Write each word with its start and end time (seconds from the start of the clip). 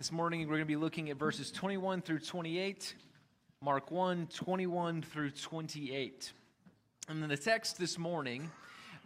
This 0.00 0.12
morning 0.12 0.40
we're 0.40 0.54
going 0.54 0.60
to 0.60 0.64
be 0.64 0.76
looking 0.76 1.10
at 1.10 1.18
verses 1.18 1.52
21 1.52 2.00
through 2.00 2.20
28, 2.20 2.94
Mark 3.60 3.90
1, 3.90 4.28
21 4.28 5.02
through 5.02 5.30
28. 5.32 6.32
And 7.06 7.22
in 7.22 7.28
the 7.28 7.36
text 7.36 7.78
this 7.78 7.98
morning, 7.98 8.50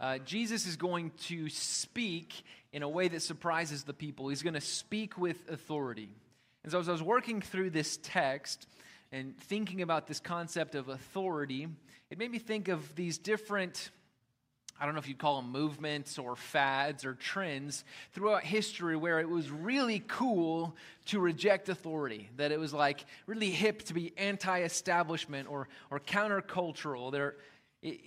uh, 0.01 0.19
Jesus 0.19 0.69
is 0.69 0.77
going 0.77 1.11
to 1.25 1.49
speak 1.49 2.45
in 2.73 2.85
a 2.85 2.89
way 2.89 3.09
that 3.09 3.23
surprises 3.23 3.83
the 3.83 3.93
people. 3.93 4.29
He's 4.29 4.45
going 4.45 4.55
to 4.55 4.61
speak 4.61 5.19
with 5.19 5.51
authority. 5.51 6.11
And 6.63 6.71
so 6.71 6.79
as 6.79 6.89
I 6.89 6.93
was 6.93 7.03
working 7.03 7.41
through 7.41 7.71
this 7.71 7.99
text 8.01 8.69
and 9.11 9.37
thinking 9.37 9.83
about 9.83 10.07
this 10.07 10.21
concept 10.21 10.77
of 10.77 10.89
authority, 10.89 11.67
it 12.09 12.19
made 12.19 12.31
me 12.31 12.39
think 12.39 12.69
of 12.69 12.95
these 12.95 13.19
different 13.19 13.91
I 14.81 14.87
don't 14.87 14.95
know 14.95 15.01
if 15.01 15.09
you'd 15.09 15.19
call 15.19 15.41
them 15.41 15.53
movements 15.53 16.19
or 16.19 16.35
fads 16.35 17.05
or 17.05 17.15
trends 17.15 17.85
throughout 18.13 18.43
history 18.43 18.97
where 18.97 19.21
it 19.21 19.29
was 19.29 19.51
really 19.51 20.03
cool 20.09 20.77
to 21.07 21.21
reject 21.21 21.69
authority, 21.69 22.29
that 22.37 22.51
it 22.51 22.59
was 22.59 22.75
like 22.75 23.05
really 23.27 23.51
hip 23.51 23.83
to 23.85 23.95
be 23.95 24.13
anti 24.17 24.63
establishment 24.63 25.49
or, 25.49 25.69
or 25.91 26.01
countercultural. 26.01 27.13
There, 27.13 27.37
it, 27.83 28.01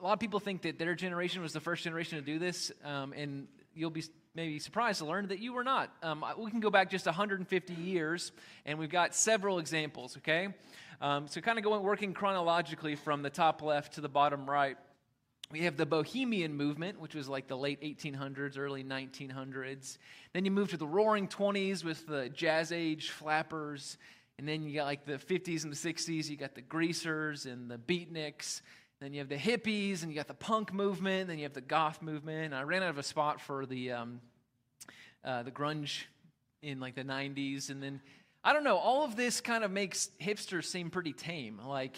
a 0.00 0.02
lot 0.02 0.14
of 0.14 0.20
people 0.20 0.40
think 0.40 0.62
that 0.62 0.78
their 0.78 0.94
generation 0.94 1.42
was 1.42 1.52
the 1.52 1.60
first 1.60 1.84
generation 1.84 2.18
to 2.18 2.24
do 2.24 2.38
this, 2.38 2.72
um, 2.84 3.12
and 3.12 3.46
you'll 3.74 3.90
be 3.90 4.04
maybe 4.34 4.58
surprised 4.58 4.98
to 4.98 5.04
learn 5.04 5.28
that 5.28 5.38
you 5.38 5.52
were 5.52 5.62
not. 5.62 5.92
Um, 6.02 6.24
we 6.38 6.50
can 6.50 6.60
go 6.60 6.70
back 6.70 6.90
just 6.90 7.06
150 7.06 7.74
years, 7.74 8.32
and 8.66 8.78
we've 8.78 8.90
got 8.90 9.14
several 9.14 9.58
examples, 9.58 10.16
okay? 10.16 10.48
Um, 11.00 11.28
so, 11.28 11.40
kind 11.40 11.58
of 11.58 11.64
going 11.64 11.82
working 11.82 12.14
chronologically 12.14 12.96
from 12.96 13.22
the 13.22 13.30
top 13.30 13.62
left 13.62 13.94
to 13.94 14.00
the 14.00 14.08
bottom 14.08 14.48
right 14.48 14.76
we 15.54 15.60
have 15.60 15.76
the 15.76 15.86
Bohemian 15.86 16.52
movement, 16.56 16.98
which 16.98 17.14
was 17.14 17.28
like 17.28 17.46
the 17.46 17.56
late 17.56 17.80
1800s, 17.80 18.58
early 18.58 18.82
1900s. 18.82 19.98
Then 20.32 20.44
you 20.44 20.50
move 20.50 20.70
to 20.70 20.76
the 20.76 20.86
Roaring 20.86 21.28
20s 21.28 21.84
with 21.84 22.08
the 22.08 22.28
Jazz 22.28 22.72
Age 22.72 23.10
flappers. 23.10 23.96
And 24.36 24.48
then 24.48 24.64
you 24.64 24.74
got 24.74 24.86
like 24.86 25.06
the 25.06 25.12
50s 25.12 25.62
and 25.62 25.72
the 25.72 25.76
60s, 25.76 26.28
you 26.28 26.36
got 26.36 26.56
the 26.56 26.60
greasers 26.60 27.46
and 27.46 27.70
the 27.70 27.78
beatniks. 27.78 28.62
Then 29.00 29.12
you 29.12 29.20
have 29.20 29.28
the 29.28 29.36
hippies 29.36 30.02
and 30.02 30.10
you 30.10 30.16
got 30.16 30.26
the 30.26 30.34
punk 30.34 30.72
movement. 30.72 31.28
Then 31.28 31.38
you 31.38 31.44
have 31.44 31.54
the 31.54 31.60
goth 31.60 32.02
movement. 32.02 32.46
And 32.46 32.54
I 32.56 32.62
ran 32.62 32.82
out 32.82 32.90
of 32.90 32.98
a 32.98 33.04
spot 33.04 33.40
for 33.40 33.64
the, 33.64 33.92
um, 33.92 34.20
uh, 35.24 35.44
the 35.44 35.52
grunge 35.52 36.02
in 36.62 36.80
like 36.80 36.96
the 36.96 37.04
90s. 37.04 37.70
And 37.70 37.80
then, 37.80 38.00
I 38.42 38.52
don't 38.52 38.64
know, 38.64 38.76
all 38.76 39.04
of 39.04 39.14
this 39.14 39.40
kind 39.40 39.62
of 39.62 39.70
makes 39.70 40.10
hipsters 40.20 40.64
seem 40.64 40.90
pretty 40.90 41.12
tame. 41.12 41.60
Like, 41.64 41.96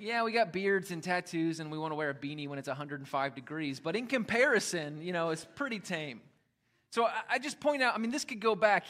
yeah, 0.00 0.22
we 0.22 0.32
got 0.32 0.52
beards 0.52 0.90
and 0.90 1.02
tattoos 1.02 1.60
and 1.60 1.70
we 1.70 1.78
want 1.78 1.92
to 1.92 1.94
wear 1.94 2.10
a 2.10 2.14
beanie 2.14 2.48
when 2.48 2.58
it's 2.58 2.68
105 2.68 3.34
degrees. 3.34 3.80
But 3.80 3.96
in 3.96 4.06
comparison, 4.06 5.02
you 5.02 5.12
know, 5.12 5.30
it's 5.30 5.46
pretty 5.54 5.78
tame. 5.78 6.20
So 6.90 7.06
I, 7.28 7.38
just 7.38 7.60
point 7.60 7.82
out, 7.82 7.94
I 7.94 7.98
mean, 7.98 8.10
this 8.10 8.24
could 8.24 8.40
go 8.40 8.56
back 8.56 8.84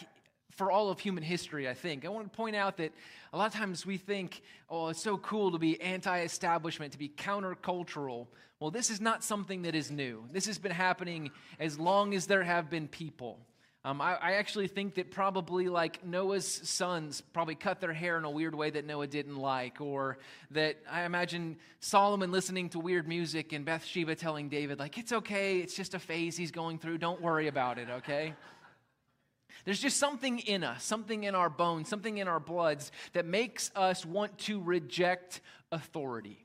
for 0.53 0.71
all 0.71 0.89
of 0.91 0.99
human 0.99 1.23
history, 1.23 1.69
I 1.69 1.75
think. 1.75 2.05
I 2.05 2.09
want 2.09 2.33
to 2.33 2.37
point 2.37 2.57
out 2.57 2.79
that 2.79 2.93
a 3.33 3.37
lot 3.37 3.47
of 3.47 3.53
times 3.53 3.85
we 3.85 3.99
think, 3.99 4.43
oh, 4.71 4.89
it's 4.89 5.03
so 5.03 5.19
cool 5.19 5.53
to 5.53 5.59
be 5.59 5.81
anti 5.81 6.21
establishment, 6.23 6.93
to 6.93 6.99
be 6.99 7.09
countercultural. 7.09 8.27
Well, 8.59 8.71
this 8.71 8.91
is 8.91 9.01
not 9.01 9.23
something 9.23 9.63
that 9.63 9.75
is 9.75 9.91
new. 9.91 10.25
This 10.33 10.47
has 10.47 10.59
been 10.59 10.73
happening 10.73 11.31
as 11.59 11.79
long 11.79 12.15
as 12.15 12.27
there 12.27 12.43
have 12.43 12.71
been 12.71 12.89
people. 12.89 13.39
Um, 13.83 14.03
I, 14.03 14.15
I, 14.17 14.33
actually 14.33 14.69
think 14.69 14.97
that 14.97 15.11
probably 15.11 15.71
like 15.71 16.05
Noah's 16.05 16.47
sons 16.47 17.23
probably 17.33 17.55
cut 17.55 17.81
their 17.81 17.95
hair 17.95 18.19
in 18.19 18.27
a 18.27 18.31
weird 18.31 18.55
way 18.55 18.69
that 18.69 18.85
Noah 18.85 19.07
didn't 19.07 19.39
like, 19.39 19.81
or 19.81 20.19
that 20.51 20.77
I 20.91 21.05
imagine 21.05 21.57
Solomon 21.81 22.31
listening 22.31 22.69
to 22.71 22.79
weird 22.79 23.09
music 23.09 23.55
and 23.55 23.65
Bathsheba 23.65 24.17
telling 24.17 24.51
David, 24.51 24.79
like, 24.79 24.99
it's 24.99 25.13
okay, 25.13 25.61
it's 25.61 25.75
just 25.75 25.95
a 25.95 25.99
phase 25.99 26.37
he's 26.37 26.51
going 26.51 26.79
through, 26.79 26.99
don't 26.99 27.23
worry 27.23 27.49
about 27.49 27.79
it, 27.79 27.89
okay? 27.89 28.35
There's 29.65 29.81
just 29.81 29.97
something 29.97 30.41
in 30.41 30.63
us, 30.63 30.85
something 30.85 31.25
in 31.25 31.35
our 31.35 31.49
bones, 31.49 31.89
something 31.89 32.19
in 32.19 32.29
our 32.29 32.41
bloods 32.41 32.93
that 33.15 33.25
makes 33.25 33.71
us 33.75 34.05
want 34.05 34.37
to 34.41 34.61
reject 34.61 35.41
authority. 35.73 36.45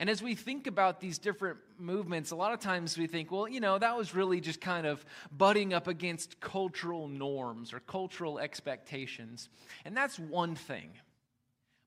And 0.00 0.08
as 0.08 0.22
we 0.22 0.34
think 0.34 0.66
about 0.66 0.98
these 0.98 1.18
different 1.18 1.58
movements, 1.78 2.30
a 2.30 2.34
lot 2.34 2.54
of 2.54 2.58
times 2.60 2.96
we 2.96 3.06
think, 3.06 3.30
well, 3.30 3.46
you 3.46 3.60
know, 3.60 3.78
that 3.78 3.98
was 3.98 4.14
really 4.14 4.40
just 4.40 4.58
kind 4.58 4.86
of 4.86 5.04
butting 5.30 5.74
up 5.74 5.88
against 5.88 6.40
cultural 6.40 7.06
norms 7.06 7.74
or 7.74 7.80
cultural 7.80 8.38
expectations. 8.38 9.50
And 9.84 9.94
that's 9.94 10.18
one 10.18 10.54
thing. 10.54 10.88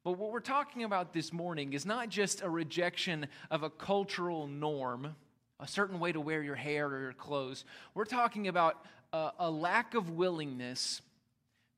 But 0.04 0.20
what 0.20 0.32
we're 0.32 0.42
talking 0.42 0.84
about 0.84 1.12
this 1.12 1.34
morning 1.34 1.74
is 1.74 1.88
not 1.88 2.10
just 2.10 2.44
a 2.44 2.50
rejection 2.50 3.26
of 3.50 3.64
a 3.64 3.70
cultural 3.72 4.46
norm, 4.46 5.16
a 5.60 5.68
certain 5.68 6.00
way 6.00 6.12
to 6.12 6.22
wear 6.22 6.44
your 6.44 6.56
hair 6.56 6.86
or 6.86 7.00
your 7.02 7.14
clothes. 7.14 7.66
We're 7.96 8.06
talking 8.06 8.48
about 8.48 8.86
a, 9.12 9.32
a 9.40 9.50
lack 9.50 9.96
of 9.96 10.12
willingness 10.12 11.02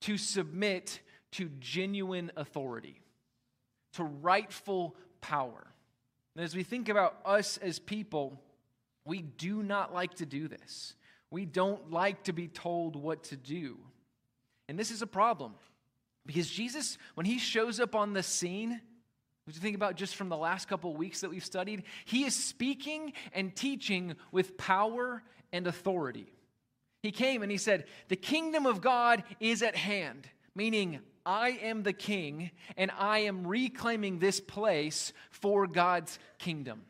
to 0.01 0.17
submit 0.17 0.99
to 1.31 1.49
genuine 1.61 2.29
authority, 2.35 2.99
to 3.93 4.03
rightful 4.03 4.97
power. 5.21 5.67
And 6.35 6.43
as 6.43 6.55
we 6.55 6.63
think 6.63 6.89
about 6.89 7.17
us 7.25 7.57
as 7.57 7.79
people, 7.79 8.41
we 9.05 9.21
do 9.21 9.63
not 9.63 9.93
like 9.93 10.15
to 10.15 10.25
do 10.25 10.47
this. 10.47 10.95
We 11.31 11.45
don't 11.45 11.91
like 11.91 12.23
to 12.23 12.33
be 12.33 12.47
told 12.47 12.95
what 12.95 13.23
to 13.25 13.37
do. 13.37 13.77
And 14.67 14.77
this 14.77 14.91
is 14.91 15.01
a 15.01 15.07
problem 15.07 15.53
because 16.25 16.49
Jesus, 16.49 16.97
when 17.13 17.25
he 17.25 17.37
shows 17.37 17.79
up 17.79 17.95
on 17.95 18.13
the 18.13 18.23
scene, 18.23 18.81
if 19.47 19.55
you 19.55 19.61
think 19.61 19.75
about 19.75 19.95
just 19.95 20.15
from 20.15 20.29
the 20.29 20.37
last 20.37 20.67
couple 20.67 20.95
weeks 20.95 21.21
that 21.21 21.29
we've 21.29 21.45
studied, 21.45 21.83
he 22.05 22.25
is 22.25 22.35
speaking 22.35 23.13
and 23.31 23.55
teaching 23.55 24.15
with 24.31 24.57
power 24.57 25.21
and 25.53 25.67
authority. 25.67 26.31
He 27.03 27.11
came 27.11 27.43
and 27.43 27.51
he 27.51 27.59
said, 27.59 27.85
The 28.07 28.15
kingdom 28.15 28.65
of 28.65 28.81
God 28.81 29.23
is 29.39 29.61
at 29.61 29.75
hand, 29.75 30.27
meaning 30.55 30.99
I 31.25 31.49
am 31.63 31.83
the 31.83 31.93
king, 31.93 32.51
and 32.77 32.91
I 32.97 33.19
am 33.19 33.47
reclaiming 33.47 34.19
this 34.19 34.39
place 34.39 35.11
for 35.31 35.65
God's 35.65 36.19
kingdom. 36.37 36.83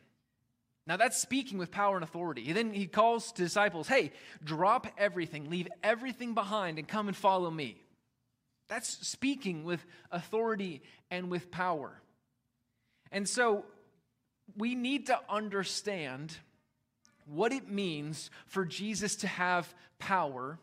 Now 0.88 0.98
that's 0.98 1.20
speaking 1.20 1.58
with 1.58 1.72
power 1.72 1.96
and 1.96 2.04
authority. 2.04 2.52
Then 2.54 2.74
he 2.74 2.86
calls 2.86 3.32
to 3.32 3.44
disciples, 3.44 3.88
hey, 3.88 4.12
drop 4.44 4.88
everything, 4.98 5.50
leave 5.50 5.68
everything 5.84 6.34
behind, 6.34 6.78
and 6.78 6.88
come 6.88 7.08
and 7.08 7.18
follow 7.18 7.50
me. 7.50 7.82
That's 8.68 9.08
speaking 9.08 9.64
with 9.64 9.84
authority 10.12 10.82
and 11.10 11.30
with 11.30 11.50
power. 11.50 12.02
And 13.12 13.28
so 13.28 13.66
we 14.58 14.76
need 14.76 15.08
to 15.08 15.20
understand 15.30 16.36
what 17.26 17.52
it 17.52 17.70
means 17.70 18.30
for 18.46 18.66
Jesus 18.66 19.16
to 19.18 19.28
have 19.28 19.74
power 19.98 20.60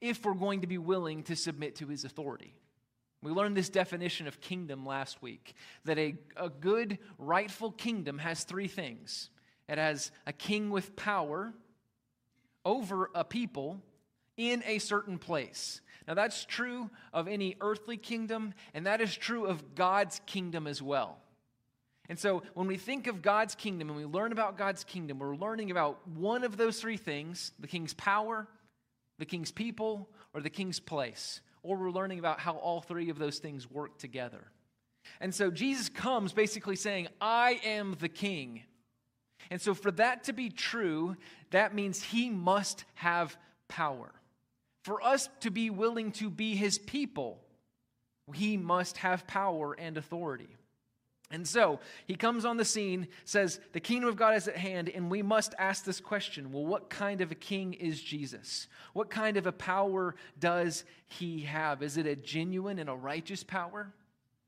if 0.00 0.24
we're 0.24 0.34
going 0.34 0.60
to 0.60 0.66
be 0.66 0.78
willing 0.78 1.24
to 1.24 1.34
submit 1.34 1.76
to 1.76 1.86
his 1.86 2.04
authority. 2.04 2.54
We 3.22 3.30
learned 3.32 3.56
this 3.56 3.68
definition 3.68 4.26
of 4.26 4.40
kingdom 4.40 4.84
last 4.84 5.22
week 5.22 5.54
that 5.84 5.98
a, 5.98 6.14
a 6.36 6.48
good, 6.48 6.98
rightful 7.18 7.72
kingdom 7.72 8.18
has 8.18 8.44
three 8.44 8.68
things 8.68 9.30
it 9.68 9.78
has 9.78 10.12
a 10.26 10.32
king 10.32 10.70
with 10.70 10.94
power 10.94 11.52
over 12.64 13.10
a 13.14 13.24
people 13.24 13.82
in 14.36 14.62
a 14.64 14.78
certain 14.78 15.18
place. 15.18 15.80
Now, 16.06 16.14
that's 16.14 16.44
true 16.44 16.88
of 17.12 17.26
any 17.26 17.56
earthly 17.60 17.96
kingdom, 17.96 18.54
and 18.74 18.86
that 18.86 19.00
is 19.00 19.16
true 19.16 19.46
of 19.46 19.74
God's 19.74 20.20
kingdom 20.26 20.68
as 20.68 20.80
well. 20.80 21.18
And 22.08 22.16
so, 22.16 22.44
when 22.54 22.68
we 22.68 22.76
think 22.76 23.08
of 23.08 23.22
God's 23.22 23.56
kingdom 23.56 23.88
and 23.88 23.96
we 23.96 24.04
learn 24.04 24.30
about 24.30 24.56
God's 24.56 24.84
kingdom, 24.84 25.18
we're 25.18 25.34
learning 25.34 25.72
about 25.72 26.06
one 26.06 26.44
of 26.44 26.56
those 26.56 26.80
three 26.80 26.96
things 26.96 27.50
the 27.58 27.66
king's 27.66 27.94
power, 27.94 28.46
the 29.18 29.26
king's 29.26 29.50
people, 29.50 30.08
or 30.32 30.40
the 30.40 30.50
king's 30.50 30.78
place 30.78 31.40
or 31.66 31.76
we're 31.76 31.90
learning 31.90 32.18
about 32.18 32.38
how 32.38 32.54
all 32.56 32.80
three 32.80 33.10
of 33.10 33.18
those 33.18 33.38
things 33.38 33.70
work 33.70 33.98
together. 33.98 34.44
And 35.20 35.34
so 35.34 35.50
Jesus 35.50 35.88
comes 35.88 36.32
basically 36.32 36.76
saying, 36.76 37.08
I 37.20 37.60
am 37.64 37.96
the 37.98 38.08
king. 38.08 38.62
And 39.50 39.60
so, 39.60 39.74
for 39.74 39.90
that 39.92 40.24
to 40.24 40.32
be 40.32 40.50
true, 40.50 41.16
that 41.50 41.74
means 41.74 42.02
he 42.02 42.30
must 42.30 42.84
have 42.94 43.36
power. 43.68 44.12
For 44.84 45.02
us 45.02 45.28
to 45.40 45.50
be 45.50 45.70
willing 45.70 46.12
to 46.12 46.30
be 46.30 46.56
his 46.56 46.78
people, 46.78 47.40
he 48.34 48.56
must 48.56 48.98
have 48.98 49.26
power 49.26 49.74
and 49.78 49.96
authority. 49.96 50.48
And 51.30 51.46
so 51.46 51.80
he 52.06 52.14
comes 52.14 52.44
on 52.44 52.56
the 52.56 52.64
scene, 52.64 53.08
says, 53.24 53.58
The 53.72 53.80
kingdom 53.80 54.08
of 54.08 54.16
God 54.16 54.36
is 54.36 54.46
at 54.46 54.56
hand, 54.56 54.88
and 54.88 55.10
we 55.10 55.22
must 55.22 55.54
ask 55.58 55.84
this 55.84 56.00
question 56.00 56.52
well, 56.52 56.64
what 56.64 56.88
kind 56.88 57.20
of 57.20 57.32
a 57.32 57.36
king 57.36 57.74
is 57.74 58.00
Jesus? 58.00 58.68
What 58.92 59.10
kind 59.10 59.36
of 59.36 59.46
a 59.46 59.52
power 59.52 60.14
does 60.38 60.84
he 61.08 61.40
have? 61.40 61.82
Is 61.82 61.96
it 61.96 62.06
a 62.06 62.14
genuine 62.14 62.78
and 62.78 62.88
a 62.88 62.94
righteous 62.94 63.42
power? 63.42 63.92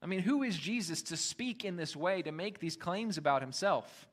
I 0.01 0.07
mean, 0.07 0.21
who 0.21 0.45
is 0.45 0.57
Jesus 0.57 1.03
to 1.03 1.17
speak 1.17 1.65
in 1.65 1.77
this 1.77 1.97
way, 1.97 2.23
to 2.23 2.31
make 2.31 2.61
these 2.61 2.77
claims 2.77 3.19
about 3.19 3.43
himself? 3.43 4.07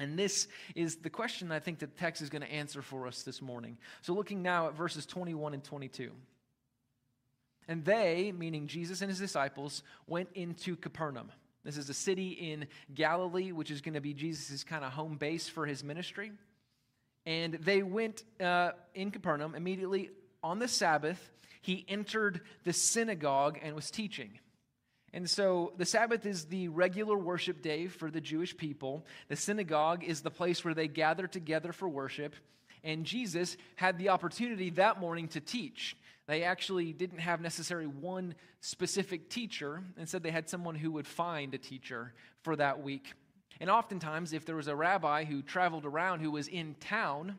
And 0.00 0.18
this 0.18 0.48
is 0.74 0.96
the 0.96 1.10
question 1.10 1.52
I 1.52 1.60
think 1.60 1.78
the 1.78 1.86
text 1.86 2.20
is 2.20 2.30
going 2.30 2.42
to 2.42 2.50
answer 2.50 2.82
for 2.82 3.06
us 3.06 3.22
this 3.22 3.40
morning. 3.40 3.78
So, 4.02 4.12
looking 4.14 4.42
now 4.42 4.66
at 4.66 4.74
verses 4.74 5.06
21 5.06 5.54
and 5.54 5.62
22. 5.62 6.10
And 7.68 7.84
they, 7.84 8.32
meaning 8.36 8.66
Jesus 8.66 9.02
and 9.02 9.10
his 9.10 9.20
disciples, 9.20 9.84
went 10.08 10.30
into 10.34 10.74
Capernaum 10.74 11.30
this 11.64 11.76
is 11.76 11.90
a 11.90 11.94
city 11.94 12.30
in 12.30 12.66
Galilee, 12.94 13.52
which 13.52 13.70
is 13.70 13.80
going 13.80 13.94
to 13.94 14.00
be 14.00 14.14
Jesus' 14.14 14.64
kind 14.64 14.84
of 14.84 14.92
home 14.92 15.16
base 15.16 15.48
for 15.48 15.66
his 15.66 15.84
ministry. 15.84 16.32
And 17.26 17.54
they 17.54 17.82
went 17.82 18.24
uh, 18.40 18.72
in 18.94 19.10
Capernaum. 19.10 19.54
Immediately, 19.54 20.10
on 20.42 20.58
the 20.58 20.68
Sabbath, 20.68 21.30
he 21.60 21.84
entered 21.88 22.40
the 22.64 22.72
synagogue 22.72 23.58
and 23.62 23.74
was 23.74 23.90
teaching. 23.90 24.38
And 25.12 25.28
so 25.28 25.72
the 25.76 25.84
Sabbath 25.84 26.24
is 26.24 26.46
the 26.46 26.68
regular 26.68 27.16
worship 27.16 27.62
day 27.62 27.88
for 27.88 28.10
the 28.10 28.20
Jewish 28.20 28.56
people. 28.56 29.04
The 29.28 29.36
synagogue 29.36 30.04
is 30.04 30.22
the 30.22 30.30
place 30.30 30.64
where 30.64 30.74
they 30.74 30.88
gather 30.88 31.26
together 31.26 31.72
for 31.72 31.88
worship. 31.88 32.34
And 32.84 33.04
Jesus 33.04 33.56
had 33.76 33.98
the 33.98 34.10
opportunity 34.10 34.70
that 34.70 35.00
morning 35.00 35.28
to 35.28 35.40
teach. 35.40 35.96
They 36.30 36.44
actually 36.44 36.92
didn't 36.92 37.18
have 37.18 37.40
necessarily 37.40 37.88
one 37.88 38.36
specific 38.60 39.30
teacher. 39.30 39.82
Instead, 39.98 40.22
they 40.22 40.30
had 40.30 40.48
someone 40.48 40.76
who 40.76 40.92
would 40.92 41.08
find 41.08 41.52
a 41.52 41.58
teacher 41.58 42.14
for 42.42 42.54
that 42.54 42.80
week. 42.80 43.14
And 43.58 43.68
oftentimes, 43.68 44.32
if 44.32 44.46
there 44.46 44.54
was 44.54 44.68
a 44.68 44.76
rabbi 44.76 45.24
who 45.24 45.42
traveled 45.42 45.84
around 45.84 46.20
who 46.20 46.30
was 46.30 46.46
in 46.46 46.76
town, 46.78 47.36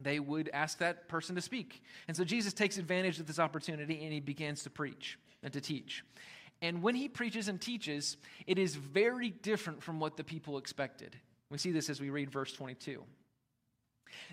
they 0.00 0.20
would 0.20 0.50
ask 0.52 0.78
that 0.78 1.08
person 1.08 1.34
to 1.34 1.42
speak. 1.42 1.82
And 2.06 2.16
so 2.16 2.22
Jesus 2.22 2.52
takes 2.52 2.78
advantage 2.78 3.18
of 3.18 3.26
this 3.26 3.40
opportunity 3.40 4.04
and 4.04 4.12
he 4.12 4.20
begins 4.20 4.62
to 4.62 4.70
preach 4.70 5.18
and 5.42 5.52
to 5.52 5.60
teach. 5.60 6.04
And 6.60 6.80
when 6.80 6.94
he 6.94 7.08
preaches 7.08 7.48
and 7.48 7.60
teaches, 7.60 8.18
it 8.46 8.56
is 8.56 8.76
very 8.76 9.30
different 9.30 9.82
from 9.82 9.98
what 9.98 10.16
the 10.16 10.22
people 10.22 10.58
expected. 10.58 11.16
We 11.50 11.58
see 11.58 11.72
this 11.72 11.90
as 11.90 12.00
we 12.00 12.10
read 12.10 12.30
verse 12.30 12.52
22. 12.52 13.02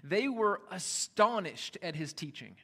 They 0.03 0.27
were 0.27 0.61
astonished 0.69 1.79
at 1.81 1.95
his 1.95 2.13
teaching. 2.13 2.55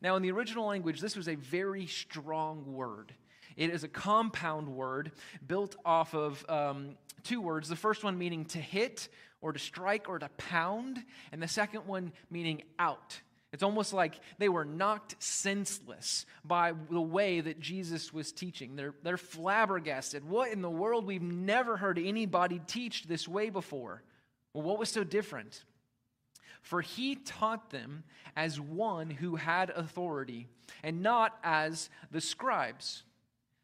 Now, 0.00 0.16
in 0.16 0.22
the 0.22 0.30
original 0.30 0.66
language, 0.66 1.00
this 1.00 1.16
was 1.16 1.28
a 1.28 1.34
very 1.34 1.86
strong 1.86 2.74
word. 2.74 3.12
It 3.56 3.70
is 3.70 3.84
a 3.84 3.88
compound 3.88 4.68
word 4.68 5.12
built 5.46 5.76
off 5.84 6.14
of 6.14 6.44
um, 6.48 6.96
two 7.22 7.40
words. 7.40 7.68
The 7.68 7.76
first 7.76 8.04
one 8.04 8.18
meaning 8.18 8.44
to 8.46 8.58
hit 8.58 9.08
or 9.40 9.52
to 9.52 9.58
strike 9.58 10.08
or 10.08 10.18
to 10.18 10.28
pound, 10.36 11.02
and 11.32 11.42
the 11.42 11.48
second 11.48 11.86
one 11.86 12.12
meaning 12.30 12.62
out. 12.78 13.20
It's 13.52 13.62
almost 13.62 13.94
like 13.94 14.20
they 14.38 14.50
were 14.50 14.64
knocked 14.64 15.22
senseless 15.22 16.26
by 16.44 16.74
the 16.90 17.00
way 17.00 17.40
that 17.40 17.58
Jesus 17.58 18.12
was 18.12 18.32
teaching. 18.32 18.76
They're, 18.76 18.94
they're 19.02 19.16
flabbergasted. 19.16 20.28
What 20.28 20.52
in 20.52 20.60
the 20.60 20.70
world? 20.70 21.06
We've 21.06 21.22
never 21.22 21.76
heard 21.76 21.98
anybody 21.98 22.60
teach 22.66 23.04
this 23.04 23.26
way 23.26 23.48
before. 23.48 24.02
Well, 24.52 24.64
what 24.64 24.78
was 24.78 24.90
so 24.90 25.04
different? 25.04 25.64
For 26.66 26.80
he 26.80 27.14
taught 27.14 27.70
them 27.70 28.02
as 28.34 28.60
one 28.60 29.08
who 29.08 29.36
had 29.36 29.70
authority, 29.70 30.48
and 30.82 31.00
not 31.00 31.38
as 31.44 31.90
the 32.10 32.20
scribes. 32.20 33.04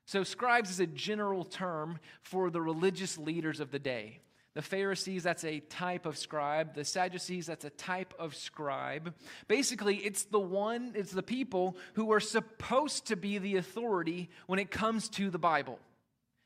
So, 0.07 0.23
scribes 0.23 0.71
is 0.71 0.79
a 0.79 0.87
general 0.87 1.43
term 1.43 1.99
for 2.21 2.49
the 2.49 2.63
religious 2.63 3.19
leaders 3.19 3.59
of 3.59 3.73
the 3.73 3.81
day. 3.81 4.21
The 4.55 4.63
Pharisees, 4.63 5.25
that's 5.25 5.43
a 5.43 5.59
type 5.59 6.07
of 6.07 6.17
scribe. 6.17 6.77
The 6.77 6.85
Sadducees, 6.85 7.47
that's 7.47 7.65
a 7.65 7.71
type 7.71 8.15
of 8.21 8.37
scribe. 8.37 9.15
Basically, 9.49 9.97
it's 9.97 10.23
the 10.27 10.39
one, 10.39 10.93
it's 10.95 11.11
the 11.11 11.25
people 11.25 11.77
who 11.95 12.13
are 12.13 12.21
supposed 12.21 13.07
to 13.07 13.17
be 13.17 13.39
the 13.39 13.57
authority 13.57 14.31
when 14.47 14.61
it 14.61 14.71
comes 14.71 15.09
to 15.09 15.29
the 15.29 15.41
Bible. 15.41 15.81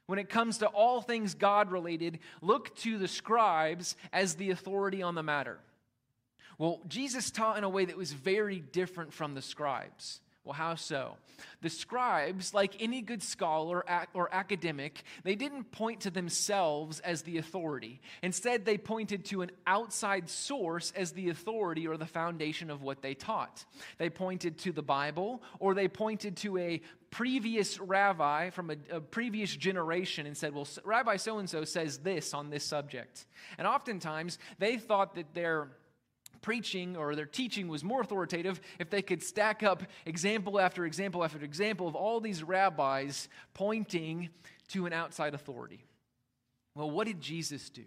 When 0.07 0.19
it 0.19 0.31
comes 0.31 0.57
to 0.59 0.69
all 0.69 1.03
things 1.03 1.35
God 1.35 1.71
related, 1.71 2.21
look 2.41 2.75
to 2.77 2.97
the 2.97 3.09
scribes 3.09 3.95
as 4.11 4.37
the 4.37 4.53
authority 4.53 5.03
on 5.03 5.15
the 5.15 5.23
matter. 5.23 5.59
Well, 6.59 6.81
Jesus 6.89 7.31
taught 7.31 7.59
in 7.59 7.65
a 7.65 7.69
way 7.69 7.85
that 7.85 7.97
was 7.97 8.13
very 8.13 8.61
different 8.61 9.13
from 9.13 9.35
the 9.35 9.43
scribes. 9.43 10.21
Well, 10.47 10.55
how 10.55 10.77
so? 10.77 11.17
The 11.61 11.69
scribes, 11.69 12.55
like 12.55 12.77
any 12.79 13.03
good 13.03 13.21
scholar 13.21 13.85
or 14.15 14.33
academic, 14.33 15.03
they 15.25 15.35
didn't 15.35 15.73
point 15.73 16.03
to 16.03 16.11
themselves 16.11 17.01
as 17.01 17.23
the 17.23 17.39
authority. 17.39 18.01
Instead, 18.23 18.65
they 18.65 18.79
pointed 18.79 19.25
to 19.27 19.43
an 19.43 19.51
outside 19.67 20.31
source 20.31 20.93
as 20.95 21.11
the 21.11 21.31
authority 21.31 21.89
or 21.89 21.97
the 21.97 22.07
foundation 22.07 22.71
of 22.71 22.81
what 22.81 23.03
they 23.03 23.13
taught. 23.13 23.65
They 23.99 24.09
pointed 24.09 24.57
to 24.59 24.73
the 24.73 24.83
Bible 24.83 25.43
or 25.59 25.75
they 25.75 25.89
pointed 25.89 26.37
to 26.39 26.59
a 26.59 26.81
previous 27.11 27.81
rabbi 27.81 28.51
from 28.51 28.71
a, 28.71 28.77
a 28.93 29.01
previous 29.01 29.55
generation 29.55 30.27
and 30.27 30.37
said, 30.37 30.55
Well, 30.55 30.69
Rabbi 30.85 31.17
so 31.17 31.39
and 31.39 31.51
so 31.51 31.65
says 31.65 31.99
this 31.99 32.33
on 32.33 32.51
this 32.51 32.65
subject. 32.65 33.27
And 33.59 33.67
oftentimes, 33.67 34.39
they 34.61 34.77
thought 34.77 35.17
that 35.17 35.35
their 35.35 35.71
preaching 36.47 36.97
or 36.97 37.17
their 37.17 37.27
teaching 37.27 37.67
was 37.67 37.83
more 37.83 38.01
authoritative 38.01 38.61
if 38.79 38.89
they 38.89 39.03
could 39.03 39.21
stack 39.21 39.65
up 39.65 39.83
example 40.07 40.61
after 40.61 40.87
example 40.87 41.25
after 41.25 41.43
example 41.43 41.89
of 41.89 41.97
all 41.97 42.21
these 42.21 42.41
rabbis 42.41 43.29
pointing 43.53 44.29
to 44.69 44.87
an 44.87 44.93
outside 44.93 45.35
authority. 45.35 45.85
Well, 46.77 46.89
what 46.89 47.09
did 47.09 47.21
Jesus 47.21 47.69
do? 47.69 47.83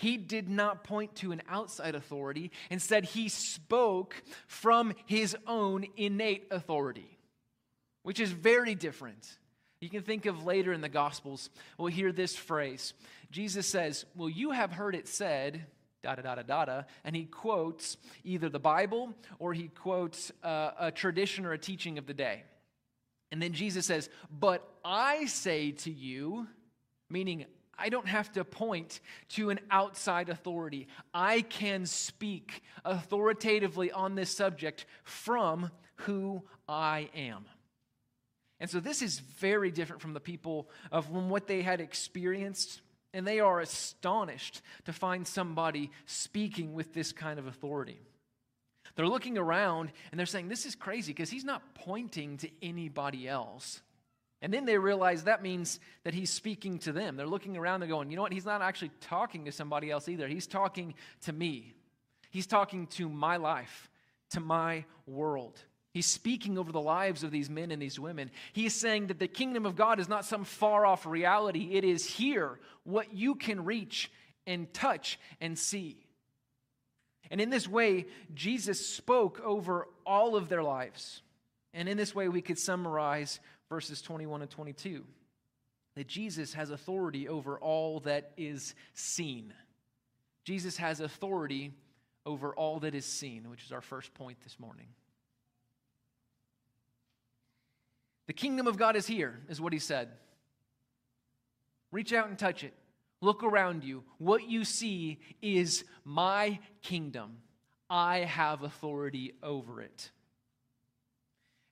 He 0.00 0.16
did 0.16 0.48
not 0.48 0.82
point 0.82 1.14
to 1.16 1.30
an 1.30 1.40
outside 1.48 1.94
authority. 1.94 2.50
Instead, 2.68 3.04
he 3.04 3.28
spoke 3.28 4.24
from 4.48 4.92
his 5.06 5.36
own 5.46 5.86
innate 5.96 6.48
authority, 6.50 7.16
which 8.02 8.18
is 8.18 8.32
very 8.32 8.74
different. 8.74 9.38
You 9.80 9.88
can 9.88 10.02
think 10.02 10.26
of 10.26 10.44
later 10.44 10.72
in 10.72 10.80
the 10.80 10.88
Gospels, 10.88 11.48
we'll 11.78 11.92
hear 11.92 12.10
this 12.10 12.34
phrase. 12.34 12.92
Jesus 13.30 13.68
says, 13.68 14.04
Well, 14.16 14.28
you 14.28 14.50
have 14.50 14.72
heard 14.72 14.96
it 14.96 15.06
said, 15.06 15.66
da 16.02 16.14
da 16.14 16.22
da 16.22 16.42
da 16.42 16.64
da 16.64 16.82
and 17.04 17.16
he 17.16 17.24
quotes 17.24 17.96
either 18.24 18.48
the 18.48 18.58
Bible 18.58 19.14
or 19.38 19.52
he 19.52 19.68
quotes 19.68 20.30
uh, 20.42 20.70
a 20.78 20.90
tradition 20.90 21.44
or 21.44 21.52
a 21.52 21.58
teaching 21.58 21.98
of 21.98 22.06
the 22.06 22.14
day. 22.14 22.44
And 23.30 23.42
then 23.42 23.52
Jesus 23.52 23.86
says, 23.86 24.08
But 24.30 24.66
I 24.84 25.26
say 25.26 25.72
to 25.72 25.90
you, 25.90 26.46
meaning 27.10 27.46
I 27.78 27.88
don't 27.90 28.08
have 28.08 28.32
to 28.32 28.44
point 28.44 29.00
to 29.30 29.50
an 29.50 29.60
outside 29.70 30.28
authority. 30.28 30.88
I 31.14 31.42
can 31.42 31.86
speak 31.86 32.62
authoritatively 32.84 33.92
on 33.92 34.14
this 34.14 34.34
subject 34.34 34.86
from 35.04 35.70
who 35.96 36.42
I 36.68 37.08
am. 37.14 37.44
And 38.60 38.68
so 38.68 38.80
this 38.80 39.02
is 39.02 39.20
very 39.20 39.70
different 39.70 40.02
from 40.02 40.14
the 40.14 40.20
people 40.20 40.68
of 40.90 41.10
what 41.10 41.46
they 41.46 41.62
had 41.62 41.80
experienced 41.80 42.80
and 43.12 43.26
they 43.26 43.40
are 43.40 43.60
astonished 43.60 44.62
to 44.84 44.92
find 44.92 45.26
somebody 45.26 45.90
speaking 46.06 46.74
with 46.74 46.92
this 46.92 47.12
kind 47.12 47.38
of 47.38 47.46
authority. 47.46 48.00
They're 48.96 49.08
looking 49.08 49.38
around 49.38 49.92
and 50.10 50.18
they're 50.18 50.26
saying, 50.26 50.48
This 50.48 50.66
is 50.66 50.74
crazy 50.74 51.12
because 51.12 51.30
he's 51.30 51.44
not 51.44 51.74
pointing 51.74 52.38
to 52.38 52.50
anybody 52.60 53.28
else. 53.28 53.80
And 54.40 54.52
then 54.52 54.66
they 54.66 54.78
realize 54.78 55.24
that 55.24 55.42
means 55.42 55.80
that 56.04 56.14
he's 56.14 56.30
speaking 56.30 56.78
to 56.80 56.92
them. 56.92 57.16
They're 57.16 57.26
looking 57.26 57.56
around, 57.56 57.80
they're 57.80 57.88
going, 57.88 58.10
You 58.10 58.16
know 58.16 58.22
what? 58.22 58.32
He's 58.32 58.44
not 58.44 58.62
actually 58.62 58.90
talking 59.00 59.44
to 59.44 59.52
somebody 59.52 59.90
else 59.90 60.08
either. 60.08 60.28
He's 60.28 60.46
talking 60.46 60.94
to 61.22 61.32
me. 61.32 61.74
He's 62.30 62.46
talking 62.46 62.86
to 62.88 63.08
my 63.08 63.36
life, 63.36 63.88
to 64.30 64.40
my 64.40 64.84
world. 65.06 65.58
He's 65.92 66.06
speaking 66.06 66.58
over 66.58 66.70
the 66.70 66.80
lives 66.80 67.24
of 67.24 67.30
these 67.30 67.48
men 67.48 67.70
and 67.70 67.80
these 67.80 67.98
women. 67.98 68.30
He 68.52 68.66
is 68.66 68.74
saying 68.74 69.06
that 69.08 69.18
the 69.18 69.28
kingdom 69.28 69.66
of 69.66 69.74
God 69.74 69.98
is 69.98 70.08
not 70.08 70.24
some 70.24 70.44
far 70.44 70.84
off 70.84 71.06
reality, 71.06 71.70
it 71.72 71.84
is 71.84 72.04
here, 72.04 72.58
what 72.84 73.14
you 73.14 73.34
can 73.34 73.64
reach 73.64 74.10
and 74.46 74.72
touch 74.72 75.18
and 75.40 75.58
see. 75.58 75.98
And 77.30 77.40
in 77.40 77.50
this 77.50 77.68
way, 77.68 78.06
Jesus 78.34 78.88
spoke 78.88 79.40
over 79.40 79.88
all 80.06 80.36
of 80.36 80.48
their 80.48 80.62
lives. 80.62 81.22
And 81.74 81.88
in 81.88 81.96
this 81.96 82.14
way, 82.14 82.28
we 82.28 82.40
could 82.40 82.58
summarize 82.58 83.40
verses 83.68 84.00
21 84.00 84.42
and 84.42 84.50
22 84.50 85.04
that 85.94 86.06
Jesus 86.06 86.54
has 86.54 86.70
authority 86.70 87.28
over 87.28 87.58
all 87.58 88.00
that 88.00 88.32
is 88.36 88.74
seen. 88.94 89.52
Jesus 90.44 90.76
has 90.76 91.00
authority 91.00 91.72
over 92.24 92.54
all 92.54 92.78
that 92.80 92.94
is 92.94 93.04
seen, 93.04 93.50
which 93.50 93.64
is 93.64 93.72
our 93.72 93.80
first 93.80 94.14
point 94.14 94.38
this 94.42 94.58
morning. 94.60 94.86
The 98.28 98.34
kingdom 98.34 98.66
of 98.66 98.76
God 98.76 98.94
is 98.94 99.06
here, 99.06 99.40
is 99.48 99.60
what 99.60 99.72
he 99.72 99.78
said. 99.78 100.10
Reach 101.90 102.12
out 102.12 102.28
and 102.28 102.38
touch 102.38 102.62
it. 102.62 102.74
Look 103.22 103.42
around 103.42 103.82
you. 103.82 104.04
What 104.18 104.48
you 104.48 104.64
see 104.64 105.18
is 105.40 105.82
my 106.04 106.60
kingdom. 106.82 107.38
I 107.88 108.18
have 108.18 108.62
authority 108.62 109.32
over 109.42 109.80
it. 109.80 110.10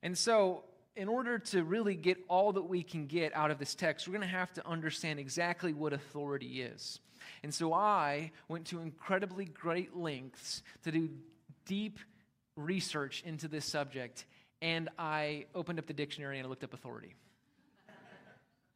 And 0.02 0.16
so, 0.16 0.64
in 0.96 1.08
order 1.08 1.38
to 1.38 1.62
really 1.62 1.94
get 1.94 2.16
all 2.26 2.54
that 2.54 2.62
we 2.62 2.82
can 2.82 3.06
get 3.06 3.36
out 3.36 3.50
of 3.50 3.58
this 3.58 3.74
text, 3.74 4.08
we're 4.08 4.12
going 4.12 4.22
to 4.22 4.26
have 4.26 4.52
to 4.54 4.66
understand 4.66 5.20
exactly 5.20 5.74
what 5.74 5.92
authority 5.92 6.62
is. 6.62 7.00
And 7.42 7.52
so, 7.52 7.74
I 7.74 8.32
went 8.48 8.64
to 8.68 8.80
incredibly 8.80 9.44
great 9.44 9.94
lengths 9.94 10.62
to 10.84 10.90
do 10.90 11.10
deep 11.66 11.98
research 12.56 13.22
into 13.26 13.46
this 13.46 13.66
subject 13.66 14.24
and 14.62 14.88
I 14.98 15.46
opened 15.54 15.78
up 15.78 15.86
the 15.86 15.92
dictionary 15.92 16.38
and 16.38 16.46
I 16.46 16.50
looked 16.50 16.64
up 16.64 16.74
authority. 16.74 17.14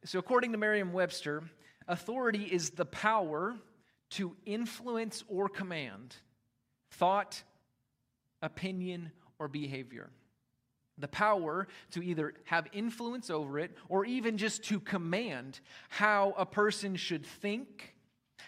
so, 0.05 0.19
according 0.19 0.51
to 0.51 0.57
Merriam 0.57 0.93
Webster, 0.93 1.43
authority 1.87 2.43
is 2.43 2.71
the 2.71 2.85
power 2.85 3.55
to 4.11 4.35
influence 4.45 5.23
or 5.27 5.47
command 5.47 6.15
thought, 6.91 7.41
opinion, 8.41 9.11
or 9.39 9.47
behavior. 9.47 10.09
The 10.97 11.07
power 11.07 11.67
to 11.91 12.03
either 12.03 12.33
have 12.43 12.67
influence 12.73 13.29
over 13.29 13.57
it 13.57 13.75
or 13.89 14.05
even 14.05 14.37
just 14.37 14.63
to 14.65 14.79
command 14.79 15.61
how 15.89 16.35
a 16.37 16.45
person 16.45 16.95
should 16.95 17.25
think, 17.25 17.95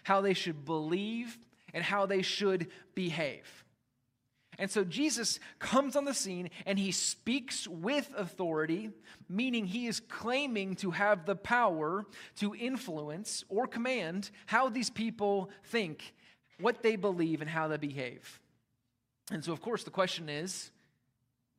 how 0.03 0.21
they 0.21 0.33
should 0.33 0.65
believe, 0.65 1.37
and 1.73 1.83
how 1.83 2.05
they 2.05 2.21
should 2.21 2.67
behave. 2.93 3.62
And 4.57 4.69
so 4.69 4.83
Jesus 4.83 5.39
comes 5.59 5.95
on 5.95 6.05
the 6.05 6.13
scene 6.13 6.49
and 6.65 6.77
he 6.77 6.91
speaks 6.91 7.67
with 7.67 8.13
authority, 8.15 8.91
meaning 9.29 9.65
he 9.65 9.87
is 9.87 9.99
claiming 9.99 10.75
to 10.77 10.91
have 10.91 11.25
the 11.25 11.35
power 11.35 12.05
to 12.37 12.55
influence 12.55 13.43
or 13.49 13.67
command 13.67 14.29
how 14.45 14.69
these 14.69 14.89
people 14.89 15.49
think, 15.65 16.13
what 16.59 16.83
they 16.83 16.95
believe, 16.95 17.41
and 17.41 17.49
how 17.49 17.67
they 17.67 17.77
behave. 17.77 18.39
And 19.31 19.43
so, 19.43 19.51
of 19.51 19.61
course, 19.61 19.83
the 19.83 19.91
question 19.91 20.29
is 20.29 20.71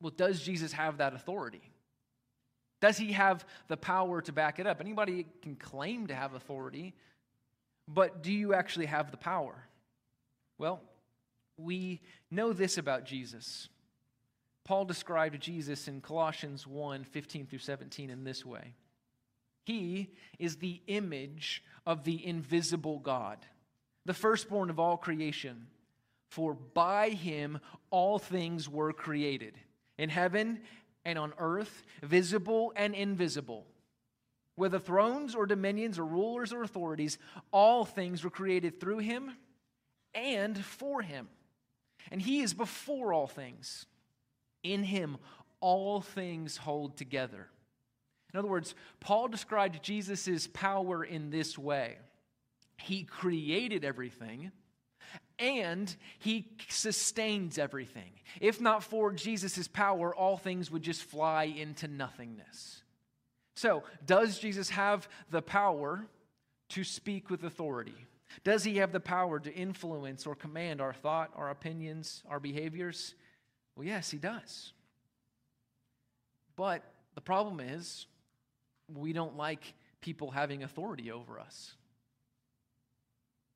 well, 0.01 0.13
does 0.15 0.41
Jesus 0.41 0.73
have 0.73 0.97
that 0.97 1.13
authority? 1.13 1.61
Does 2.81 2.97
he 2.97 3.13
have 3.13 3.45
the 3.67 3.77
power 3.77 4.21
to 4.21 4.31
back 4.31 4.59
it 4.59 4.67
up? 4.67 4.81
Anybody 4.81 5.25
can 5.41 5.55
claim 5.55 6.07
to 6.07 6.15
have 6.15 6.33
authority, 6.33 6.93
but 7.87 8.21
do 8.21 8.31
you 8.31 8.53
actually 8.53 8.85
have 8.85 9.11
the 9.11 9.17
power? 9.17 9.55
Well, 10.57 10.81
we 11.57 12.01
know 12.31 12.53
this 12.53 12.77
about 12.77 13.05
Jesus. 13.05 13.69
Paul 14.63 14.85
described 14.85 15.39
Jesus 15.39 15.87
in 15.87 16.01
Colossians 16.01 16.65
1 16.65 17.03
15 17.03 17.47
through 17.47 17.59
17 17.59 18.09
in 18.09 18.23
this 18.23 18.45
way 18.45 18.73
He 19.63 20.11
is 20.39 20.57
the 20.57 20.81
image 20.87 21.63
of 21.85 22.03
the 22.03 22.25
invisible 22.25 22.99
God, 22.99 23.37
the 24.05 24.13
firstborn 24.13 24.69
of 24.69 24.79
all 24.79 24.97
creation. 24.97 25.67
For 26.29 26.53
by 26.53 27.11
him 27.11 27.59
all 27.91 28.19
things 28.19 28.67
were 28.67 28.91
created, 28.91 29.53
in 29.97 30.09
heaven 30.09 30.59
and 31.05 31.17
on 31.19 31.33
earth, 31.37 31.83
visible 32.01 32.73
and 32.75 32.93
invisible. 32.93 33.65
Whether 34.55 34.79
thrones 34.79 35.35
or 35.35 35.45
dominions 35.45 35.99
or 35.99 36.05
rulers 36.05 36.51
or 36.51 36.63
authorities, 36.63 37.17
all 37.51 37.85
things 37.85 38.23
were 38.23 38.29
created 38.29 38.79
through 38.79 38.97
him 38.99 39.31
and 40.13 40.57
for 40.57 41.01
him. 41.01 41.29
And 42.11 42.21
he 42.21 42.41
is 42.41 42.53
before 42.53 43.13
all 43.13 43.27
things. 43.27 43.85
In 44.63 44.83
him, 44.83 45.17
all 45.59 46.01
things 46.01 46.57
hold 46.57 46.97
together. 46.97 47.47
In 48.33 48.39
other 48.39 48.47
words, 48.47 48.75
Paul 48.99 49.27
described 49.27 49.83
Jesus' 49.83 50.47
power 50.47 51.03
in 51.03 51.29
this 51.29 51.57
way 51.57 51.97
He 52.77 53.03
created 53.03 53.85
everything 53.85 54.51
and 55.39 55.93
he 56.19 56.47
sustains 56.69 57.57
everything. 57.57 58.11
If 58.39 58.61
not 58.61 58.83
for 58.83 59.11
Jesus' 59.11 59.67
power, 59.67 60.15
all 60.15 60.37
things 60.37 60.71
would 60.71 60.81
just 60.81 61.03
fly 61.03 61.43
into 61.45 61.87
nothingness. 61.87 62.83
So, 63.55 63.83
does 64.05 64.39
Jesus 64.39 64.69
have 64.71 65.07
the 65.29 65.41
power 65.41 66.05
to 66.69 66.83
speak 66.83 67.29
with 67.29 67.43
authority? 67.43 67.95
Does 68.43 68.63
he 68.63 68.77
have 68.77 68.91
the 68.91 68.99
power 68.99 69.39
to 69.39 69.53
influence 69.53 70.25
or 70.25 70.35
command 70.35 70.81
our 70.81 70.93
thought, 70.93 71.31
our 71.35 71.49
opinions, 71.49 72.23
our 72.29 72.39
behaviors? 72.39 73.15
Well, 73.75 73.85
yes, 73.85 74.09
he 74.09 74.17
does. 74.17 74.73
But 76.55 76.83
the 77.15 77.21
problem 77.21 77.59
is, 77.59 78.07
we 78.93 79.13
don't 79.13 79.37
like 79.37 79.73
people 80.01 80.31
having 80.31 80.63
authority 80.63 81.11
over 81.11 81.39
us. 81.39 81.73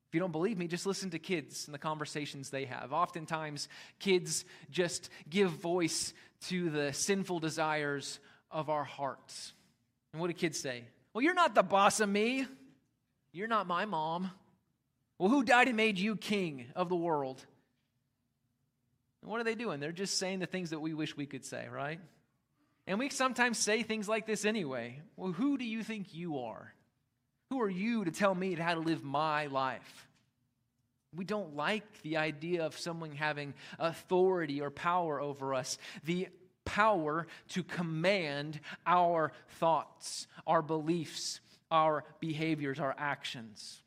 If 0.08 0.14
you 0.14 0.20
don't 0.20 0.32
believe 0.32 0.58
me, 0.58 0.66
just 0.66 0.86
listen 0.86 1.10
to 1.10 1.20
kids 1.20 1.66
and 1.66 1.74
the 1.74 1.78
conversations 1.78 2.50
they 2.50 2.64
have. 2.64 2.92
Oftentimes, 2.92 3.68
kids 4.00 4.44
just 4.68 5.08
give 5.28 5.50
voice 5.50 6.12
to 6.48 6.68
the 6.68 6.92
sinful 6.92 7.38
desires 7.38 8.18
of 8.50 8.68
our 8.68 8.82
hearts. 8.82 9.52
And 10.12 10.20
what 10.20 10.26
do 10.26 10.32
kids 10.32 10.58
say? 10.58 10.82
Well, 11.14 11.22
you're 11.22 11.34
not 11.34 11.54
the 11.54 11.62
boss 11.62 12.00
of 12.00 12.08
me. 12.08 12.46
You're 13.32 13.46
not 13.46 13.68
my 13.68 13.84
mom. 13.84 14.32
Well, 15.20 15.28
who 15.28 15.42
died 15.42 15.68
and 15.68 15.76
made 15.76 15.98
you 15.98 16.16
king 16.16 16.64
of 16.74 16.88
the 16.88 16.96
world? 16.96 17.44
And 19.20 19.30
what 19.30 19.38
are 19.38 19.44
they 19.44 19.54
doing? 19.54 19.78
They're 19.78 19.92
just 19.92 20.16
saying 20.16 20.38
the 20.38 20.46
things 20.46 20.70
that 20.70 20.80
we 20.80 20.94
wish 20.94 21.14
we 21.14 21.26
could 21.26 21.44
say, 21.44 21.68
right? 21.70 22.00
And 22.86 22.98
we 22.98 23.10
sometimes 23.10 23.58
say 23.58 23.82
things 23.82 24.08
like 24.08 24.26
this 24.26 24.46
anyway. 24.46 25.02
Well, 25.16 25.32
who 25.32 25.58
do 25.58 25.64
you 25.66 25.82
think 25.82 26.14
you 26.14 26.38
are? 26.38 26.72
Who 27.50 27.60
are 27.60 27.68
you 27.68 28.06
to 28.06 28.10
tell 28.10 28.34
me 28.34 28.54
how 28.54 28.72
to 28.72 28.80
live 28.80 29.04
my 29.04 29.44
life? 29.48 30.08
We 31.14 31.26
don't 31.26 31.54
like 31.54 32.00
the 32.00 32.16
idea 32.16 32.64
of 32.64 32.78
someone 32.78 33.12
having 33.12 33.52
authority 33.78 34.62
or 34.62 34.70
power 34.70 35.20
over 35.20 35.52
us. 35.52 35.76
The 36.02 36.28
power 36.64 37.26
to 37.50 37.62
command 37.62 38.58
our 38.86 39.32
thoughts, 39.58 40.26
our 40.46 40.62
beliefs, 40.62 41.40
our 41.70 42.04
behaviors, 42.20 42.80
our 42.80 42.94
actions. 42.96 43.82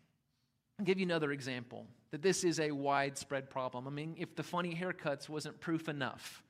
I'll 0.80 0.86
give 0.86 1.00
you 1.00 1.06
another 1.06 1.32
example 1.32 1.86
that 2.12 2.22
this 2.22 2.44
is 2.44 2.60
a 2.60 2.72
widespread 2.72 3.50
problem. 3.50 3.88
I 3.88 3.92
mean, 3.92 4.16
if 4.18 4.36
the 4.36 4.44
funny 4.44 4.76
haircuts 4.76 5.30
wasn't 5.30 5.60
proof 5.60 5.90
enough, 5.90 6.44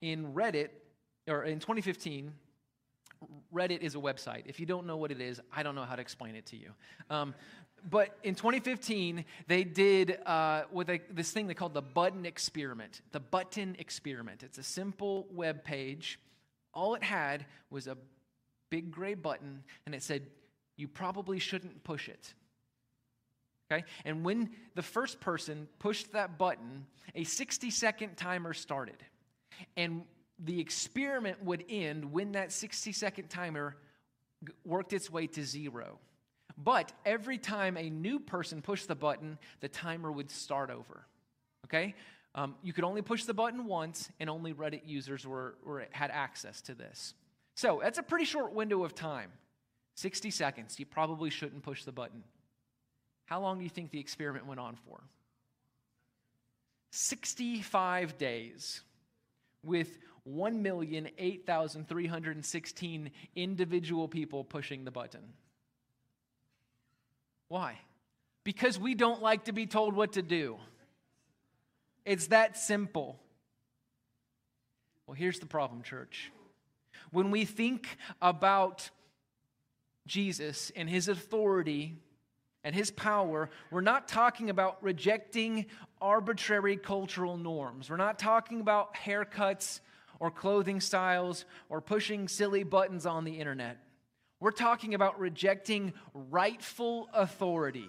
in 0.00 0.34
Reddit, 0.34 0.68
or 1.28 1.44
in 1.44 1.58
2015, 1.58 2.32
Reddit 3.52 3.80
is 3.80 3.94
a 3.94 3.98
website. 3.98 4.42
If 4.46 4.60
you 4.60 4.66
don't 4.66 4.86
know 4.86 4.96
what 4.96 5.10
it 5.10 5.20
is, 5.20 5.40
I 5.54 5.62
don't 5.62 5.74
know 5.74 5.84
how 5.84 5.96
to 5.96 6.02
explain 6.02 6.36
it 6.36 6.46
to 6.46 6.56
you. 6.56 6.70
Um, 7.10 7.34
but 7.88 8.18
in 8.22 8.34
2015, 8.34 9.24
they 9.46 9.64
did 9.64 10.18
uh, 10.26 10.64
with 10.72 10.90
a, 10.90 11.00
this 11.10 11.30
thing 11.30 11.46
they 11.46 11.54
called 11.54 11.74
the 11.74 11.82
button 11.82 12.26
experiment. 12.26 13.00
The 13.12 13.20
button 13.20 13.76
experiment. 13.78 14.42
It's 14.42 14.58
a 14.58 14.62
simple 14.62 15.26
web 15.30 15.64
page. 15.64 16.18
All 16.74 16.94
it 16.94 17.02
had 17.02 17.46
was 17.70 17.86
a 17.86 17.96
big 18.70 18.90
gray 18.90 19.14
button, 19.14 19.62
and 19.86 19.94
it 19.94 20.02
said, 20.02 20.26
You 20.76 20.88
probably 20.88 21.38
shouldn't 21.38 21.84
push 21.84 22.08
it. 22.08 22.34
Okay? 23.70 23.84
And 24.04 24.24
when 24.24 24.50
the 24.74 24.82
first 24.82 25.20
person 25.20 25.68
pushed 25.78 26.12
that 26.12 26.38
button, 26.38 26.86
a 27.14 27.24
60 27.24 27.70
second 27.70 28.16
timer 28.16 28.52
started. 28.54 28.96
And 29.76 30.02
the 30.38 30.60
experiment 30.60 31.42
would 31.44 31.64
end 31.68 32.12
when 32.12 32.32
that 32.32 32.52
60 32.52 32.92
second 32.92 33.28
timer 33.28 33.76
worked 34.64 34.92
its 34.92 35.10
way 35.10 35.26
to 35.28 35.44
zero. 35.44 35.98
But 36.58 36.92
every 37.04 37.38
time 37.38 37.76
a 37.76 37.90
new 37.90 38.18
person 38.18 38.62
pushed 38.62 38.88
the 38.88 38.94
button, 38.94 39.38
the 39.60 39.68
timer 39.68 40.10
would 40.10 40.30
start 40.30 40.70
over. 40.70 41.06
Okay? 41.66 41.94
Um, 42.34 42.54
you 42.62 42.72
could 42.72 42.84
only 42.84 43.02
push 43.02 43.24
the 43.24 43.34
button 43.34 43.64
once, 43.64 44.10
and 44.20 44.28
only 44.28 44.52
Reddit 44.52 44.82
users 44.84 45.26
were, 45.26 45.56
were, 45.64 45.86
had 45.90 46.10
access 46.10 46.60
to 46.62 46.74
this. 46.74 47.14
So 47.54 47.80
that's 47.82 47.98
a 47.98 48.02
pretty 48.02 48.26
short 48.26 48.52
window 48.52 48.84
of 48.84 48.94
time 48.94 49.32
60 49.96 50.30
seconds. 50.30 50.78
You 50.78 50.84
probably 50.84 51.30
shouldn't 51.30 51.62
push 51.62 51.84
the 51.84 51.92
button. 51.92 52.22
How 53.26 53.40
long 53.40 53.58
do 53.58 53.64
you 53.64 53.70
think 53.70 53.90
the 53.90 54.00
experiment 54.00 54.46
went 54.46 54.60
on 54.60 54.76
for? 54.86 55.00
65 56.90 58.16
days 58.16 58.80
with 59.62 59.98
1,008,316 60.28 63.10
individual 63.34 64.08
people 64.08 64.44
pushing 64.44 64.84
the 64.84 64.90
button. 64.90 65.32
Why? 67.48 67.78
Because 68.44 68.78
we 68.78 68.94
don't 68.94 69.22
like 69.22 69.44
to 69.44 69.52
be 69.52 69.66
told 69.66 69.94
what 69.94 70.12
to 70.12 70.22
do. 70.22 70.56
It's 72.04 72.28
that 72.28 72.56
simple. 72.56 73.18
Well, 75.06 75.14
here's 75.14 75.40
the 75.40 75.46
problem, 75.46 75.82
church. 75.82 76.30
When 77.10 77.30
we 77.30 77.44
think 77.44 77.98
about 78.22 78.88
Jesus 80.06 80.72
and 80.74 80.88
his 80.88 81.08
authority 81.08 81.98
and 82.66 82.74
his 82.74 82.90
power, 82.90 83.48
we're 83.70 83.80
not 83.80 84.08
talking 84.08 84.50
about 84.50 84.82
rejecting 84.82 85.66
arbitrary 86.00 86.76
cultural 86.76 87.36
norms. 87.36 87.88
We're 87.88 87.96
not 87.96 88.18
talking 88.18 88.60
about 88.60 88.96
haircuts 88.96 89.78
or 90.18 90.32
clothing 90.32 90.80
styles 90.80 91.44
or 91.68 91.80
pushing 91.80 92.26
silly 92.26 92.64
buttons 92.64 93.06
on 93.06 93.22
the 93.22 93.38
internet. 93.38 93.78
We're 94.40 94.50
talking 94.50 94.94
about 94.94 95.20
rejecting 95.20 95.92
rightful 96.12 97.08
authority, 97.14 97.88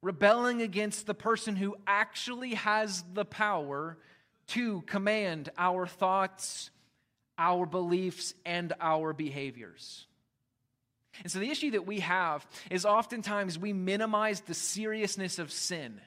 rebelling 0.00 0.62
against 0.62 1.08
the 1.08 1.14
person 1.14 1.56
who 1.56 1.74
actually 1.88 2.54
has 2.54 3.02
the 3.14 3.24
power 3.24 3.98
to 4.46 4.82
command 4.82 5.50
our 5.58 5.88
thoughts, 5.88 6.70
our 7.36 7.66
beliefs, 7.66 8.32
and 8.46 8.72
our 8.80 9.12
behaviors. 9.12 10.06
And 11.22 11.30
so 11.30 11.38
the 11.38 11.50
issue 11.50 11.72
that 11.72 11.86
we 11.86 12.00
have 12.00 12.46
is 12.70 12.84
oftentimes 12.86 13.58
we 13.58 13.72
minimize 13.72 14.40
the 14.40 14.54
seriousness 14.54 15.38
of 15.38 15.50
sin. 15.52 16.00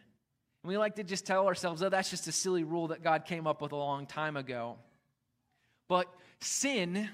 And 0.63 0.69
we 0.69 0.77
like 0.77 0.95
to 0.95 1.03
just 1.03 1.25
tell 1.25 1.47
ourselves, 1.47 1.83
oh, 1.83 1.89
that's 1.89 2.09
just 2.09 2.27
a 2.27 2.31
silly 2.31 2.63
rule 2.63 2.87
that 2.87 3.03
God 3.03 3.25
came 3.25 3.47
up 3.47 3.61
with 3.61 3.73
a 3.73 3.77
long 3.77 4.05
time 4.05 4.37
ago. 4.37 4.77
But 5.89 6.07
sin 6.39 7.09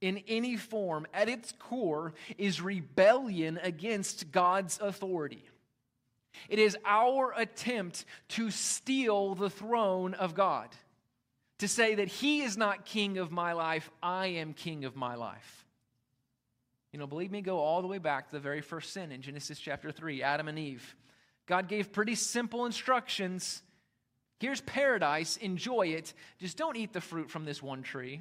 in 0.00 0.22
any 0.26 0.56
form, 0.56 1.06
at 1.14 1.28
its 1.28 1.52
core, 1.60 2.12
is 2.36 2.60
rebellion 2.60 3.58
against 3.62 4.32
God's 4.32 4.80
authority. 4.82 5.44
It 6.48 6.58
is 6.58 6.76
our 6.84 7.32
attempt 7.36 8.04
to 8.30 8.50
steal 8.50 9.36
the 9.36 9.50
throne 9.50 10.14
of 10.14 10.34
God, 10.34 10.68
to 11.60 11.68
say 11.68 11.94
that 11.94 12.08
He 12.08 12.42
is 12.42 12.56
not 12.56 12.84
king 12.84 13.18
of 13.18 13.30
my 13.30 13.52
life, 13.52 13.90
I 14.02 14.26
am 14.26 14.54
king 14.54 14.84
of 14.84 14.96
my 14.96 15.14
life. 15.14 15.61
You 16.92 16.98
know, 16.98 17.06
believe 17.06 17.30
me, 17.30 17.40
go 17.40 17.58
all 17.58 17.80
the 17.80 17.88
way 17.88 17.98
back 17.98 18.28
to 18.28 18.32
the 18.32 18.40
very 18.40 18.60
first 18.60 18.92
sin 18.92 19.12
in 19.12 19.22
Genesis 19.22 19.58
chapter 19.58 19.90
3, 19.90 20.22
Adam 20.22 20.48
and 20.48 20.58
Eve. 20.58 20.94
God 21.46 21.68
gave 21.68 21.92
pretty 21.92 22.14
simple 22.14 22.66
instructions, 22.66 23.62
Here's 24.42 24.60
paradise, 24.60 25.36
enjoy 25.36 25.86
it. 25.90 26.14
Just 26.40 26.56
don't 26.56 26.76
eat 26.76 26.92
the 26.92 27.00
fruit 27.00 27.30
from 27.30 27.44
this 27.44 27.62
one 27.62 27.84
tree. 27.84 28.20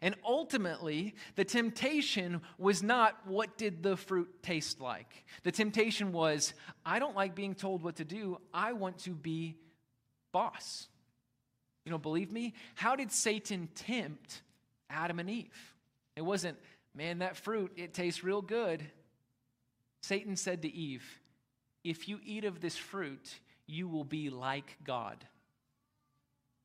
And 0.00 0.14
ultimately, 0.24 1.16
the 1.34 1.44
temptation 1.44 2.40
was 2.56 2.84
not 2.84 3.18
what 3.26 3.58
did 3.58 3.82
the 3.82 3.96
fruit 3.96 4.44
taste 4.44 4.80
like. 4.80 5.24
The 5.42 5.50
temptation 5.50 6.12
was, 6.12 6.54
I 6.84 7.00
don't 7.00 7.16
like 7.16 7.34
being 7.34 7.56
told 7.56 7.82
what 7.82 7.96
to 7.96 8.04
do. 8.04 8.40
I 8.54 8.74
want 8.74 8.98
to 8.98 9.10
be 9.10 9.56
boss. 10.30 10.86
You 11.84 11.90
know, 11.90 11.98
believe 11.98 12.30
me? 12.30 12.54
How 12.76 12.94
did 12.94 13.10
Satan 13.10 13.68
tempt 13.74 14.42
Adam 14.88 15.18
and 15.18 15.28
Eve? 15.28 15.74
It 16.14 16.22
wasn't, 16.22 16.58
man, 16.96 17.18
that 17.18 17.36
fruit, 17.36 17.72
it 17.76 17.94
tastes 17.94 18.24
real 18.24 18.42
good. 18.42 18.84
Satan 20.02 20.36
said 20.36 20.62
to 20.62 20.74
Eve, 20.74 21.04
if 21.84 22.08
you 22.08 22.18
eat 22.24 22.44
of 22.44 22.60
this 22.60 22.76
fruit, 22.76 23.38
you 23.66 23.86
will 23.86 24.04
be 24.04 24.30
like 24.30 24.76
God. 24.84 25.24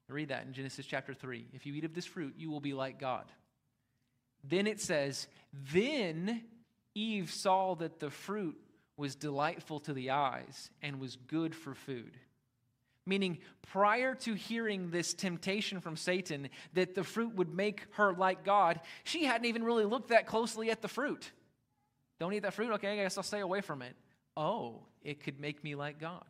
Read 0.08 0.30
that 0.30 0.46
in 0.46 0.54
Genesis 0.54 0.86
chapter 0.86 1.14
3. 1.14 1.48
If 1.54 1.66
you 1.66 1.74
eat 1.74 1.86
of 1.86 1.94
this 1.94 2.06
fruit, 2.06 2.34
you 2.38 2.50
will 2.50 2.60
be 2.60 2.74
like 2.74 3.00
God. 3.00 3.26
Then 4.44 4.68
it 4.68 4.82
says, 4.82 5.28
Then 5.72 6.44
Eve 6.96 7.32
saw 7.32 7.76
that 7.76 8.00
the 8.00 8.10
fruit 8.10 8.58
was 8.98 9.16
delightful 9.16 9.80
to 9.82 9.94
the 9.94 10.12
eyes 10.12 10.70
and 10.82 11.00
was 11.00 11.16
good 11.16 11.56
for 11.56 11.74
food. 11.74 12.18
Meaning, 13.06 13.40
prior 13.64 14.14
to 14.16 14.34
hearing 14.36 14.92
this 14.92 15.14
temptation 15.14 15.82
from 15.82 15.98
Satan 15.98 16.50
that 16.74 16.94
the 16.94 17.04
fruit 17.04 17.34
would 17.36 17.54
make 17.54 17.86
her 17.94 18.14
like 18.14 18.44
God, 18.44 18.80
she 19.04 19.26
hadn't 19.26 19.46
even 19.46 19.64
really 19.64 19.86
looked 19.86 20.10
that 20.10 20.28
closely 20.28 20.70
at 20.70 20.82
the 20.82 20.88
fruit. 20.88 21.32
Don't 22.20 22.34
eat 22.34 22.44
that 22.44 22.54
fruit? 22.54 22.72
Okay, 22.74 22.94
I 22.94 22.96
guess 22.98 23.18
I'll 23.18 23.24
stay 23.24 23.40
away 23.40 23.62
from 23.62 23.82
it. 23.82 23.96
Oh, 24.38 24.82
it 25.04 25.24
could 25.24 25.40
make 25.40 25.64
me 25.64 25.74
like 25.74 26.00
God. 26.00 26.26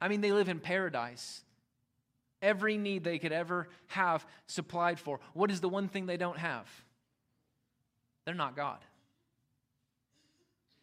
I 0.00 0.08
mean, 0.08 0.20
they 0.20 0.32
live 0.32 0.50
in 0.50 0.60
paradise. 0.60 1.42
Every 2.42 2.76
need 2.76 3.02
they 3.02 3.18
could 3.18 3.32
ever 3.32 3.68
have 3.88 4.26
supplied 4.46 5.00
for. 5.00 5.20
What 5.32 5.50
is 5.50 5.60
the 5.60 5.68
one 5.68 5.88
thing 5.88 6.06
they 6.06 6.18
don't 6.18 6.38
have? 6.38 6.68
They're 8.24 8.34
not 8.34 8.54
God. 8.54 8.78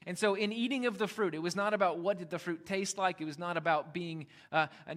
And 0.07 0.17
so, 0.17 0.35
in 0.35 0.51
eating 0.51 0.85
of 0.85 0.97
the 0.99 1.07
fruit, 1.07 1.33
it 1.33 1.41
was 1.41 1.55
not 1.55 1.73
about 1.73 1.99
what 1.99 2.19
did 2.19 2.29
the 2.29 2.37
fruit 2.37 2.65
taste 2.65 2.97
like. 2.97 3.21
It 3.21 3.25
was 3.25 3.39
not 3.39 3.57
about 3.57 3.93
being, 3.93 4.27
uh, 4.51 4.67
uh, 4.87 4.93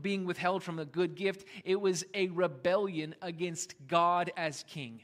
being 0.00 0.26
withheld 0.26 0.62
from 0.62 0.78
a 0.78 0.84
good 0.84 1.16
gift. 1.16 1.46
It 1.64 1.80
was 1.80 2.04
a 2.14 2.28
rebellion 2.28 3.16
against 3.20 3.74
God 3.88 4.30
as 4.36 4.64
king. 4.68 5.00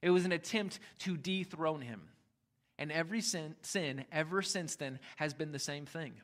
It 0.00 0.10
was 0.10 0.24
an 0.24 0.32
attempt 0.32 0.80
to 1.00 1.16
dethrone 1.16 1.82
him. 1.82 2.08
And 2.78 2.90
every 2.90 3.20
sin, 3.20 3.54
sin 3.62 4.06
ever 4.10 4.40
since 4.40 4.76
then 4.76 4.98
has 5.16 5.34
been 5.34 5.52
the 5.52 5.58
same 5.58 5.84
thing. 5.84 6.14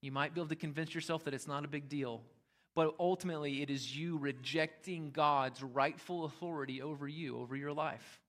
You 0.00 0.12
might 0.12 0.34
be 0.34 0.40
able 0.40 0.48
to 0.48 0.56
convince 0.56 0.94
yourself 0.94 1.24
that 1.24 1.34
it's 1.34 1.48
not 1.48 1.64
a 1.64 1.68
big 1.68 1.88
deal, 1.88 2.22
but 2.74 2.94
ultimately, 2.98 3.60
it 3.60 3.70
is 3.70 3.94
you 3.94 4.16
rejecting 4.18 5.10
God's 5.10 5.62
rightful 5.62 6.24
authority 6.24 6.80
over 6.80 7.06
you, 7.06 7.38
over 7.38 7.54
your 7.54 7.72
life. 7.72 8.20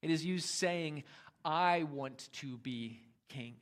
It 0.00 0.10
is 0.10 0.24
you 0.24 0.38
saying, 0.38 1.04
I 1.48 1.84
want 1.84 2.28
to 2.34 2.58
be 2.58 3.00
king. 3.28 3.54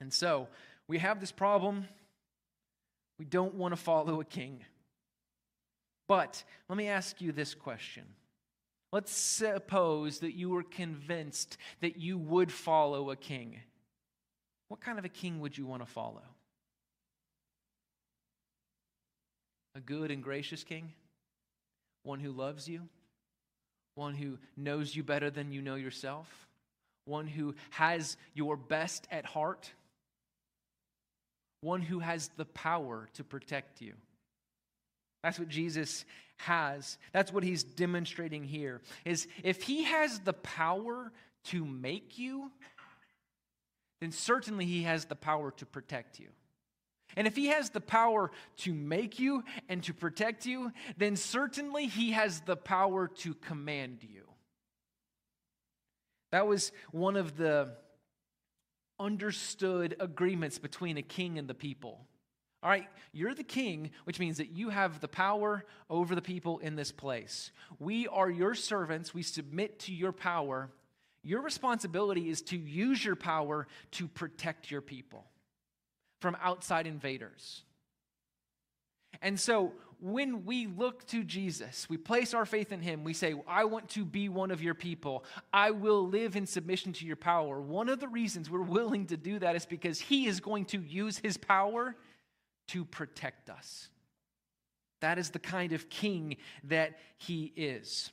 And 0.00 0.12
so, 0.12 0.48
we 0.86 0.98
have 0.98 1.20
this 1.20 1.32
problem. 1.32 1.88
We 3.18 3.24
don't 3.24 3.54
want 3.54 3.72
to 3.72 3.76
follow 3.76 4.20
a 4.20 4.24
king. 4.24 4.64
But 6.06 6.44
let 6.68 6.76
me 6.76 6.88
ask 6.88 7.20
you 7.20 7.32
this 7.32 7.54
question. 7.54 8.04
Let's 8.92 9.12
suppose 9.12 10.18
that 10.18 10.34
you 10.34 10.50
were 10.50 10.64
convinced 10.64 11.56
that 11.80 11.96
you 11.96 12.18
would 12.18 12.52
follow 12.52 13.10
a 13.10 13.16
king. 13.16 13.60
What 14.68 14.80
kind 14.80 14.98
of 14.98 15.04
a 15.04 15.08
king 15.08 15.40
would 15.40 15.56
you 15.56 15.66
want 15.66 15.82
to 15.82 15.86
follow? 15.86 16.22
a 19.74 19.80
good 19.80 20.10
and 20.10 20.22
gracious 20.22 20.64
king, 20.64 20.92
one 22.02 22.20
who 22.20 22.32
loves 22.32 22.68
you, 22.68 22.88
one 23.94 24.14
who 24.14 24.38
knows 24.56 24.94
you 24.94 25.02
better 25.02 25.30
than 25.30 25.52
you 25.52 25.62
know 25.62 25.74
yourself, 25.74 26.48
one 27.04 27.26
who 27.26 27.54
has 27.70 28.16
your 28.34 28.56
best 28.56 29.06
at 29.10 29.24
heart, 29.24 29.70
one 31.60 31.82
who 31.82 31.98
has 31.98 32.30
the 32.36 32.44
power 32.44 33.08
to 33.14 33.24
protect 33.24 33.80
you. 33.80 33.92
That's 35.22 35.38
what 35.38 35.48
Jesus 35.48 36.04
has. 36.38 36.96
That's 37.12 37.32
what 37.32 37.44
he's 37.44 37.62
demonstrating 37.62 38.44
here. 38.44 38.80
Is 39.04 39.28
if 39.42 39.62
he 39.62 39.84
has 39.84 40.20
the 40.20 40.32
power 40.32 41.12
to 41.44 41.64
make 41.64 42.18
you, 42.18 42.50
then 44.00 44.12
certainly 44.12 44.64
he 44.64 44.84
has 44.84 45.04
the 45.04 45.16
power 45.16 45.50
to 45.52 45.66
protect 45.66 46.18
you. 46.18 46.28
And 47.16 47.26
if 47.26 47.36
he 47.36 47.46
has 47.46 47.70
the 47.70 47.80
power 47.80 48.30
to 48.58 48.72
make 48.72 49.18
you 49.18 49.44
and 49.68 49.82
to 49.84 49.94
protect 49.94 50.46
you, 50.46 50.72
then 50.96 51.16
certainly 51.16 51.86
he 51.86 52.12
has 52.12 52.40
the 52.40 52.56
power 52.56 53.08
to 53.18 53.34
command 53.34 53.98
you. 54.02 54.24
That 56.32 56.46
was 56.46 56.72
one 56.92 57.16
of 57.16 57.36
the 57.36 57.74
understood 58.98 59.96
agreements 59.98 60.58
between 60.58 60.96
a 60.96 61.02
king 61.02 61.38
and 61.38 61.48
the 61.48 61.54
people. 61.54 62.06
All 62.62 62.68
right, 62.68 62.86
you're 63.12 63.34
the 63.34 63.42
king, 63.42 63.90
which 64.04 64.20
means 64.20 64.36
that 64.36 64.50
you 64.50 64.68
have 64.68 65.00
the 65.00 65.08
power 65.08 65.64
over 65.88 66.14
the 66.14 66.22
people 66.22 66.58
in 66.58 66.76
this 66.76 66.92
place. 66.92 67.50
We 67.78 68.06
are 68.08 68.28
your 68.28 68.54
servants, 68.54 69.14
we 69.14 69.22
submit 69.22 69.78
to 69.80 69.94
your 69.94 70.12
power. 70.12 70.70
Your 71.22 71.42
responsibility 71.42 72.30
is 72.30 72.40
to 72.42 72.56
use 72.56 73.04
your 73.04 73.16
power 73.16 73.66
to 73.92 74.08
protect 74.08 74.70
your 74.70 74.80
people 74.80 75.26
from 76.20 76.36
outside 76.42 76.86
invaders. 76.86 77.62
And 79.22 79.38
so 79.38 79.72
when 80.00 80.44
we 80.44 80.66
look 80.66 81.06
to 81.08 81.22
Jesus, 81.24 81.88
we 81.90 81.96
place 81.96 82.32
our 82.32 82.46
faith 82.46 82.72
in 82.72 82.80
him, 82.80 83.04
we 83.04 83.12
say, 83.12 83.34
I 83.46 83.64
want 83.64 83.90
to 83.90 84.04
be 84.04 84.28
one 84.28 84.50
of 84.50 84.62
your 84.62 84.74
people. 84.74 85.24
I 85.52 85.72
will 85.72 86.08
live 86.08 86.36
in 86.36 86.46
submission 86.46 86.92
to 86.94 87.06
your 87.06 87.16
power. 87.16 87.60
One 87.60 87.88
of 87.88 88.00
the 88.00 88.08
reasons 88.08 88.48
we're 88.48 88.62
willing 88.62 89.06
to 89.06 89.16
do 89.16 89.38
that 89.38 89.56
is 89.56 89.66
because 89.66 90.00
he 90.00 90.26
is 90.26 90.40
going 90.40 90.66
to 90.66 90.80
use 90.80 91.18
his 91.18 91.36
power 91.36 91.96
to 92.68 92.84
protect 92.84 93.50
us. 93.50 93.88
That 95.00 95.18
is 95.18 95.30
the 95.30 95.38
kind 95.38 95.72
of 95.72 95.88
king 95.88 96.36
that 96.64 96.98
he 97.18 97.52
is. 97.56 98.10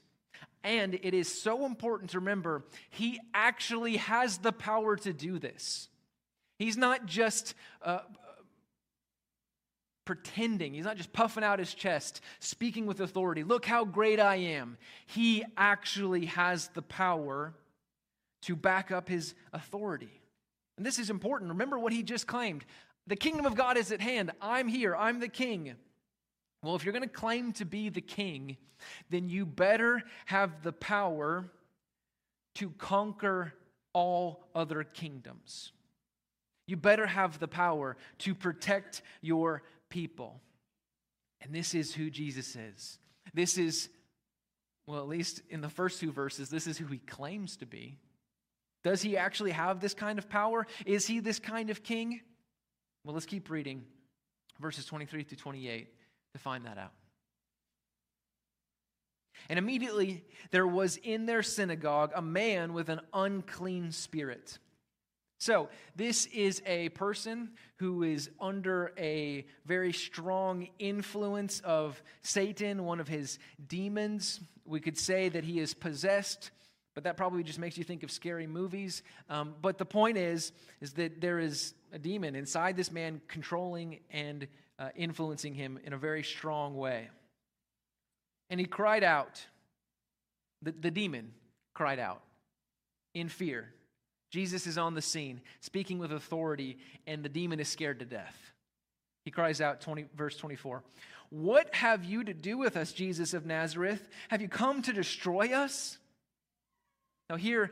And 0.64 0.96
it 0.96 1.14
is 1.14 1.42
so 1.42 1.66
important 1.66 2.12
to 2.12 2.20
remember, 2.20 2.66
he 2.90 3.20
actually 3.34 3.98
has 3.98 4.40
the 4.40 4.52
power 4.52 4.96
to 4.98 5.14
do 5.14 5.40
this. 5.40 5.88
He's 6.58 6.78
not 6.78 7.06
just 7.06 7.54
uh, 7.82 8.00
pretending, 10.06 10.74
he's 10.74 10.86
not 10.86 10.98
just 10.98 11.14
puffing 11.14 11.44
out 11.44 11.60
his 11.60 11.74
chest, 11.74 12.22
speaking 12.40 12.86
with 12.86 13.02
authority. 13.02 13.44
Look 13.44 13.66
how 13.66 13.86
great 13.86 14.20
I 14.20 14.36
am. 14.36 14.78
He 15.06 15.44
actually 15.56 16.26
has 16.28 16.70
the 16.70 16.82
power 16.82 17.54
to 18.44 18.56
back 18.56 18.92
up 18.92 19.10
his 19.10 19.36
authority. 19.54 20.22
And 20.78 20.86
this 20.86 21.00
is 21.00 21.10
important. 21.10 21.52
Remember 21.52 21.78
what 21.78 21.92
he 21.92 22.04
just 22.04 22.28
claimed 22.28 22.66
the 23.08 23.16
kingdom 23.16 23.46
of 23.46 23.56
God 23.56 23.78
is 23.78 23.92
at 23.92 24.02
hand. 24.02 24.32
I'm 24.42 24.68
here, 24.68 24.96
I'm 24.96 25.20
the 25.20 25.30
king. 25.30 25.74
Well, 26.62 26.76
if 26.76 26.84
you're 26.84 26.94
going 26.94 27.04
to 27.04 27.10
claim 27.10 27.54
to 27.54 27.66
be 27.66 27.90
the 27.90 28.02
king, 28.02 28.58
then 29.10 29.30
you 29.30 29.46
better 29.46 30.04
have 30.26 30.62
the 30.64 30.74
power 30.74 31.50
to 32.56 32.72
conquer 32.72 33.54
all 33.94 34.44
other 34.54 34.84
kingdoms. 34.84 35.72
You 36.68 36.76
better 36.76 37.08
have 37.08 37.40
the 37.40 37.48
power 37.48 37.98
to 38.20 38.36
protect 38.36 39.02
your 39.22 39.64
people. 39.90 40.42
And 41.42 41.56
this 41.56 41.74
is 41.74 41.94
who 41.94 42.10
Jesus 42.10 42.56
is. 42.56 43.00
This 43.34 43.58
is, 43.58 43.90
well, 44.86 45.00
at 45.00 45.08
least 45.08 45.42
in 45.50 45.62
the 45.62 45.70
first 45.70 46.00
two 46.00 46.12
verses, 46.12 46.50
this 46.50 46.68
is 46.68 46.78
who 46.78 46.88
he 46.88 47.00
claims 47.00 47.58
to 47.58 47.66
be. 47.66 47.98
Does 48.84 49.02
he 49.02 49.18
actually 49.18 49.52
have 49.52 49.80
this 49.80 49.94
kind 49.94 50.20
of 50.20 50.30
power? 50.30 50.68
Is 50.86 51.08
he 51.08 51.20
this 51.20 51.40
kind 51.40 51.70
of 51.70 51.84
king? 51.84 52.22
Well, 53.04 53.14
let's 53.14 53.26
keep 53.26 53.50
reading 53.50 53.84
verses 54.60 54.86
23 54.86 55.24
to 55.26 55.36
28 55.36 55.88
to 56.34 56.40
find 56.40 56.66
that 56.66 56.78
out. 56.78 56.94
And 59.50 59.60
immediately 59.60 60.26
there 60.52 60.68
was 60.68 60.98
in 60.98 61.26
their 61.26 61.44
synagogue 61.44 62.12
a 62.16 62.22
man 62.22 62.74
with 62.74 62.90
an 62.90 63.02
unclean 63.14 63.92
spirit 63.92 64.58
so, 65.40 65.70
this 65.96 66.26
is 66.28 66.64
a 66.66 66.90
person 66.90 67.52
who 67.78 68.02
is 68.02 68.32
under 68.40 68.92
a 68.98 69.46
very 69.66 69.94
strong 69.94 70.68
influence 70.80 71.60
of 71.60 72.02
Satan, 72.24 72.86
one 72.86 73.00
of 73.00 73.08
his 73.08 73.38
demons. 73.68 74.40
We 74.66 74.80
could 74.80 74.98
say 74.98 75.30
that 75.30 75.44
he 75.44 75.60
is 75.60 75.76
possessed, 75.76 76.50
but 76.96 77.04
that 77.04 77.18
probably 77.18 77.44
just 77.44 77.60
makes 77.60 77.78
you 77.78 77.84
think 77.84 78.02
of 78.02 78.10
scary 78.10 78.48
movies. 78.48 79.04
Um, 79.30 79.54
but 79.62 79.78
the 79.78 79.86
point 79.86 80.18
is, 80.18 80.54
is 80.82 80.94
that 80.94 81.22
there 81.22 81.38
is 81.38 81.76
a 81.94 82.00
demon 82.00 82.36
inside 82.36 82.76
this 82.76 82.92
man 82.92 83.22
controlling 83.28 84.00
and 84.10 84.48
uh, 84.80 84.90
influencing 84.96 85.54
him 85.54 85.80
in 85.84 85.94
a 85.94 85.98
very 85.98 86.24
strong 86.24 86.76
way. 86.76 87.10
And 88.50 88.60
he 88.60 88.66
cried 88.66 89.04
out, 89.04 89.46
the, 90.64 90.72
the 90.72 90.90
demon 90.90 91.34
cried 91.76 92.00
out 92.00 92.24
in 93.14 93.30
fear 93.30 93.72
Jesus 94.30 94.68
is 94.68 94.78
on 94.78 94.94
the 94.94 95.02
scene, 95.02 95.42
speaking 95.62 96.00
with 96.00 96.12
authority, 96.12 96.78
and 97.06 97.24
the 97.24 97.30
demon 97.30 97.60
is 97.60 97.70
scared 97.70 98.00
to 98.00 98.06
death. 98.06 98.38
He 99.24 99.32
cries 99.32 99.62
out, 99.62 99.82
20, 99.82 100.06
verse 100.16 100.38
24, 100.38 100.84
What 101.30 101.74
have 101.76 102.04
you 102.04 102.24
to 102.24 102.34
do 102.34 102.58
with 102.58 102.78
us, 102.78 102.92
Jesus 102.92 103.34
of 103.34 103.46
Nazareth? 103.46 104.08
Have 104.30 104.42
you 104.42 104.50
come 104.50 104.82
to 104.84 104.94
destroy 104.94 105.54
us? 105.54 105.98
Now, 107.30 107.36
here, 107.36 107.72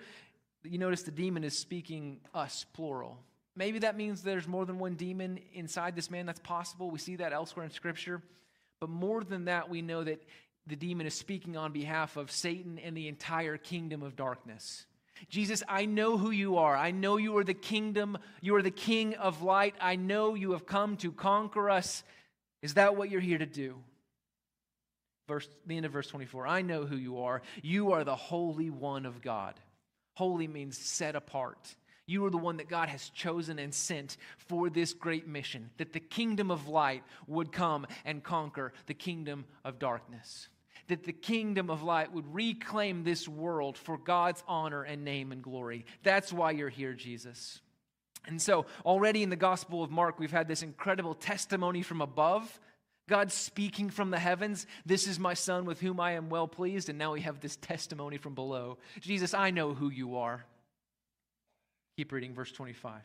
you 0.63 0.77
notice 0.77 1.03
the 1.03 1.11
demon 1.11 1.43
is 1.43 1.57
speaking 1.57 2.19
us, 2.33 2.65
plural. 2.73 3.17
Maybe 3.55 3.79
that 3.79 3.95
means 3.95 4.21
there's 4.21 4.47
more 4.47 4.65
than 4.65 4.79
one 4.79 4.95
demon 4.95 5.39
inside 5.53 5.95
this 5.95 6.11
man. 6.11 6.25
That's 6.25 6.41
possible. 6.41 6.91
We 6.91 6.99
see 6.99 7.15
that 7.17 7.31
elsewhere 7.31 7.65
in 7.65 7.71
Scripture. 7.71 8.21
But 8.81 8.89
more 8.89 9.23
than 9.23 9.45
that, 9.45 9.69
we 9.69 9.81
know 9.81 10.03
that 10.03 10.21
the 10.67 10.75
demon 10.75 11.07
is 11.07 11.13
speaking 11.13 11.55
on 11.55 11.71
behalf 11.71 12.17
of 12.17 12.31
Satan 12.31 12.79
and 12.79 12.97
the 12.97 13.07
entire 13.07 13.57
kingdom 13.57 14.03
of 14.03 14.15
darkness. 14.15 14.85
Jesus, 15.30 15.63
I 15.67 15.86
know 15.86 16.17
who 16.17 16.32
you 16.32 16.58
are. 16.58 16.75
I 16.75 16.91
know 16.91 17.17
you 17.17 17.38
are 17.38 17.43
the 17.43 17.54
kingdom, 17.54 18.17
you 18.41 18.56
are 18.56 18.62
the 18.62 18.71
king 18.71 19.15
of 19.15 19.41
light. 19.41 19.75
I 19.80 19.95
know 19.95 20.36
you 20.36 20.51
have 20.51 20.65
come 20.65 20.97
to 20.97 21.12
conquer 21.12 21.69
us. 21.69 22.04
Is 22.62 22.75
that 22.75 22.95
what 22.95 23.10
you're 23.10 23.21
here 23.21 23.38
to 23.38 23.45
do? 23.45 23.75
Verse 25.28 25.47
the 25.65 25.78
end 25.78 25.86
of 25.86 25.91
verse 25.91 26.08
24. 26.08 26.47
I 26.47 26.62
know 26.62 26.86
who 26.86 26.97
you 26.97 27.19
are. 27.21 27.41
You 27.62 27.93
are 27.93 28.04
the 28.04 28.15
holy 28.15 28.69
one 28.69 29.06
of 29.06 29.21
God. 29.21 29.56
Holy 30.15 30.47
means 30.47 30.78
set 30.78 31.15
apart. 31.15 31.75
You 32.08 32.23
are 32.25 32.30
the 32.30 32.38
one 32.38 32.58
that 32.58 32.69
God 32.69 32.89
has 32.89 33.10
chosen 33.10 33.58
and 33.58 33.73
sent 33.73 34.17
for 34.38 34.69
this 34.69 34.93
great 34.93 35.28
mission, 35.28 35.71
that 35.78 35.91
the 35.91 35.99
kingdom 35.99 36.51
of 36.51 36.67
light 36.67 37.04
would 37.25 37.51
come 37.51 37.88
and 38.06 38.23
conquer 38.23 38.73
the 38.86 38.93
kingdom 38.93 39.45
of 39.63 39.80
darkness 39.80 40.49
that 40.88 41.04
the 41.04 41.13
kingdom 41.13 41.69
of 41.69 41.84
light 41.84 42.13
would 42.13 42.34
reclaim 42.34 43.04
this 43.04 43.28
world 43.28 43.78
for 43.78 43.98
God's 43.98 44.43
honor 44.48 44.84
and 44.84 45.04
name 45.04 45.32
and 45.32 45.41
glory. 45.41 45.86
That's 46.04 46.32
why 46.32 46.52
you're 46.52 46.69
here, 46.69 46.93
Jesus. 46.93 47.62
And 48.28 48.41
so, 48.41 48.65
already 48.86 49.24
in 49.24 49.30
the 49.30 49.36
Gospel 49.36 49.84
of 49.84 49.91
Mark, 49.91 50.19
we've 50.19 50.32
had 50.32 50.48
this 50.48 50.63
incredible 50.63 51.13
testimony 51.13 51.82
from 51.82 52.02
above. 52.02 52.60
God 53.08 53.32
speaking 53.32 53.91
from 53.91 54.10
the 54.10 54.17
heavens, 54.17 54.65
This 54.86 55.08
is 55.08 55.19
my 55.19 55.36
Son 55.36 55.65
with 55.65 55.80
whom 55.80 56.00
I 56.00 56.13
am 56.13 56.30
well 56.30 56.48
pleased. 56.48 56.89
And 56.89 56.98
now 56.98 57.13
we 57.13 57.21
have 57.21 57.39
this 57.39 57.56
testimony 57.56 58.17
from 58.17 58.34
below 58.34 58.78
Jesus, 59.00 59.34
I 59.34 59.52
know 59.52 59.74
who 59.74 59.89
you 59.89 60.17
are. 60.17 60.43
Keep 61.98 62.12
reading 62.12 62.34
verse 62.34 62.52
25. 62.52 63.02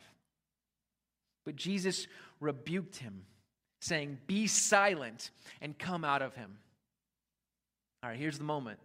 But 1.45 1.55
Jesus 1.55 2.07
rebuked 2.39 2.97
him, 2.97 3.23
saying, 3.79 4.19
Be 4.27 4.47
silent 4.47 5.31
and 5.61 5.77
come 5.77 6.03
out 6.03 6.21
of 6.21 6.35
him. 6.35 6.57
All 8.03 8.09
right, 8.09 8.19
here's 8.19 8.37
the 8.37 8.43
moment. 8.43 8.79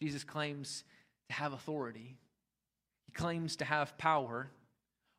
Jesus 0.00 0.24
claims 0.24 0.84
to 1.28 1.34
have 1.34 1.52
authority, 1.52 2.16
he 3.06 3.12
claims 3.12 3.56
to 3.56 3.64
have 3.64 3.96
power. 3.98 4.50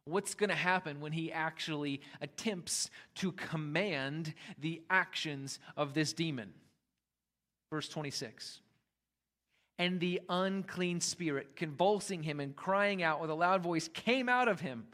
What's 0.06 0.36
going 0.36 0.50
to 0.50 0.56
happen 0.56 1.02
when 1.02 1.12
he 1.12 1.34
actually 1.34 2.00
attempts 2.22 2.90
to 3.16 3.34
command 3.34 4.34
the 4.58 4.82
actions 4.90 5.60
of 5.76 5.94
this 5.94 6.14
demon? 6.14 6.54
Verse 7.74 7.90
26. 7.90 8.62
And 9.80 10.00
the 10.00 10.22
unclean 10.30 11.02
spirit, 11.02 11.58
convulsing 11.58 12.24
him 12.24 12.40
and 12.40 12.56
crying 12.56 13.04
out 13.04 13.20
with 13.20 13.30
a 13.30 13.34
loud 13.34 13.62
voice, 13.62 13.90
came 13.90 14.30
out 14.30 14.48
of 14.48 14.62
him. 14.62 14.88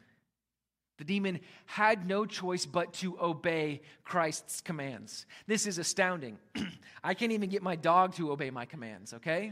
The 1.03 1.15
demon 1.15 1.41
had 1.65 2.07
no 2.07 2.25
choice 2.25 2.65
but 2.65 2.93
to 2.93 3.19
obey 3.19 3.81
Christ's 4.05 4.61
commands. 4.61 5.25
This 5.47 5.67
is 5.67 5.77
astounding. 5.77 6.37
I 7.03 7.13
can't 7.13 7.33
even 7.33 7.49
get 7.49 7.61
my 7.61 7.75
dog 7.75 8.15
to 8.15 8.31
obey 8.31 8.51
my 8.51 8.63
commands, 8.63 9.13
okay? 9.15 9.51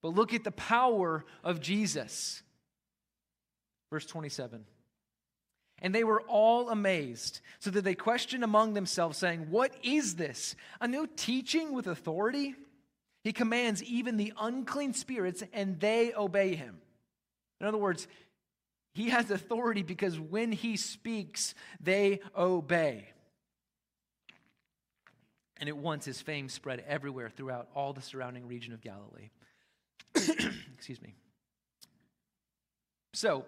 But 0.00 0.14
look 0.14 0.32
at 0.32 0.42
the 0.42 0.50
power 0.50 1.26
of 1.44 1.60
Jesus. 1.60 2.42
Verse 3.90 4.06
27. 4.06 4.64
And 5.82 5.94
they 5.94 6.02
were 6.02 6.22
all 6.22 6.70
amazed, 6.70 7.40
so 7.58 7.70
that 7.70 7.84
they 7.84 7.94
questioned 7.94 8.42
among 8.42 8.72
themselves, 8.72 9.18
saying, 9.18 9.48
What 9.50 9.74
is 9.82 10.14
this? 10.14 10.56
A 10.80 10.88
new 10.88 11.06
teaching 11.14 11.74
with 11.74 11.86
authority? 11.86 12.54
He 13.22 13.34
commands 13.34 13.82
even 13.82 14.16
the 14.16 14.32
unclean 14.40 14.94
spirits, 14.94 15.44
and 15.52 15.78
they 15.78 16.14
obey 16.14 16.54
him. 16.54 16.78
In 17.60 17.66
other 17.66 17.76
words, 17.76 18.08
he 18.92 19.08
has 19.10 19.30
authority 19.30 19.82
because 19.82 20.20
when 20.20 20.52
he 20.52 20.76
speaks, 20.76 21.54
they 21.80 22.20
obey. 22.36 23.08
And 25.58 25.68
at 25.68 25.76
once 25.76 26.04
his 26.04 26.20
fame 26.20 26.48
spread 26.48 26.84
everywhere 26.86 27.30
throughout 27.30 27.68
all 27.74 27.92
the 27.92 28.02
surrounding 28.02 28.48
region 28.48 28.74
of 28.74 28.80
Galilee. 28.80 29.30
Excuse 30.74 31.00
me. 31.00 31.14
So, 33.14 33.44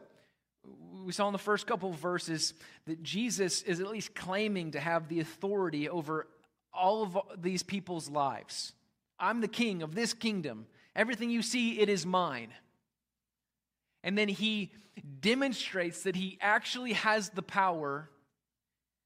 we 1.04 1.12
saw 1.12 1.26
in 1.26 1.32
the 1.32 1.38
first 1.38 1.66
couple 1.66 1.90
of 1.90 1.96
verses 1.96 2.54
that 2.86 3.02
Jesus 3.02 3.62
is 3.62 3.80
at 3.80 3.88
least 3.88 4.14
claiming 4.14 4.70
to 4.70 4.80
have 4.80 5.08
the 5.08 5.20
authority 5.20 5.88
over 5.88 6.26
all 6.72 7.02
of 7.02 7.18
these 7.42 7.62
people's 7.62 8.08
lives. 8.08 8.72
I'm 9.18 9.40
the 9.40 9.48
king 9.48 9.82
of 9.82 9.94
this 9.94 10.14
kingdom. 10.14 10.66
Everything 10.96 11.30
you 11.30 11.42
see, 11.42 11.80
it 11.80 11.88
is 11.88 12.06
mine. 12.06 12.48
And 14.04 14.16
then 14.16 14.28
he 14.28 14.70
demonstrates 15.20 16.02
that 16.04 16.14
he 16.14 16.38
actually 16.40 16.92
has 16.92 17.30
the 17.30 17.42
power, 17.42 18.10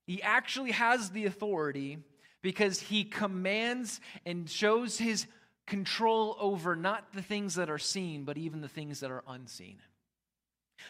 he 0.06 0.22
actually 0.22 0.72
has 0.72 1.10
the 1.10 1.24
authority 1.24 1.98
because 2.42 2.80
he 2.80 3.04
commands 3.04 4.00
and 4.26 4.50
shows 4.50 4.98
his 4.98 5.26
control 5.66 6.36
over 6.40 6.74
not 6.74 7.12
the 7.12 7.22
things 7.22 7.54
that 7.54 7.70
are 7.70 7.78
seen, 7.78 8.24
but 8.24 8.36
even 8.36 8.60
the 8.60 8.68
things 8.68 9.00
that 9.00 9.10
are 9.10 9.22
unseen. 9.28 9.78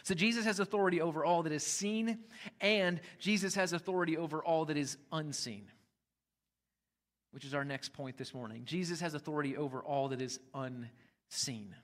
So 0.03 0.13
Jesus 0.15 0.45
has 0.45 0.59
authority 0.59 1.01
over 1.01 1.23
all 1.23 1.43
that 1.43 1.51
is 1.51 1.65
seen, 1.65 2.19
and 2.61 2.99
Jesus 3.19 3.55
has 3.55 3.73
authority 3.73 4.17
over 4.17 4.43
all 4.43 4.65
that 4.65 4.77
is 4.77 4.97
unseen, 5.11 5.65
which 7.31 7.45
is 7.45 7.53
our 7.53 7.65
next 7.65 7.93
point 7.93 8.17
this 8.17 8.33
morning. 8.33 8.63
Jesus 8.65 9.01
has 9.01 9.13
authority 9.13 9.57
over 9.57 9.81
all 9.81 10.09
that 10.09 10.21
is 10.21 10.39
unseen. 10.53 11.75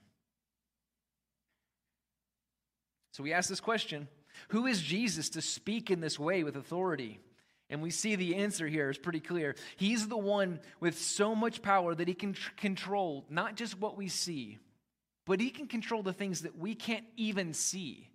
So 3.16 3.22
we 3.22 3.32
ask 3.32 3.48
this 3.48 3.60
question 3.60 4.08
Who 4.48 4.66
is 4.66 4.82
Jesus 4.82 5.30
to 5.30 5.40
speak 5.40 5.90
in 5.90 6.00
this 6.00 6.18
way 6.18 6.44
with 6.44 6.54
authority? 6.54 7.18
And 7.70 7.80
we 7.80 7.90
see 7.90 8.14
the 8.14 8.36
answer 8.36 8.68
here 8.68 8.90
is 8.90 8.98
pretty 8.98 9.20
clear. 9.20 9.56
He's 9.78 10.06
the 10.06 10.18
one 10.18 10.60
with 10.80 10.98
so 10.98 11.34
much 11.34 11.62
power 11.62 11.94
that 11.94 12.08
he 12.08 12.12
can 12.12 12.34
tr- 12.34 12.50
control 12.58 13.24
not 13.30 13.56
just 13.56 13.80
what 13.80 13.96
we 13.96 14.08
see, 14.08 14.58
but 15.24 15.40
he 15.40 15.48
can 15.48 15.66
control 15.66 16.02
the 16.02 16.12
things 16.12 16.42
that 16.42 16.58
we 16.58 16.74
can't 16.74 17.06
even 17.16 17.54
see, 17.54 18.10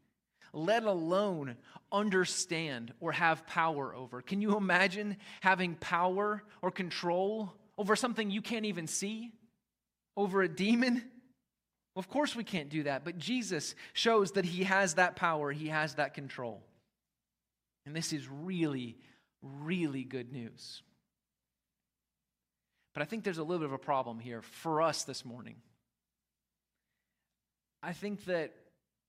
let 0.53 0.83
alone 0.83 1.57
understand 1.91 2.93
or 2.99 3.11
have 3.11 3.47
power 3.47 3.95
over. 3.95 4.21
Can 4.21 4.39
you 4.39 4.55
imagine 4.55 5.17
having 5.41 5.73
power 5.73 6.43
or 6.61 6.69
control 6.69 7.51
over 7.75 7.95
something 7.95 8.29
you 8.29 8.43
can't 8.43 8.65
even 8.65 8.85
see? 8.85 9.31
Over 10.15 10.43
a 10.43 10.47
demon? 10.47 11.03
Of 11.95 12.08
course, 12.08 12.36
we 12.36 12.43
can't 12.43 12.69
do 12.69 12.84
that, 12.84 13.04
but 13.04 13.17
Jesus 13.17 13.75
shows 13.93 14.32
that 14.34 14.45
he 14.45 14.63
has 14.63 14.93
that 14.95 15.15
power, 15.15 15.51
he 15.51 15.67
has 15.67 15.95
that 15.95 16.13
control. 16.13 16.62
And 17.86 17.95
this 17.95 18.13
is 18.13 18.27
really, 18.30 18.97
really 19.41 20.04
good 20.04 20.32
news. 20.32 20.84
But 22.93 23.01
I 23.01 23.06
think 23.06 23.23
there's 23.23 23.38
a 23.38 23.43
little 23.43 23.60
bit 23.60 23.67
of 23.67 23.73
a 23.73 23.77
problem 23.77 24.19
here 24.19 24.41
for 24.41 24.82
us 24.82 25.04
this 25.04 25.25
morning. 25.25 25.56
I 27.84 27.93
think 27.93 28.25
that 28.25 28.54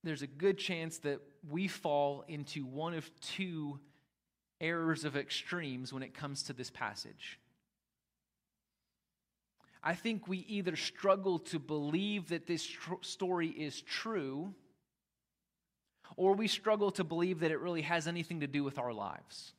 there's 0.04 0.22
a 0.22 0.26
good 0.26 0.58
chance 0.58 0.98
that 0.98 1.20
we 1.48 1.68
fall 1.68 2.24
into 2.26 2.64
one 2.64 2.94
of 2.94 3.10
two 3.20 3.78
errors 4.60 5.04
of 5.04 5.16
extremes 5.16 5.92
when 5.92 6.02
it 6.02 6.14
comes 6.14 6.44
to 6.44 6.52
this 6.52 6.70
passage. 6.70 7.38
I 9.82 9.94
think 9.94 10.28
we 10.28 10.38
either 10.48 10.76
struggle 10.76 11.40
to 11.40 11.58
believe 11.58 12.28
that 12.28 12.46
this 12.46 12.64
tr- 12.64 12.94
story 13.00 13.48
is 13.48 13.80
true, 13.82 14.54
or 16.16 16.34
we 16.34 16.46
struggle 16.46 16.92
to 16.92 17.04
believe 17.04 17.40
that 17.40 17.50
it 17.50 17.58
really 17.58 17.82
has 17.82 18.06
anything 18.06 18.40
to 18.40 18.46
do 18.46 18.62
with 18.62 18.78
our 18.78 18.92
lives. 18.92 19.54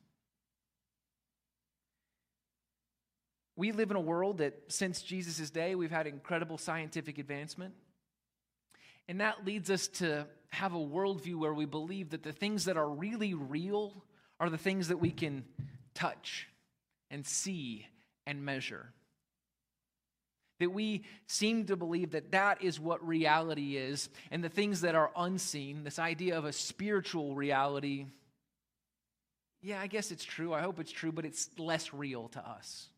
We 3.56 3.72
live 3.72 3.90
in 3.90 3.96
a 3.96 4.00
world 4.00 4.38
that 4.38 4.54
since 4.68 5.02
Jesus' 5.02 5.50
day, 5.50 5.74
we've 5.74 5.90
had 5.90 6.06
incredible 6.06 6.58
scientific 6.58 7.18
advancement. 7.18 7.74
And 9.06 9.20
that 9.20 9.44
leads 9.44 9.70
us 9.70 9.88
to 9.88 10.26
have 10.48 10.72
a 10.72 10.78
worldview 10.78 11.36
where 11.36 11.52
we 11.52 11.66
believe 11.66 12.10
that 12.10 12.22
the 12.22 12.32
things 12.32 12.64
that 12.64 12.76
are 12.76 12.88
really 12.88 13.34
real 13.34 14.04
are 14.40 14.48
the 14.48 14.58
things 14.58 14.88
that 14.88 14.96
we 14.96 15.10
can 15.10 15.44
touch 15.94 16.48
and 17.10 17.24
see 17.26 17.86
and 18.26 18.44
measure 18.44 18.92
that 20.60 20.70
we 20.70 21.04
seem 21.26 21.66
to 21.66 21.76
believe 21.76 22.12
that 22.12 22.32
that 22.32 22.62
is 22.62 22.78
what 22.78 23.06
reality 23.06 23.76
is, 23.76 24.08
and 24.30 24.42
the 24.42 24.48
things 24.48 24.82
that 24.82 24.94
are 24.94 25.10
unseen, 25.16 25.84
this 25.84 25.98
idea 25.98 26.38
of 26.38 26.44
a 26.44 26.52
spiritual 26.52 27.34
reality, 27.34 28.06
yeah, 29.62 29.80
I 29.80 29.86
guess 29.86 30.10
it's 30.10 30.24
true. 30.24 30.52
I 30.52 30.60
hope 30.60 30.78
it's 30.78 30.92
true, 30.92 31.10
but 31.10 31.24
it's 31.24 31.48
less 31.58 31.94
real 31.94 32.28
to 32.28 32.46
us. 32.46 32.88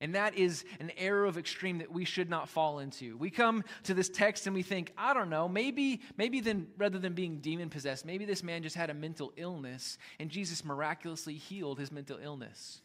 And 0.00 0.14
that 0.14 0.36
is 0.36 0.64
an 0.78 0.92
error 0.98 1.24
of 1.24 1.38
extreme 1.38 1.78
that 1.78 1.90
we 1.90 2.04
should 2.04 2.28
not 2.28 2.50
fall 2.50 2.80
into. 2.80 3.16
We 3.16 3.30
come 3.30 3.64
to 3.84 3.94
this 3.94 4.10
text 4.10 4.46
and 4.46 4.54
we 4.54 4.62
think, 4.62 4.92
I 4.98 5.14
don't 5.14 5.30
know, 5.30 5.48
maybe, 5.48 6.02
maybe 6.18 6.40
then 6.40 6.66
rather 6.76 6.98
than 6.98 7.14
being 7.14 7.38
demon 7.38 7.70
possessed, 7.70 8.04
maybe 8.04 8.26
this 8.26 8.42
man 8.42 8.62
just 8.62 8.76
had 8.76 8.90
a 8.90 8.94
mental 8.94 9.32
illness 9.36 9.96
and 10.20 10.28
Jesus 10.28 10.64
miraculously 10.64 11.34
healed 11.34 11.78
his 11.78 11.90
mental 11.90 12.18
illness. 12.22 12.82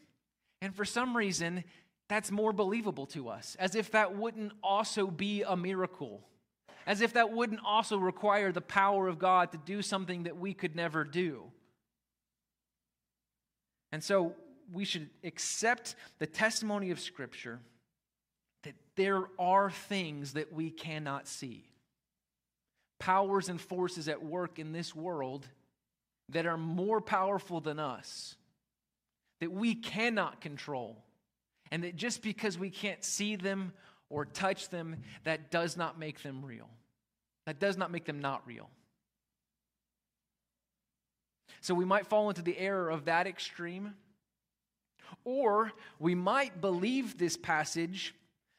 And 0.62 0.74
for 0.74 0.84
some 0.84 1.14
reason, 1.14 1.64
that's 2.12 2.30
more 2.30 2.52
believable 2.52 3.06
to 3.06 3.28
us, 3.28 3.56
as 3.58 3.74
if 3.74 3.92
that 3.92 4.16
wouldn't 4.16 4.52
also 4.62 5.06
be 5.06 5.42
a 5.42 5.56
miracle, 5.56 6.20
as 6.86 7.00
if 7.00 7.14
that 7.14 7.32
wouldn't 7.32 7.60
also 7.64 7.96
require 7.96 8.52
the 8.52 8.60
power 8.60 9.08
of 9.08 9.18
God 9.18 9.52
to 9.52 9.58
do 9.58 9.82
something 9.82 10.24
that 10.24 10.36
we 10.36 10.52
could 10.52 10.76
never 10.76 11.04
do. 11.04 11.44
And 13.92 14.02
so 14.02 14.34
we 14.72 14.84
should 14.84 15.10
accept 15.22 15.96
the 16.18 16.26
testimony 16.26 16.90
of 16.90 16.98
Scripture 16.98 17.60
that 18.62 18.74
there 18.96 19.24
are 19.38 19.70
things 19.70 20.34
that 20.34 20.52
we 20.52 20.70
cannot 20.70 21.28
see, 21.28 21.64
powers 22.98 23.48
and 23.48 23.60
forces 23.60 24.08
at 24.08 24.24
work 24.24 24.58
in 24.58 24.72
this 24.72 24.94
world 24.94 25.46
that 26.28 26.46
are 26.46 26.56
more 26.56 27.00
powerful 27.00 27.60
than 27.60 27.78
us, 27.78 28.36
that 29.40 29.52
we 29.52 29.74
cannot 29.74 30.40
control, 30.40 31.02
and 31.72 31.84
that 31.84 31.96
just 31.96 32.22
because 32.22 32.58
we 32.58 32.68
can't 32.68 33.02
see 33.02 33.34
them 33.34 33.72
or 34.10 34.26
touch 34.26 34.68
them, 34.68 34.96
that 35.24 35.50
does 35.50 35.74
not 35.74 35.98
make 35.98 36.22
them 36.22 36.44
real. 36.44 36.68
That 37.46 37.58
does 37.58 37.78
not 37.78 37.90
make 37.90 38.04
them 38.04 38.20
not 38.20 38.46
real. 38.46 38.68
So 41.62 41.74
we 41.74 41.86
might 41.86 42.06
fall 42.06 42.28
into 42.28 42.42
the 42.42 42.58
error 42.58 42.90
of 42.90 43.06
that 43.06 43.26
extreme 43.26 43.94
or 45.24 45.72
we 45.98 46.14
might 46.14 46.60
believe 46.60 47.16
this 47.16 47.38
passage, 47.38 48.14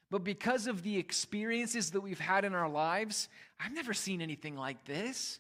but 0.09 0.23
because 0.23 0.65
of 0.65 0.81
the 0.81 0.97
experiences 0.97 1.91
that 1.91 2.01
we've 2.01 2.19
had 2.19 2.45
in 2.45 2.55
our 2.55 2.69
lives, 2.69 3.29
I've 3.59 3.73
never 3.73 3.93
seen 3.93 4.21
anything 4.21 4.55
like 4.55 4.85
this. 4.85 5.39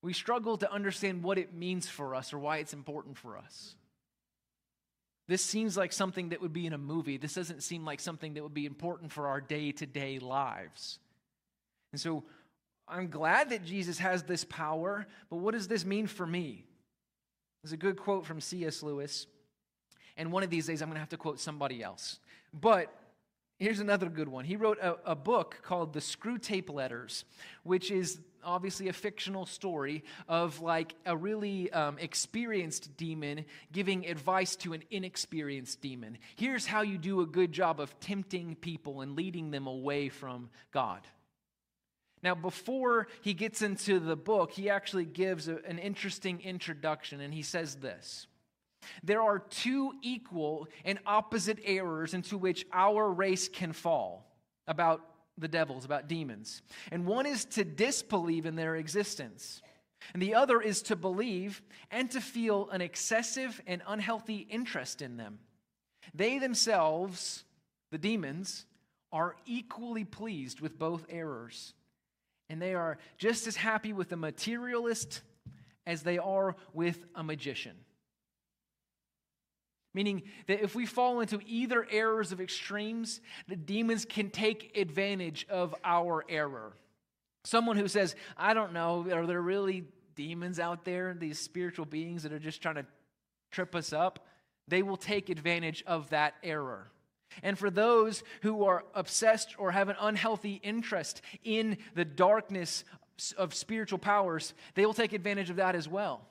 We 0.00 0.12
struggle 0.12 0.58
to 0.58 0.72
understand 0.72 1.24
what 1.24 1.38
it 1.38 1.54
means 1.54 1.88
for 1.88 2.14
us 2.14 2.32
or 2.32 2.38
why 2.38 2.58
it's 2.58 2.72
important 2.72 3.18
for 3.18 3.36
us. 3.36 3.74
This 5.26 5.42
seems 5.42 5.76
like 5.76 5.92
something 5.92 6.30
that 6.30 6.42
would 6.42 6.52
be 6.52 6.66
in 6.66 6.72
a 6.72 6.78
movie. 6.78 7.16
This 7.16 7.34
doesn't 7.34 7.62
seem 7.62 7.84
like 7.84 8.00
something 8.00 8.34
that 8.34 8.42
would 8.42 8.54
be 8.54 8.66
important 8.66 9.12
for 9.12 9.28
our 9.28 9.40
day 9.40 9.72
to 9.72 9.86
day 9.86 10.18
lives. 10.18 10.98
And 11.92 12.00
so 12.00 12.24
I'm 12.86 13.08
glad 13.08 13.50
that 13.50 13.64
Jesus 13.64 13.98
has 13.98 14.24
this 14.24 14.44
power, 14.44 15.06
but 15.30 15.36
what 15.36 15.54
does 15.54 15.68
this 15.68 15.84
mean 15.84 16.06
for 16.06 16.26
me? 16.26 16.66
There's 17.62 17.72
a 17.72 17.78
good 17.78 17.96
quote 17.96 18.26
from 18.26 18.40
C.S. 18.40 18.82
Lewis. 18.82 19.26
And 20.16 20.30
one 20.30 20.42
of 20.42 20.50
these 20.50 20.66
days, 20.66 20.82
I'm 20.82 20.88
going 20.88 20.96
to 20.96 21.00
have 21.00 21.08
to 21.10 21.16
quote 21.16 21.40
somebody 21.40 21.82
else. 21.82 22.18
But 22.52 22.94
here's 23.58 23.80
another 23.80 24.08
good 24.08 24.28
one. 24.28 24.44
He 24.44 24.56
wrote 24.56 24.78
a, 24.80 24.96
a 25.06 25.16
book 25.16 25.60
called 25.62 25.94
The 25.94 26.00
Screwtape 26.00 26.72
Letters, 26.72 27.24
which 27.62 27.90
is 27.90 28.20
obviously 28.44 28.88
a 28.88 28.92
fictional 28.92 29.46
story 29.46 30.04
of 30.28 30.60
like 30.60 30.94
a 31.06 31.16
really 31.16 31.70
um, 31.72 31.98
experienced 31.98 32.96
demon 32.96 33.44
giving 33.72 34.06
advice 34.06 34.56
to 34.56 34.72
an 34.72 34.82
inexperienced 34.90 35.80
demon. 35.80 36.18
Here's 36.36 36.66
how 36.66 36.82
you 36.82 36.98
do 36.98 37.20
a 37.20 37.26
good 37.26 37.52
job 37.52 37.80
of 37.80 37.98
tempting 38.00 38.56
people 38.56 39.00
and 39.00 39.16
leading 39.16 39.50
them 39.50 39.66
away 39.66 40.08
from 40.08 40.50
God. 40.72 41.00
Now, 42.22 42.34
before 42.34 43.08
he 43.20 43.34
gets 43.34 43.60
into 43.60 44.00
the 44.00 44.16
book, 44.16 44.52
he 44.52 44.70
actually 44.70 45.04
gives 45.04 45.46
a, 45.46 45.58
an 45.66 45.78
interesting 45.78 46.40
introduction, 46.40 47.20
and 47.20 47.34
he 47.34 47.42
says 47.42 47.76
this 47.76 48.26
there 49.02 49.22
are 49.22 49.38
two 49.38 49.92
equal 50.02 50.68
and 50.84 50.98
opposite 51.06 51.58
errors 51.64 52.14
into 52.14 52.36
which 52.38 52.66
our 52.72 53.10
race 53.10 53.48
can 53.48 53.72
fall 53.72 54.26
about 54.66 55.02
the 55.38 55.48
devils, 55.48 55.84
about 55.84 56.08
demons. 56.08 56.62
And 56.90 57.06
one 57.06 57.26
is 57.26 57.44
to 57.46 57.64
disbelieve 57.64 58.46
in 58.46 58.56
their 58.56 58.76
existence, 58.76 59.62
and 60.12 60.22
the 60.22 60.34
other 60.34 60.60
is 60.60 60.82
to 60.82 60.96
believe 60.96 61.62
and 61.90 62.10
to 62.10 62.20
feel 62.20 62.68
an 62.70 62.80
excessive 62.80 63.60
and 63.66 63.82
unhealthy 63.86 64.46
interest 64.50 65.02
in 65.02 65.16
them. 65.16 65.38
They 66.14 66.38
themselves, 66.38 67.44
the 67.90 67.98
demons, 67.98 68.66
are 69.12 69.36
equally 69.46 70.04
pleased 70.04 70.60
with 70.60 70.78
both 70.78 71.06
errors, 71.08 71.72
and 72.50 72.60
they 72.60 72.74
are 72.74 72.98
just 73.16 73.46
as 73.46 73.56
happy 73.56 73.92
with 73.92 74.12
a 74.12 74.16
materialist 74.16 75.22
as 75.86 76.02
they 76.02 76.18
are 76.18 76.56
with 76.72 76.98
a 77.14 77.22
magician. 77.22 77.76
Meaning 79.94 80.22
that 80.48 80.62
if 80.62 80.74
we 80.74 80.86
fall 80.86 81.20
into 81.20 81.40
either 81.46 81.86
errors 81.88 82.32
of 82.32 82.40
extremes, 82.40 83.20
the 83.46 83.56
demons 83.56 84.04
can 84.04 84.28
take 84.28 84.76
advantage 84.76 85.46
of 85.48 85.74
our 85.84 86.24
error. 86.28 86.72
Someone 87.44 87.76
who 87.76 87.86
says, 87.86 88.16
I 88.36 88.54
don't 88.54 88.72
know, 88.72 89.06
are 89.12 89.26
there 89.26 89.40
really 89.40 89.84
demons 90.16 90.58
out 90.58 90.84
there, 90.84 91.14
these 91.14 91.38
spiritual 91.38 91.84
beings 91.84 92.24
that 92.24 92.32
are 92.32 92.38
just 92.38 92.60
trying 92.60 92.74
to 92.76 92.86
trip 93.52 93.74
us 93.74 93.92
up? 93.92 94.26
They 94.66 94.82
will 94.82 94.96
take 94.96 95.28
advantage 95.28 95.84
of 95.86 96.10
that 96.10 96.34
error. 96.42 96.90
And 97.42 97.58
for 97.58 97.70
those 97.70 98.22
who 98.42 98.64
are 98.64 98.84
obsessed 98.94 99.54
or 99.58 99.72
have 99.72 99.88
an 99.88 99.96
unhealthy 100.00 100.60
interest 100.62 101.20
in 101.44 101.78
the 101.94 102.04
darkness 102.04 102.84
of 103.36 103.54
spiritual 103.54 103.98
powers, 103.98 104.54
they 104.74 104.86
will 104.86 104.94
take 104.94 105.12
advantage 105.12 105.50
of 105.50 105.56
that 105.56 105.74
as 105.74 105.88
well. 105.88 106.26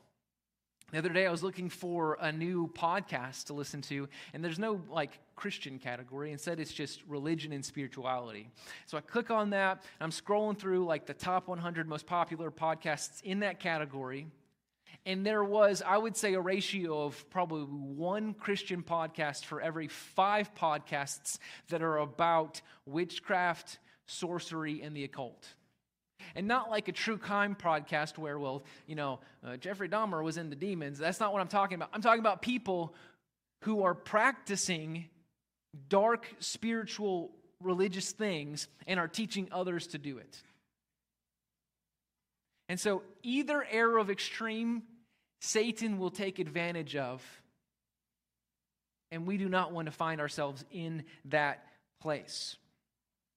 The 0.94 1.00
other 1.00 1.10
day, 1.10 1.26
I 1.26 1.32
was 1.32 1.42
looking 1.42 1.70
for 1.70 2.20
a 2.22 2.32
new 2.32 2.68
podcast 2.68 3.46
to 3.46 3.54
listen 3.54 3.82
to, 3.82 4.08
and 4.32 4.46
there's 4.46 4.60
no 4.60 4.80
like 4.92 5.18
Christian 5.36 5.80
category. 5.80 6.32
Instead, 6.32 6.60
it's 6.60 6.72
just 6.72 7.02
religion 7.08 7.52
and 7.52 7.66
spirituality. 7.66 8.48
So 8.86 9.00
I 9.00 9.02
click 9.02 9.32
on 9.32 9.50
that. 9.50 9.84
And 10.00 10.04
I'm 10.04 10.12
scrolling 10.12 10.56
through 10.56 10.86
like 10.86 11.08
the 11.08 11.16
top 11.16 11.48
100 11.48 11.90
most 11.90 12.06
popular 12.06 12.52
podcasts 12.52 13.24
in 13.24 13.40
that 13.40 13.60
category. 13.60 14.28
And 15.04 15.26
there 15.26 15.44
was, 15.44 15.82
I 15.84 15.98
would 15.98 16.16
say, 16.16 16.36
a 16.36 16.40
ratio 16.40 17.06
of 17.06 17.28
probably 17.32 17.64
one 17.64 18.36
Christian 18.36 18.84
podcast 18.84 19.46
for 19.46 19.62
every 19.62 19.88
five 19.88 20.54
podcasts 20.54 21.40
that 21.70 21.82
are 21.82 21.98
about 21.98 22.62
witchcraft, 22.86 23.80
sorcery, 24.06 24.84
and 24.84 24.96
the 24.96 25.06
occult. 25.06 25.56
And 26.36 26.48
not 26.48 26.72
like 26.72 26.88
a 26.88 26.92
true 26.92 27.18
crime 27.18 27.56
podcast 27.56 28.18
where, 28.18 28.40
well, 28.40 28.64
you 28.88 28.96
know, 28.96 29.20
uh, 29.46 29.58
Jeffrey 29.58 29.88
Dahmer 29.88 30.24
was 30.24 30.38
in 30.38 30.50
the 30.50 30.56
demons. 30.56 30.98
That's 30.98 31.20
not 31.20 31.32
what 31.32 31.42
I'm 31.42 31.48
talking 31.48 31.76
about. 31.76 31.90
I'm 31.94 32.02
talking 32.02 32.22
about 32.22 32.42
people 32.42 32.96
who 33.64 33.84
are 33.84 33.94
practicing 33.94 35.06
dark 35.90 36.28
spiritual 36.40 37.32
religious 37.62 38.12
things 38.12 38.68
and 38.88 39.00
are 39.00 39.08
teaching 39.08 39.48
others 39.52 39.88
to 39.88 39.98
do 39.98 40.18
it. 40.18 40.42
And 42.70 42.80
so, 42.80 43.04
either 43.22 43.66
error 43.70 43.98
of 43.98 44.10
extreme, 44.10 44.84
Satan 45.42 46.00
will 46.00 46.10
take 46.10 46.40
advantage 46.40 46.96
of. 46.96 47.22
And 49.12 49.28
we 49.28 49.38
do 49.38 49.48
not 49.48 49.72
want 49.72 49.86
to 49.86 49.92
find 49.92 50.20
ourselves 50.20 50.66
in 50.72 51.04
that 51.26 51.66
place. 52.02 52.56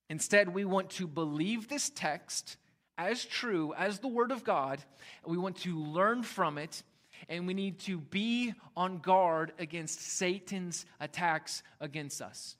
Instead, 0.09 0.55
we 0.55 0.65
want 0.65 0.91
to 0.91 1.07
believe 1.07 1.69
this 1.69 1.91
text 1.95 2.57
as 2.99 3.25
true 3.25 3.75
as 3.77 3.99
the 3.99 4.09
Word 4.09 4.31
of 4.31 4.45
God. 4.45 4.83
We 5.27 5.39
want 5.39 5.57
to 5.59 5.79
learn 5.79 6.23
from 6.23 6.59
it, 6.59 6.83
and 7.29 7.47
we 7.47 7.55
need 7.55 7.79
to 7.81 7.99
be 7.99 8.55
on 8.77 8.99
guard 8.99 9.53
against 9.59 10.01
Satan's 10.01 10.87
attacks 11.01 11.63
against 11.81 12.23
us. 12.23 12.57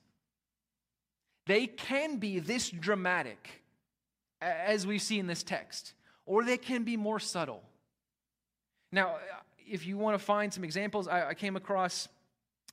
They 1.47 1.67
can 1.67 2.17
be 2.17 2.39
this 2.41 2.71
dramatic, 2.71 3.63
as 4.41 4.87
we 4.87 4.99
see 4.99 5.19
in 5.19 5.27
this 5.27 5.43
text, 5.43 5.95
or 6.25 6.45
they 6.45 6.59
can 6.59 6.83
be 6.83 6.97
more 6.97 7.21
subtle. 7.21 7.63
Now, 8.93 9.17
if 9.69 9.87
you 9.87 9.97
want 9.97 10.19
to 10.19 10.25
find 10.25 10.53
some 10.53 10.65
examples, 10.65 11.09
I, 11.09 11.29
I 11.29 11.35
came 11.35 11.57
across 11.57 12.09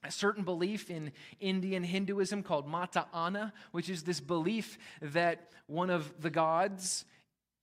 a 0.04 0.12
certain 0.12 0.43
belief 0.43 0.89
in 0.89 1.12
Indian 1.39 1.84
Hinduism 1.84 2.43
called 2.43 2.67
Mata 2.67 3.06
Ana, 3.13 3.54
which 3.71 3.89
is 3.89 4.04
this 4.04 4.19
belief 4.19 4.78
that 5.02 5.52
one 5.67 5.89
of 5.89 6.21
the 6.21 6.30
gods 6.30 7.06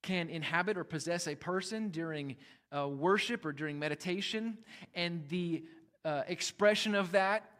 can 0.02 0.28
inhabit 0.28 0.76
or 0.76 0.84
possess 0.84 1.26
a 1.26 1.34
person 1.34 1.88
during 1.90 2.36
uh, 2.76 2.88
worship 2.88 3.44
or 3.44 3.52
during 3.52 3.78
meditation. 3.78 4.58
And 4.94 5.26
the 5.28 5.64
uh, 6.04 6.22
expression 6.28 6.94
of 6.94 7.12
that, 7.12 7.50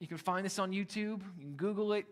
you 0.00 0.06
can 0.06 0.18
find 0.18 0.44
this 0.44 0.58
on 0.58 0.72
YouTube, 0.72 1.22
you 1.36 1.42
can 1.42 1.56
Google 1.56 1.92
it. 1.92 2.06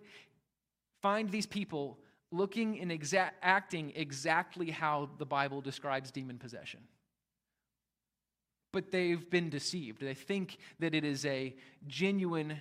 Find 1.03 1.31
these 1.31 1.47
people 1.47 1.99
looking 2.33 2.81
and 2.81 2.91
exa- 2.91 3.31
acting 3.43 3.93
exactly 3.95 4.71
how 4.71 5.11
the 5.19 5.27
Bible 5.27 5.61
describes 5.61 6.11
demon 6.11 6.39
possession. 6.39 6.81
But 8.73 8.91
they've 8.91 9.29
been 9.31 9.51
deceived. 9.51 10.01
They 10.01 10.15
think 10.15 10.59
that 10.81 10.95
it 10.95 11.05
is 11.05 11.25
a 11.27 11.55
genuine 11.87 12.59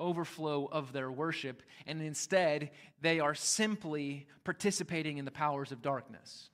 overflow 0.00 0.68
of 0.70 0.92
their 0.92 1.10
worship, 1.10 1.62
and 1.86 2.02
instead 2.02 2.70
they 3.00 3.20
are 3.20 3.34
simply 3.34 4.26
participating 4.44 5.18
in 5.18 5.24
the 5.24 5.30
powers 5.30 5.72
of 5.72 5.82
darkness. 5.82 6.50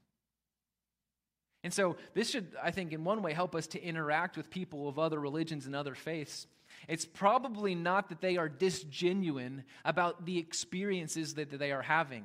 And 1.65 1.73
so, 1.73 1.97
this 2.15 2.31
should, 2.31 2.49
I 2.61 2.73
think, 2.73 2.93
in 2.93 3.05
one 3.05 3.23
way 3.23 3.33
help 3.33 3.55
us 3.55 3.69
to 3.69 3.83
interact 3.83 4.37
with 4.37 4.51
people 4.51 4.89
of 4.89 4.99
other 4.99 5.21
religions 5.21 5.67
and 5.67 5.77
other 5.77 5.95
faiths. 5.95 6.47
It's 6.89 7.05
probably 7.05 7.75
not 7.75 8.09
that 8.09 8.21
they 8.21 8.37
are 8.37 8.49
disgenuine 8.49 9.63
about 9.85 10.25
the 10.27 10.39
experiences 10.39 11.35
that 11.35 11.57
they 11.57 11.71
are 11.71 11.83
having. 11.83 12.25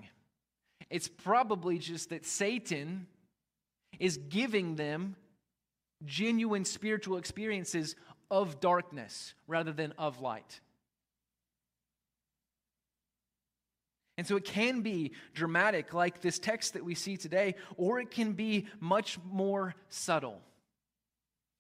It's 0.90 1.08
probably 1.08 1.78
just 1.78 2.10
that 2.10 2.26
Satan 2.26 3.08
is 4.00 4.18
giving 4.18 4.76
them 4.76 5.16
genuine 6.06 6.66
spiritual 6.66 7.18
experiences 7.18 7.96
of 8.32 8.60
darkness 8.60 9.34
rather 9.48 9.72
than 9.72 9.94
of 9.98 10.22
light. 10.22 10.60
And 14.18 14.26
so 14.26 14.36
it 14.36 14.46
can 14.46 14.82
be 14.82 15.12
dramatic, 15.34 15.94
like 15.94 16.22
this 16.22 16.40
text 16.40 16.74
that 16.74 16.84
we 16.84 16.96
see 16.96 17.18
today, 17.18 17.56
or 17.76 18.00
it 18.00 18.10
can 18.10 18.34
be 18.34 18.66
much 18.80 19.20
more 19.30 19.76
subtle. 19.90 20.42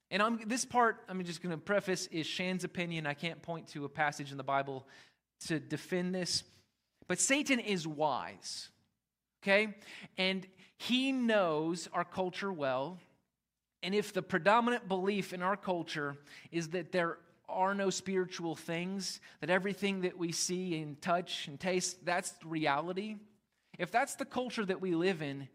And 0.10 0.22
I'm, 0.22 0.40
this 0.48 0.66
part, 0.66 1.04
I'm 1.08 1.24
just 1.24 1.44
going 1.44 1.54
to 1.54 1.62
preface, 1.62 2.08
is 2.08 2.26
Shan's 2.26 2.64
opinion. 2.64 3.06
I 3.06 3.14
can't 3.14 3.42
point 3.42 3.68
to 3.70 3.86
a 3.86 3.90
passage 3.90 4.32
in 4.32 4.38
the 4.38 4.44
Bible 4.44 4.88
to 5.48 5.60
defend 5.60 6.16
this. 6.16 6.44
But 7.08 7.20
Satan 7.20 7.60
is 7.60 7.86
wise, 7.86 8.70
okay? 9.44 9.76
And 10.18 10.48
he 10.78 11.12
knows 11.12 11.88
our 11.94 12.06
culture 12.06 12.52
well. 12.52 13.00
And 13.84 13.94
if 13.94 14.14
the 14.14 14.22
predominant 14.22 14.88
belief 14.88 15.34
in 15.34 15.44
our 15.44 15.58
culture 15.58 16.18
is 16.52 16.70
that 16.70 16.92
there 16.92 17.20
are 17.50 17.74
no 17.74 17.90
spiritual 17.90 18.56
things, 18.56 19.20
that 19.40 19.50
everything 19.50 20.02
that 20.02 20.18
we 20.18 20.32
see 20.32 20.80
and 20.82 21.02
touch 21.02 21.48
and 21.48 21.60
taste, 21.60 22.04
that's 22.06 22.34
reality. 22.46 23.16
If 23.78 23.92
that's 23.92 24.16
the 24.16 24.26
culture 24.26 24.66
that 24.66 24.82
we 24.82 24.96
live 24.96 25.22
in, 25.22 25.48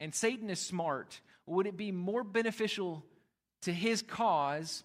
and 0.00 0.14
Satan 0.14 0.50
is 0.50 0.60
smart, 0.60 1.20
would 1.46 1.66
it 1.66 1.76
be 1.76 1.92
more 1.92 2.24
beneficial 2.24 3.04
to 3.62 3.72
his 3.72 4.02
cause 4.02 4.84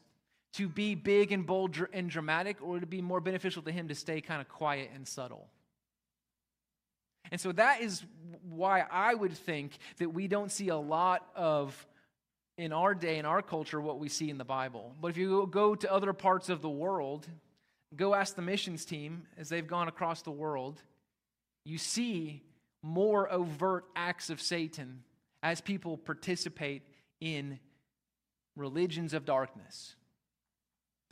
to 0.54 0.68
be 0.68 0.96
big 0.96 1.32
and 1.32 1.46
bold 1.46 1.78
and 1.94 2.10
dramatic, 2.10 2.62
or 2.62 2.70
would 2.70 2.84
it 2.84 2.90
be 2.90 3.02
more 3.02 3.22
beneficial 3.22 3.62
to 3.64 3.72
him 3.72 3.88
to 3.88 3.96
stay 3.96 4.22
kind 4.22 4.42
of 4.42 4.48
quiet 4.48 4.90
and 4.94 5.08
subtle? 5.08 5.48
And 7.32 7.40
so 7.40 7.52
that 7.52 7.82
is 7.82 8.04
why 8.50 8.86
I 8.90 9.14
would 9.14 9.34
think 9.34 9.78
that 9.98 10.10
we 10.14 10.28
don't 10.28 10.52
see 10.52 10.70
a 10.70 10.78
lot 10.78 11.28
of 11.36 11.86
in 12.60 12.74
our 12.74 12.94
day, 12.94 13.18
in 13.18 13.26
our 13.26 13.42
culture, 13.42 13.80
what 13.80 14.00
we 14.00 14.10
see 14.10 14.30
in 14.30 14.38
the 14.38 14.44
Bible. 14.44 14.94
But 15.00 15.08
if 15.12 15.18
you 15.18 15.48
go 15.50 15.76
to 15.76 15.92
other 15.92 16.12
parts 16.12 16.50
of 16.50 16.62
the 16.62 16.70
world, 16.70 17.26
go 17.96 18.14
ask 18.14 18.36
the 18.36 18.42
missions 18.42 18.84
team 18.84 19.24
as 19.38 19.48
they've 19.48 19.66
gone 19.66 19.88
across 19.88 20.24
the 20.24 20.32
world, 20.32 20.84
you 21.64 21.78
see 21.78 22.44
more 22.84 23.32
overt 23.32 23.86
acts 23.96 24.30
of 24.30 24.42
Satan 24.42 25.04
as 25.42 25.62
people 25.62 25.96
participate 25.96 26.84
in 27.22 27.60
religions 28.58 29.14
of 29.14 29.24
darkness. 29.24 29.96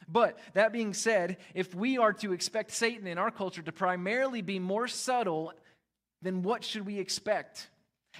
But 0.05 0.37
that 0.53 0.73
being 0.73 0.93
said, 0.93 1.37
if 1.53 1.73
we 1.73 1.97
are 1.97 2.11
to 2.13 2.33
expect 2.33 2.71
Satan 2.71 3.07
in 3.07 3.17
our 3.17 3.31
culture 3.31 3.61
to 3.61 3.71
primarily 3.71 4.41
be 4.41 4.59
more 4.59 4.89
subtle, 4.89 5.53
then 6.21 6.43
what 6.43 6.65
should 6.65 6.85
we 6.85 6.99
expect? 6.99 7.69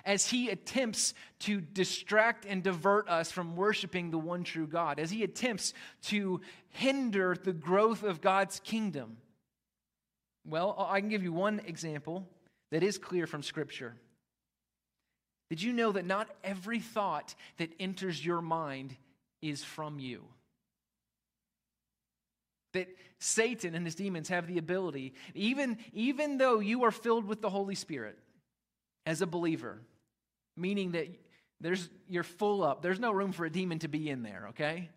As 0.05 0.27
he 0.27 0.49
attempts 0.49 1.13
to 1.39 1.61
distract 1.61 2.45
and 2.45 2.63
divert 2.63 3.07
us 3.09 3.31
from 3.31 3.55
worshiping 3.55 4.11
the 4.11 4.17
one 4.17 4.43
true 4.43 4.67
God, 4.67 4.99
as 4.99 5.11
he 5.11 5.23
attempts 5.23 5.73
to 6.03 6.41
hinder 6.69 7.35
the 7.41 7.53
growth 7.53 8.03
of 8.03 8.21
God's 8.21 8.59
kingdom. 8.59 9.17
Well, 10.45 10.75
I 10.89 11.01
can 11.01 11.09
give 11.09 11.23
you 11.23 11.33
one 11.33 11.61
example 11.65 12.27
that 12.71 12.83
is 12.83 12.97
clear 12.97 13.27
from 13.27 13.43
Scripture. 13.43 13.95
Did 15.49 15.61
you 15.61 15.73
know 15.73 15.91
that 15.93 16.05
not 16.05 16.27
every 16.43 16.79
thought 16.79 17.35
that 17.57 17.71
enters 17.79 18.25
your 18.25 18.41
mind 18.41 18.95
is 19.41 19.63
from 19.63 19.99
you? 19.99 20.23
That 22.73 22.87
Satan 23.19 23.73
and 23.73 23.85
his 23.85 23.95
demons 23.95 24.29
have 24.29 24.47
the 24.47 24.57
ability, 24.57 25.13
even, 25.33 25.77
even 25.93 26.37
though 26.37 26.59
you 26.59 26.83
are 26.83 26.91
filled 26.91 27.25
with 27.25 27.41
the 27.41 27.49
Holy 27.49 27.75
Spirit, 27.75 28.19
as 29.07 29.21
a 29.21 29.25
believer, 29.25 29.79
meaning 30.57 30.91
that 30.91 31.07
there's, 31.61 31.89
you're 32.09 32.23
full 32.23 32.61
up. 32.61 32.81
There's 32.81 32.99
no 32.99 33.11
room 33.11 33.31
for 33.31 33.45
a 33.45 33.49
demon 33.49 33.79
to 33.79 33.87
be 33.87 34.09
in 34.09 34.21
there, 34.21 34.47
okay? 34.49 34.89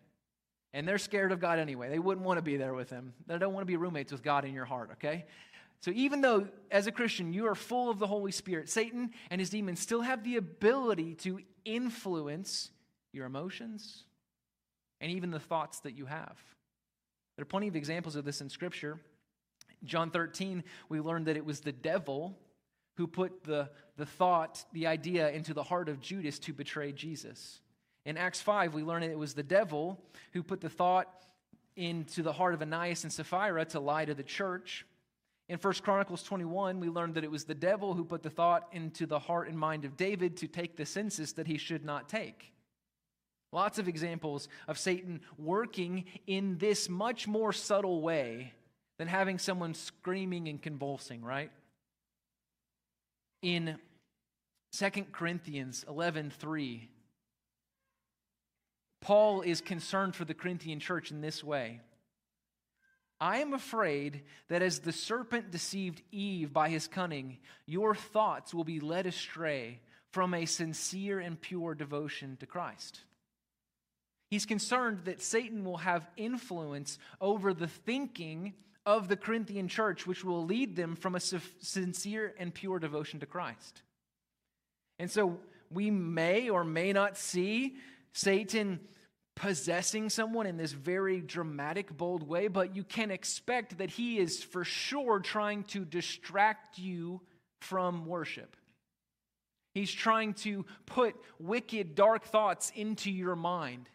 And 0.75 0.87
they're 0.87 0.99
scared 0.99 1.31
of 1.31 1.41
God 1.41 1.61
anyway. 1.61 1.89
They 1.89 2.01
wouldn't 2.01 2.27
want 2.27 2.39
to 2.39 2.43
be 2.43 2.57
there 2.57 2.75
with 2.75 2.91
him. 2.91 3.15
They 3.29 3.39
don't 3.39 3.55
want 3.55 3.63
to 3.63 3.71
be 3.71 3.77
roommates 3.77 4.11
with 4.11 4.25
God 4.25 4.45
in 4.45 4.53
your 4.53 4.65
heart, 4.65 4.91
okay? 4.95 5.27
So 5.81 5.93
even 5.93 6.21
though 6.21 6.49
as 6.73 6.89
a 6.89 6.93
Christian 6.93 7.33
you 7.33 7.47
are 7.47 7.55
full 7.55 7.89
of 7.89 8.01
the 8.01 8.07
Holy 8.09 8.33
Spirit, 8.33 8.69
Satan 8.69 9.13
and 9.31 9.41
his 9.41 9.49
demons 9.49 9.79
still 9.79 10.03
have 10.03 10.25
the 10.25 10.37
ability 10.37 11.15
to 11.15 11.39
influence 11.65 12.71
your 13.13 13.27
emotions 13.27 14.03
and 15.01 15.13
even 15.13 15.31
the 15.31 15.41
thoughts 15.41 15.81
that 15.81 15.97
you 15.97 16.07
have. 16.07 16.37
There 17.37 17.43
are 17.43 17.47
plenty 17.47 17.69
of 17.69 17.77
examples 17.77 18.17
of 18.17 18.25
this 18.25 18.41
in 18.41 18.51
Scripture. 18.51 18.99
John 19.85 20.11
13, 20.11 20.65
we 20.89 21.01
learned 21.01 21.27
that 21.27 21.37
it 21.37 21.45
was 21.45 21.61
the 21.61 21.73
devil 21.73 22.37
who 23.01 23.07
put 23.07 23.45
the, 23.45 23.71
the 24.01 24.07
thought, 24.07 24.65
the 24.73 24.87
idea 24.87 25.31
into 25.31 25.53
the 25.53 25.63
heart 25.63 25.91
of 25.91 26.01
Judas 26.01 26.39
to 26.41 26.55
betray 26.55 26.91
Jesus. 26.91 27.61
In 28.07 28.17
Acts 28.17 28.41
5, 28.41 28.73
we 28.73 28.83
learn 28.83 29.03
it 29.03 29.17
was 29.17 29.35
the 29.35 29.43
devil 29.43 30.03
who 30.33 30.43
put 30.43 30.63
the 30.63 30.71
thought 30.71 31.07
into 31.77 32.23
the 32.23 32.33
heart 32.33 32.55
of 32.55 32.63
Ananias 32.63 33.05
and 33.05 33.13
Sapphira 33.13 33.67
to 33.67 33.79
lie 33.79 34.07
to 34.07 34.15
the 34.15 34.23
church. 34.23 34.87
In 35.51 35.59
1 35.59 35.75
Chronicles 35.83 36.23
21, 36.23 36.81
we 36.81 36.89
learned 36.89 37.15
that 37.17 37.25
it 37.25 37.31
was 37.31 37.45
the 37.45 37.55
devil 37.55 37.93
who 37.93 38.03
put 38.03 38.23
the 38.23 38.31
thought 38.31 38.69
into 38.73 39.05
the 39.05 39.19
heart 39.19 39.49
and 39.49 39.59
mind 39.59 39.85
of 39.85 39.99
David 39.99 40.39
to 40.39 40.49
take 40.49 40.77
the 40.77 40.87
census 40.87 41.33
that 41.35 41.47
he 41.47 41.59
should 41.59 41.85
not 41.85 42.09
take. 42.09 42.55
Lots 43.53 43.79
of 43.79 43.87
examples 43.87 44.49
of 44.67 44.79
Satan 44.79 45.21
working 45.37 46.07
in 46.27 46.57
this 46.57 46.89
much 46.89 47.29
more 47.29 47.53
subtle 47.53 48.01
way 48.01 48.55
than 48.97 49.09
having 49.09 49.39
someone 49.39 49.75
screaming 49.75 50.49
and 50.49 50.63
convulsing, 50.63 51.23
right? 51.23 51.51
in 53.43 53.79
2 54.73 54.91
Corinthians 55.13 55.85
11:3 55.89 56.89
Paul 59.01 59.41
is 59.43 59.61
concerned 59.61 60.15
for 60.15 60.25
the 60.25 60.35
Corinthian 60.35 60.79
church 60.79 61.11
in 61.11 61.21
this 61.21 61.43
way. 61.43 61.81
I 63.19 63.39
am 63.39 63.53
afraid 63.53 64.23
that 64.49 64.63
as 64.63 64.81
the 64.81 64.93
serpent 64.93 65.51
deceived 65.51 66.03
Eve 66.11 66.53
by 66.53 66.69
his 66.69 66.87
cunning, 66.87 67.39
your 67.67 67.95
thoughts 67.95 68.55
will 68.55 68.65
be 68.65 68.81
led 68.81 69.07
astray 69.07 69.81
from 70.11 70.35
a 70.35 70.47
sincere 70.47 71.21
and 71.21 71.41
pure 71.41 71.75
devotion 71.75 72.37
to 72.39 72.47
Christ. 72.47 73.01
He's 74.31 74.47
concerned 74.47 75.05
that 75.05 75.21
Satan 75.21 75.65
will 75.65 75.79
have 75.79 76.09
influence 76.17 76.99
over 77.21 77.53
the 77.53 77.69
thinking 77.69 78.55
of 78.87 79.09
the 79.09 79.17
Corinthian 79.17 79.69
church, 79.69 80.07
which 80.07 80.25
will 80.25 80.45
lead 80.45 80.77
them 80.77 80.97
from 80.97 81.15
a 81.15 81.21
sincere 81.21 82.35
and 82.39 82.55
pure 82.55 82.79
devotion 82.79 83.21
to 83.21 83.27
Christ. 83.27 83.83
And 85.01 85.11
so 85.11 85.39
we 85.71 85.91
may 85.91 86.51
or 86.51 86.63
may 86.63 86.93
not 86.93 87.17
see 87.17 87.77
Satan 88.13 88.81
possessing 89.35 90.11
someone 90.11 90.47
in 90.47 90.59
this 90.59 90.73
very 90.73 91.23
dramatic, 91.23 91.97
bold 91.97 92.23
way, 92.23 92.49
but 92.49 92.77
you 92.77 92.85
can 92.85 93.11
expect 93.11 93.79
that 93.79 93.89
he 93.89 94.19
is 94.19 94.45
for 94.45 94.63
sure 94.63 95.19
trying 95.19 95.65
to 95.65 95.87
distract 95.87 96.79
you 96.79 97.23
from 97.63 98.05
worship. 98.05 98.57
He's 99.73 99.91
trying 99.91 100.35
to 100.35 100.67
put 100.85 101.17
wicked, 101.39 101.95
dark 101.95 102.25
thoughts 102.25 102.71
into 102.77 103.11
your 103.11 103.37
mind. 103.37 103.89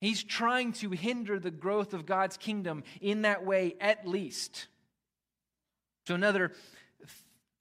He's 0.00 0.24
trying 0.24 0.72
to 0.74 0.90
hinder 0.90 1.38
the 1.38 1.50
growth 1.50 1.92
of 1.92 2.06
God's 2.06 2.38
kingdom 2.38 2.82
in 3.02 3.22
that 3.22 3.44
way, 3.44 3.76
at 3.78 4.08
least. 4.08 4.68
So, 6.06 6.14
another 6.14 6.52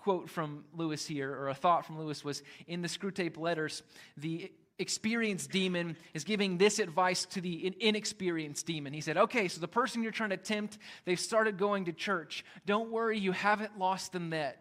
quote 0.01 0.29
from 0.29 0.65
Lewis 0.73 1.05
here, 1.05 1.31
or 1.31 1.49
a 1.49 1.53
thought 1.53 1.85
from 1.85 1.99
Lewis, 1.99 2.23
was 2.23 2.43
in 2.67 2.81
the 2.81 2.87
Screwtape 2.87 3.37
letters, 3.37 3.83
the 4.17 4.51
experienced 4.79 5.51
demon 5.51 5.95
is 6.13 6.23
giving 6.23 6.57
this 6.57 6.79
advice 6.79 7.25
to 7.25 7.39
the 7.39 7.73
inexperienced 7.79 8.65
demon. 8.65 8.93
He 8.93 9.01
said, 9.01 9.15
Okay, 9.15 9.47
so 9.47 9.61
the 9.61 9.67
person 9.67 10.01
you're 10.03 10.11
trying 10.11 10.31
to 10.31 10.37
tempt, 10.37 10.77
they've 11.05 11.19
started 11.19 11.57
going 11.57 11.85
to 11.85 11.93
church. 11.93 12.43
Don't 12.65 12.91
worry, 12.91 13.19
you 13.19 13.31
haven't 13.31 13.77
lost 13.77 14.11
them 14.11 14.33
yet. 14.33 14.57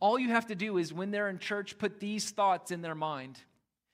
All 0.00 0.18
you 0.18 0.30
have 0.30 0.48
to 0.48 0.54
do 0.54 0.76
is, 0.78 0.92
when 0.92 1.10
they're 1.12 1.28
in 1.28 1.38
church, 1.38 1.78
put 1.78 2.00
these 2.00 2.30
thoughts 2.30 2.70
in 2.70 2.82
their 2.82 2.96
mind. 2.96 3.38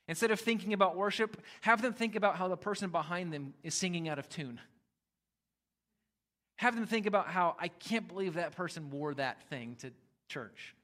Instead 0.08 0.30
of 0.30 0.40
thinking 0.40 0.72
about 0.72 0.96
worship, 0.96 1.40
have 1.60 1.82
them 1.82 1.92
think 1.92 2.16
about 2.16 2.36
how 2.36 2.48
the 2.48 2.56
person 2.56 2.90
behind 2.90 3.32
them 3.32 3.54
is 3.62 3.74
singing 3.74 4.08
out 4.08 4.18
of 4.18 4.28
tune. 4.28 4.60
Have 6.56 6.74
them 6.74 6.86
think 6.86 7.06
about 7.06 7.28
how 7.28 7.54
I 7.60 7.68
can't 7.68 8.08
believe 8.08 8.34
that 8.34 8.56
person 8.56 8.90
wore 8.90 9.14
that 9.14 9.42
thing 9.44 9.76
to 9.80 9.92
church. 10.28 10.74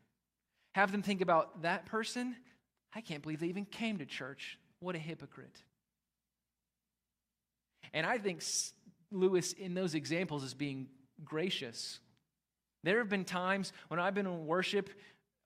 Have 0.76 0.92
them 0.92 1.00
think 1.00 1.22
about 1.22 1.62
that 1.62 1.86
person. 1.86 2.36
I 2.94 3.00
can't 3.00 3.22
believe 3.22 3.40
they 3.40 3.46
even 3.46 3.64
came 3.64 3.96
to 3.96 4.04
church. 4.04 4.58
What 4.78 4.94
a 4.94 4.98
hypocrite. 4.98 5.58
And 7.94 8.04
I 8.04 8.18
think 8.18 8.42
Lewis, 9.10 9.54
in 9.54 9.72
those 9.72 9.94
examples, 9.94 10.44
is 10.44 10.52
being 10.52 10.88
gracious. 11.24 11.98
There 12.84 12.98
have 12.98 13.08
been 13.08 13.24
times 13.24 13.72
when 13.88 13.98
I've 13.98 14.12
been 14.12 14.26
in 14.26 14.46
worship 14.46 14.90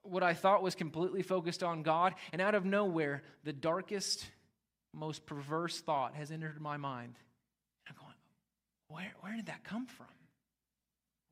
what 0.02 0.24
I 0.24 0.34
thought 0.34 0.64
was 0.64 0.74
completely 0.74 1.22
focused 1.22 1.62
on 1.62 1.84
God, 1.84 2.16
and 2.32 2.42
out 2.42 2.56
of 2.56 2.64
nowhere, 2.64 3.22
the 3.44 3.52
darkest, 3.52 4.26
most 4.92 5.26
perverse 5.26 5.80
thought 5.80 6.16
has 6.16 6.32
entered 6.32 6.60
my 6.60 6.76
mind. 6.76 7.14
I'm 7.88 7.94
going, 7.96 8.14
where, 8.88 9.12
where 9.20 9.36
did 9.36 9.46
that 9.46 9.62
come 9.62 9.86
from? 9.86 10.06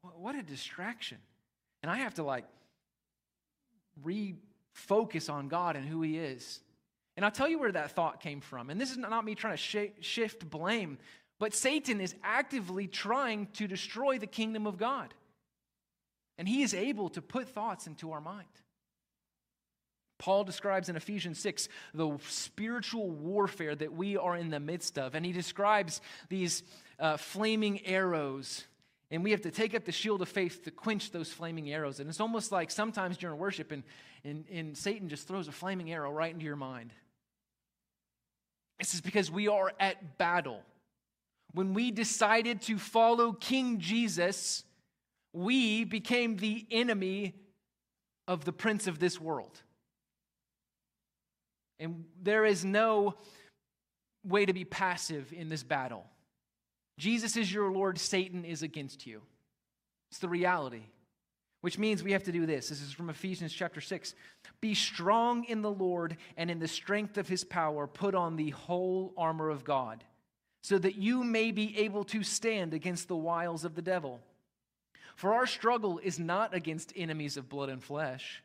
What 0.02 0.36
a 0.36 0.42
distraction. 0.42 1.18
And 1.82 1.90
I 1.90 1.96
have 1.96 2.14
to 2.14 2.22
like 2.22 2.44
refocus 4.04 5.32
on 5.32 5.48
God 5.48 5.76
and 5.76 5.86
who 5.86 6.02
He 6.02 6.18
is. 6.18 6.60
And 7.16 7.24
I'll 7.24 7.30
tell 7.32 7.48
you 7.48 7.58
where 7.58 7.72
that 7.72 7.92
thought 7.92 8.20
came 8.20 8.40
from. 8.40 8.70
And 8.70 8.80
this 8.80 8.90
is 8.90 8.96
not 8.96 9.24
me 9.24 9.34
trying 9.34 9.56
to 9.56 9.62
sh- 9.62 9.92
shift 10.00 10.48
blame, 10.48 10.98
but 11.40 11.54
Satan 11.54 12.00
is 12.00 12.14
actively 12.22 12.86
trying 12.86 13.48
to 13.54 13.66
destroy 13.66 14.18
the 14.18 14.26
kingdom 14.26 14.66
of 14.66 14.78
God. 14.78 15.12
And 16.38 16.48
he 16.48 16.62
is 16.62 16.74
able 16.74 17.08
to 17.10 17.22
put 17.22 17.48
thoughts 17.48 17.86
into 17.86 18.12
our 18.12 18.20
mind. 18.20 18.46
Paul 20.18 20.44
describes 20.44 20.88
in 20.88 20.96
Ephesians 20.96 21.38
6 21.40 21.68
the 21.94 22.18
spiritual 22.28 23.10
warfare 23.10 23.74
that 23.74 23.92
we 23.92 24.16
are 24.16 24.36
in 24.36 24.50
the 24.50 24.60
midst 24.60 24.98
of. 24.98 25.14
And 25.14 25.24
he 25.24 25.32
describes 25.32 26.00
these 26.28 26.62
uh, 26.98 27.16
flaming 27.16 27.86
arrows. 27.86 28.64
And 29.10 29.24
we 29.24 29.30
have 29.30 29.40
to 29.42 29.50
take 29.50 29.74
up 29.74 29.84
the 29.84 29.92
shield 29.92 30.20
of 30.20 30.28
faith 30.28 30.64
to 30.64 30.70
quench 30.70 31.10
those 31.10 31.30
flaming 31.30 31.70
arrows. 31.70 31.98
And 31.98 32.08
it's 32.10 32.20
almost 32.20 32.52
like 32.52 32.70
sometimes 32.70 33.16
during 33.16 33.38
worship, 33.38 33.72
and, 33.72 33.82
and, 34.22 34.44
and 34.52 34.76
Satan 34.76 35.08
just 35.08 35.26
throws 35.26 35.48
a 35.48 35.52
flaming 35.52 35.90
arrow 35.90 36.12
right 36.12 36.32
into 36.32 36.44
your 36.44 36.56
mind. 36.56 36.92
This 38.78 38.94
is 38.94 39.00
because 39.00 39.30
we 39.30 39.48
are 39.48 39.72
at 39.80 40.18
battle. 40.18 40.60
When 41.54 41.72
we 41.72 41.90
decided 41.90 42.60
to 42.62 42.78
follow 42.78 43.32
King 43.32 43.78
Jesus, 43.80 44.62
we 45.32 45.84
became 45.84 46.36
the 46.36 46.66
enemy 46.70 47.34
of 48.26 48.44
the 48.44 48.52
prince 48.52 48.86
of 48.86 48.98
this 48.98 49.18
world. 49.18 49.62
And 51.80 52.04
there 52.22 52.44
is 52.44 52.64
no 52.64 53.14
way 54.24 54.44
to 54.44 54.52
be 54.52 54.64
passive 54.64 55.32
in 55.32 55.48
this 55.48 55.62
battle. 55.62 56.04
Jesus 56.98 57.36
is 57.36 57.52
your 57.52 57.70
Lord, 57.70 57.98
Satan 57.98 58.44
is 58.44 58.62
against 58.62 59.06
you. 59.06 59.22
It's 60.10 60.18
the 60.18 60.28
reality. 60.28 60.82
Which 61.60 61.78
means 61.78 62.02
we 62.02 62.12
have 62.12 62.24
to 62.24 62.32
do 62.32 62.46
this. 62.46 62.68
This 62.68 62.82
is 62.82 62.92
from 62.92 63.10
Ephesians 63.10 63.52
chapter 63.52 63.80
6. 63.80 64.14
Be 64.60 64.74
strong 64.74 65.44
in 65.44 65.62
the 65.62 65.70
Lord 65.70 66.16
and 66.36 66.50
in 66.50 66.58
the 66.60 66.68
strength 66.68 67.18
of 67.18 67.28
his 67.28 67.42
power. 67.42 67.86
Put 67.86 68.14
on 68.14 68.36
the 68.36 68.50
whole 68.50 69.12
armor 69.16 69.50
of 69.50 69.64
God, 69.64 70.04
so 70.62 70.78
that 70.78 70.96
you 70.96 71.24
may 71.24 71.50
be 71.50 71.76
able 71.78 72.04
to 72.04 72.22
stand 72.22 72.74
against 72.74 73.08
the 73.08 73.16
wiles 73.16 73.64
of 73.64 73.74
the 73.74 73.82
devil. 73.82 74.20
For 75.16 75.34
our 75.34 75.46
struggle 75.46 75.98
is 75.98 76.20
not 76.20 76.54
against 76.54 76.92
enemies 76.94 77.36
of 77.36 77.48
blood 77.48 77.70
and 77.70 77.82
flesh, 77.82 78.42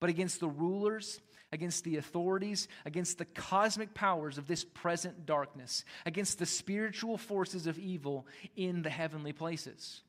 but 0.00 0.10
against 0.10 0.40
the 0.40 0.48
rulers 0.48 1.20
against 1.52 1.84
the 1.84 1.96
authorities, 1.96 2.68
against 2.84 3.18
the 3.18 3.24
cosmic 3.24 3.94
powers 3.94 4.38
of 4.38 4.46
this 4.46 4.64
present 4.64 5.26
darkness, 5.26 5.84
against 6.04 6.38
the 6.38 6.46
spiritual 6.46 7.16
forces 7.16 7.66
of 7.66 7.78
evil 7.78 8.26
in 8.56 8.82
the 8.82 8.90
heavenly 8.90 9.32
places. 9.32 10.02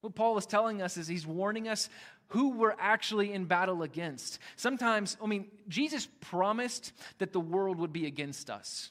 What 0.00 0.14
Paul 0.14 0.38
is 0.38 0.46
telling 0.46 0.82
us 0.82 0.96
is 0.96 1.08
he's 1.08 1.26
warning 1.26 1.68
us 1.68 1.88
who 2.28 2.50
we're 2.50 2.74
actually 2.78 3.32
in 3.32 3.44
battle 3.44 3.82
against. 3.82 4.38
Sometimes, 4.56 5.16
I 5.22 5.26
mean, 5.26 5.46
Jesus 5.68 6.08
promised 6.20 6.92
that 7.18 7.32
the 7.32 7.40
world 7.40 7.78
would 7.78 7.92
be 7.92 8.06
against 8.06 8.50
us. 8.50 8.90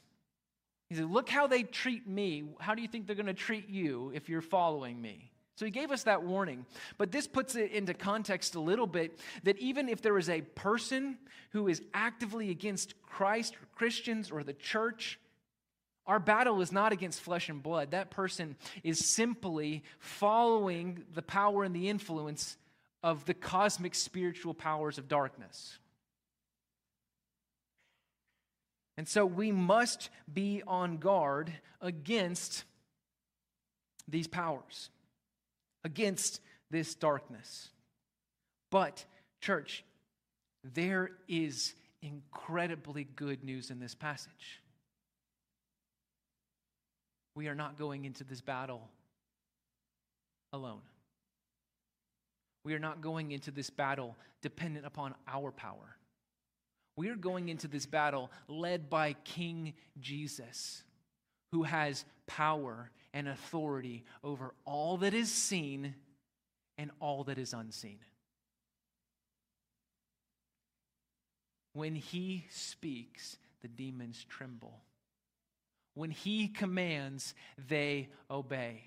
He 0.90 0.96
said, 0.96 1.10
Look 1.10 1.30
how 1.30 1.48
they 1.48 1.64
treat 1.64 2.08
me. 2.08 2.44
How 2.60 2.76
do 2.76 2.82
you 2.82 2.88
think 2.88 3.08
they're 3.08 3.16
going 3.16 3.26
to 3.26 3.34
treat 3.34 3.70
you 3.70 4.12
if 4.14 4.30
you're 4.30 4.42
following 4.42 5.02
me? 5.02 5.32
So 5.56 5.66
he 5.66 5.72
gave 5.72 5.92
us 5.92 6.04
that 6.04 6.24
warning. 6.24 6.66
But 6.98 7.12
this 7.12 7.28
puts 7.28 7.56
it 7.56 7.72
into 7.72 7.94
context 7.94 8.56
a 8.56 8.60
little 8.60 8.88
bit 8.88 9.20
that 9.44 9.58
even 9.60 9.88
if 9.88 10.02
there 10.02 10.18
is 10.18 10.30
a 10.30 10.42
person 10.42 11.18
who 11.52 11.70
is 11.70 11.82
actively 11.94 12.50
against 12.50 13.02
Christ, 13.02 13.56
or 13.56 13.66
Christians, 13.74 14.32
or 14.32 14.44
the 14.44 14.54
church, 14.54 15.18
our 16.06 16.20
battle 16.20 16.62
is 16.62 16.72
not 16.74 16.92
against 16.92 17.22
flesh 17.22 17.48
and 17.48 17.64
blood. 17.64 17.92
That 17.92 18.12
person 18.12 18.58
is 18.84 19.06
simply 19.06 19.84
following 19.98 21.06
the 21.14 21.22
power 21.22 21.64
and 21.64 21.74
the 21.74 21.90
influence 21.90 22.58
of 23.02 23.26
the 23.26 23.34
cosmic 23.34 23.96
spiritual 23.96 24.54
powers 24.54 24.98
of 24.98 25.08
darkness. 25.08 25.80
And 28.98 29.08
so 29.08 29.26
we 29.26 29.52
must 29.52 30.10
be 30.32 30.64
on 30.68 30.98
guard 30.98 31.54
against 31.82 32.66
these 34.08 34.28
powers 34.28 34.90
against 35.86 36.42
this 36.72 36.96
darkness. 36.96 37.70
But, 38.72 39.06
church, 39.40 39.86
there 40.74 41.12
is 41.30 41.74
incredibly 42.02 43.06
good 43.16 43.44
news 43.44 43.70
in 43.70 43.80
this 43.80 43.96
passage. 43.96 44.62
We 47.36 47.48
are 47.48 47.56
not 47.56 47.78
going 47.78 48.04
into 48.06 48.24
this 48.24 48.42
battle 48.42 48.82
alone. 50.52 50.82
We 52.64 52.74
are 52.74 52.80
not 52.80 53.02
going 53.02 53.32
into 53.32 53.52
this 53.52 53.70
battle 53.70 54.16
dependent 54.42 54.86
upon 54.86 55.14
our 55.28 55.52
power. 55.52 55.98
We 56.98 57.10
are 57.10 57.16
going 57.16 57.50
into 57.50 57.68
this 57.68 57.86
battle 57.86 58.32
led 58.48 58.90
by 58.90 59.14
King 59.24 59.74
Jesus, 60.00 60.82
who 61.52 61.64
has 61.64 62.06
power 62.26 62.90
and 63.16 63.30
authority 63.30 64.04
over 64.26 64.54
all 64.66 64.98
that 64.98 65.14
is 65.14 65.32
seen 65.32 65.96
and 66.78 66.92
all 67.00 67.24
that 67.24 67.38
is 67.38 67.54
unseen. 67.54 68.00
When 71.72 71.96
he 71.96 72.46
speaks, 72.50 73.38
the 73.62 73.70
demons 73.70 74.26
tremble. 74.30 74.82
When 75.94 76.12
he 76.12 76.50
commands, 76.50 77.34
they 77.70 78.10
obey. 78.30 78.84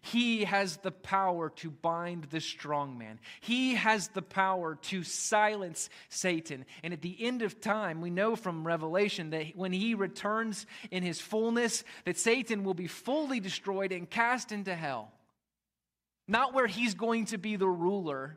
He 0.00 0.44
has 0.44 0.78
the 0.78 0.92
power 0.92 1.50
to 1.56 1.70
bind 1.70 2.24
the 2.24 2.40
strong 2.40 2.96
man. 2.98 3.18
He 3.40 3.74
has 3.74 4.08
the 4.08 4.22
power 4.22 4.76
to 4.82 5.02
silence 5.02 5.90
Satan. 6.08 6.64
And 6.82 6.92
at 6.92 7.02
the 7.02 7.16
end 7.20 7.42
of 7.42 7.60
time, 7.60 8.00
we 8.00 8.10
know 8.10 8.36
from 8.36 8.66
Revelation 8.66 9.30
that 9.30 9.56
when 9.56 9.72
he 9.72 9.94
returns 9.94 10.66
in 10.90 11.02
his 11.02 11.20
fullness, 11.20 11.84
that 12.04 12.18
Satan 12.18 12.64
will 12.64 12.74
be 12.74 12.86
fully 12.86 13.40
destroyed 13.40 13.92
and 13.92 14.08
cast 14.08 14.52
into 14.52 14.74
hell. 14.74 15.12
Not 16.26 16.54
where 16.54 16.66
he's 16.66 16.94
going 16.94 17.26
to 17.26 17.38
be 17.38 17.56
the 17.56 17.68
ruler, 17.68 18.36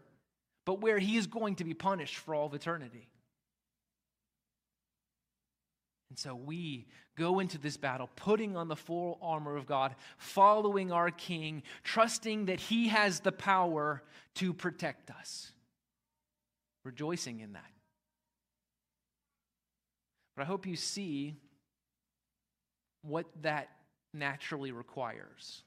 but 0.66 0.82
where 0.82 0.99
he 0.99 1.18
is 1.18 1.28
going 1.28 1.56
to 1.56 1.64
be 1.64 1.74
punished 1.74 2.18
for 2.18 2.34
all 2.34 2.47
of 2.47 2.54
eternity. 2.54 3.08
And 6.12 6.20
so 6.20 6.36
we 6.36 6.88
go 7.18 7.39
into 7.39 7.57
this 7.57 7.78
battle 7.78 8.09
putting 8.18 8.57
on 8.57 8.68
the 8.68 8.76
full 8.76 9.18
armor 9.22 9.55
of 9.55 9.66
God, 9.66 9.95
following 10.18 10.91
our 10.91 11.09
King, 11.09 11.64
trusting 11.86 12.47
that 12.47 12.59
He 12.59 12.89
has 12.89 13.22
the 13.22 13.32
power 13.32 14.03
to 14.36 14.53
protect 14.53 15.09
us, 15.09 15.53
rejoicing 16.84 17.39
in 17.39 17.53
that. 17.53 17.72
But 20.36 20.41
I 20.43 20.45
hope 20.47 20.66
you 20.66 20.76
see 20.76 21.38
what 23.03 23.26
that 23.43 23.70
naturally 24.14 24.74
requires. 24.74 25.64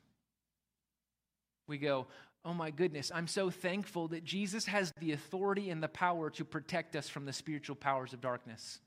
We 1.68 1.78
go, 1.78 2.07
Oh 2.45 2.53
my 2.53 2.70
goodness, 2.70 3.11
I'm 3.14 3.28
so 3.28 3.49
thankful 3.49 4.09
that 4.09 4.24
Jesus 4.24 4.66
has 4.66 4.92
the 5.01 5.12
authority 5.12 5.70
and 5.70 5.82
the 5.82 5.88
power 5.88 6.28
to 6.28 6.45
protect 6.45 6.97
us 6.97 7.09
from 7.09 7.24
the 7.24 7.32
spiritual 7.32 7.76
powers 7.76 8.12
of 8.12 8.20
darkness. 8.20 8.80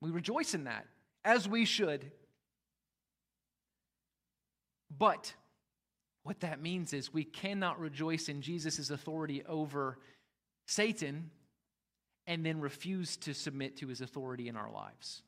We 0.00 0.10
rejoice 0.10 0.54
in 0.54 0.64
that, 0.64 0.86
as 1.24 1.48
we 1.48 1.64
should. 1.64 2.10
But 4.96 5.34
what 6.22 6.40
that 6.40 6.60
means 6.60 6.92
is 6.92 7.12
we 7.12 7.24
cannot 7.24 7.80
rejoice 7.80 8.28
in 8.28 8.42
Jesus' 8.42 8.90
authority 8.90 9.42
over 9.46 9.98
Satan 10.66 11.30
and 12.26 12.44
then 12.44 12.60
refuse 12.60 13.16
to 13.18 13.32
submit 13.32 13.76
to 13.78 13.88
his 13.88 14.00
authority 14.00 14.48
in 14.48 14.56
our 14.56 14.70
lives. 14.70 15.22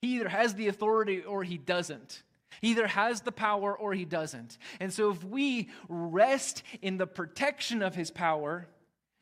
He 0.00 0.16
either 0.16 0.28
has 0.28 0.54
the 0.54 0.68
authority 0.68 1.22
or 1.22 1.44
he 1.44 1.58
doesn't. 1.58 2.22
He 2.60 2.72
either 2.72 2.88
has 2.88 3.20
the 3.20 3.32
power 3.32 3.76
or 3.76 3.94
he 3.94 4.04
doesn't. 4.04 4.58
And 4.80 4.92
so 4.92 5.10
if 5.10 5.22
we 5.22 5.70
rest 5.88 6.64
in 6.82 6.98
the 6.98 7.06
protection 7.06 7.82
of 7.82 7.94
his 7.94 8.10
power, 8.10 8.66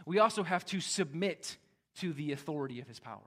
we 0.06 0.18
also 0.18 0.42
have 0.42 0.64
to 0.66 0.80
submit 0.80 1.58
to 1.97 2.12
the 2.12 2.32
authority 2.32 2.80
of 2.80 2.88
his 2.88 3.01
power. 3.01 3.18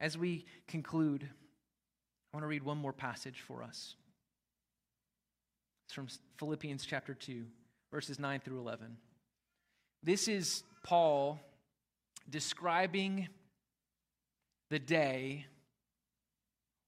As 0.00 0.16
we 0.16 0.44
conclude, 0.68 1.24
I 1.24 2.36
want 2.36 2.44
to 2.44 2.48
read 2.48 2.62
one 2.62 2.78
more 2.78 2.92
passage 2.92 3.40
for 3.46 3.62
us. 3.62 3.96
It's 5.86 5.94
from 5.94 6.08
Philippians 6.38 6.84
chapter 6.84 7.14
2, 7.14 7.44
verses 7.90 8.18
9 8.18 8.40
through 8.40 8.60
11. 8.60 8.96
This 10.02 10.28
is 10.28 10.62
Paul 10.84 11.40
describing 12.30 13.28
the 14.70 14.78
day 14.78 15.46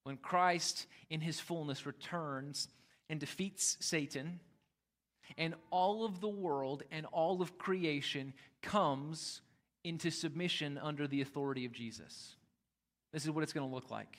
when 0.05 0.17
Christ 0.17 0.87
in 1.09 1.21
his 1.21 1.41
fullness 1.41 1.87
returns 1.87 2.69
and 3.09 3.19
defeats 3.19 3.77
Satan, 3.81 4.39
and 5.39 5.55
all 5.71 6.05
of 6.05 6.21
the 6.21 6.29
world 6.29 6.83
and 6.91 7.07
all 7.07 7.43
of 7.43 7.59
creation 7.59 8.33
comes 8.63 9.41
into 9.85 10.11
submission 10.11 10.79
under 10.79 11.07
the 11.07 11.21
authority 11.21 11.65
of 11.65 11.73
Jesus. 11.73 12.37
This 13.13 13.25
is 13.25 13.31
what 13.31 13.43
it's 13.43 13.53
going 13.53 13.69
to 13.69 13.75
look 13.75 13.91
like. 13.91 14.19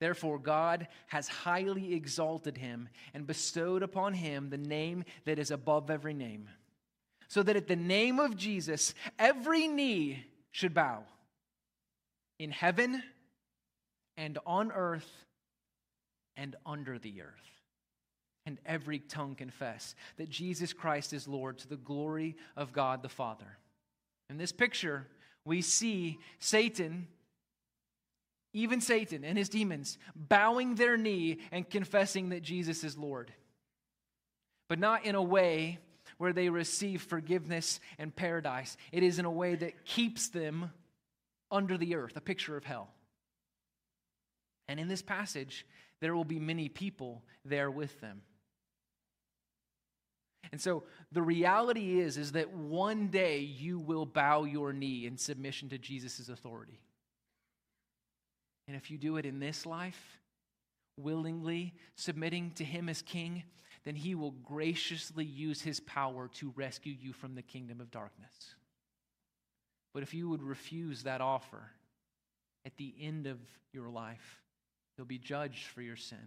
Therefore, 0.00 0.38
God 0.38 0.86
has 1.08 1.26
highly 1.26 1.94
exalted 1.94 2.56
him 2.56 2.88
and 3.14 3.26
bestowed 3.26 3.82
upon 3.82 4.14
him 4.14 4.48
the 4.48 4.58
name 4.58 5.04
that 5.24 5.38
is 5.38 5.50
above 5.50 5.90
every 5.90 6.14
name, 6.14 6.48
so 7.26 7.42
that 7.42 7.56
at 7.56 7.66
the 7.66 7.76
name 7.76 8.20
of 8.20 8.36
Jesus, 8.36 8.94
every 9.18 9.66
knee 9.66 10.24
should 10.52 10.72
bow 10.72 11.02
in 12.38 12.50
heaven 12.50 13.02
and 14.16 14.38
on 14.46 14.70
earth 14.70 15.10
and 16.36 16.54
under 16.64 16.98
the 16.98 17.22
earth. 17.22 17.57
And 18.48 18.56
every 18.64 19.00
tongue 19.00 19.34
confess 19.34 19.94
that 20.16 20.30
Jesus 20.30 20.72
Christ 20.72 21.12
is 21.12 21.28
Lord 21.28 21.58
to 21.58 21.68
the 21.68 21.76
glory 21.76 22.34
of 22.56 22.72
God 22.72 23.02
the 23.02 23.08
Father. 23.10 23.58
In 24.30 24.38
this 24.38 24.52
picture, 24.52 25.06
we 25.44 25.60
see 25.60 26.18
Satan 26.38 27.08
even 28.54 28.80
Satan 28.80 29.22
and 29.22 29.36
his 29.36 29.50
demons, 29.50 29.98
bowing 30.16 30.76
their 30.76 30.96
knee 30.96 31.40
and 31.52 31.68
confessing 31.68 32.30
that 32.30 32.42
Jesus 32.42 32.82
is 32.82 32.96
Lord. 32.96 33.30
But 34.66 34.78
not 34.78 35.04
in 35.04 35.14
a 35.14 35.22
way 35.22 35.78
where 36.16 36.32
they 36.32 36.48
receive 36.48 37.02
forgiveness 37.02 37.80
and 37.98 38.16
paradise. 38.16 38.78
It 38.92 39.02
is 39.02 39.18
in 39.18 39.26
a 39.26 39.30
way 39.30 39.56
that 39.56 39.84
keeps 39.84 40.28
them 40.28 40.72
under 41.50 41.76
the 41.76 41.96
earth, 41.96 42.16
a 42.16 42.22
picture 42.22 42.56
of 42.56 42.64
hell. 42.64 42.88
And 44.68 44.80
in 44.80 44.88
this 44.88 45.02
passage, 45.02 45.66
there 46.00 46.16
will 46.16 46.24
be 46.24 46.40
many 46.40 46.70
people 46.70 47.22
there 47.44 47.70
with 47.70 48.00
them. 48.00 48.22
And 50.50 50.60
so 50.60 50.84
the 51.12 51.22
reality 51.22 52.00
is 52.00 52.16
is 52.16 52.32
that 52.32 52.52
one 52.52 53.08
day 53.08 53.40
you 53.40 53.78
will 53.78 54.06
bow 54.06 54.44
your 54.44 54.72
knee 54.72 55.06
in 55.06 55.16
submission 55.16 55.68
to 55.70 55.78
Jesus' 55.78 56.28
authority. 56.28 56.80
And 58.66 58.76
if 58.76 58.90
you 58.90 58.98
do 58.98 59.16
it 59.16 59.26
in 59.26 59.40
this 59.40 59.66
life, 59.66 60.20
willingly 60.96 61.74
submitting 61.96 62.52
to 62.56 62.64
Him 62.64 62.88
as 62.88 63.02
King, 63.02 63.42
then 63.84 63.94
He 63.94 64.14
will 64.14 64.32
graciously 64.32 65.24
use 65.24 65.62
His 65.62 65.80
power 65.80 66.28
to 66.34 66.52
rescue 66.56 66.94
you 66.98 67.12
from 67.12 67.34
the 67.34 67.42
kingdom 67.42 67.80
of 67.80 67.90
darkness. 67.90 68.54
But 69.94 70.02
if 70.02 70.12
you 70.12 70.28
would 70.28 70.42
refuse 70.42 71.02
that 71.02 71.20
offer 71.20 71.70
at 72.66 72.76
the 72.76 72.94
end 73.00 73.26
of 73.26 73.38
your 73.72 73.88
life, 73.88 74.42
you'll 74.96 75.06
be 75.06 75.18
judged 75.18 75.66
for 75.66 75.80
your 75.80 75.96
sin. 75.96 76.18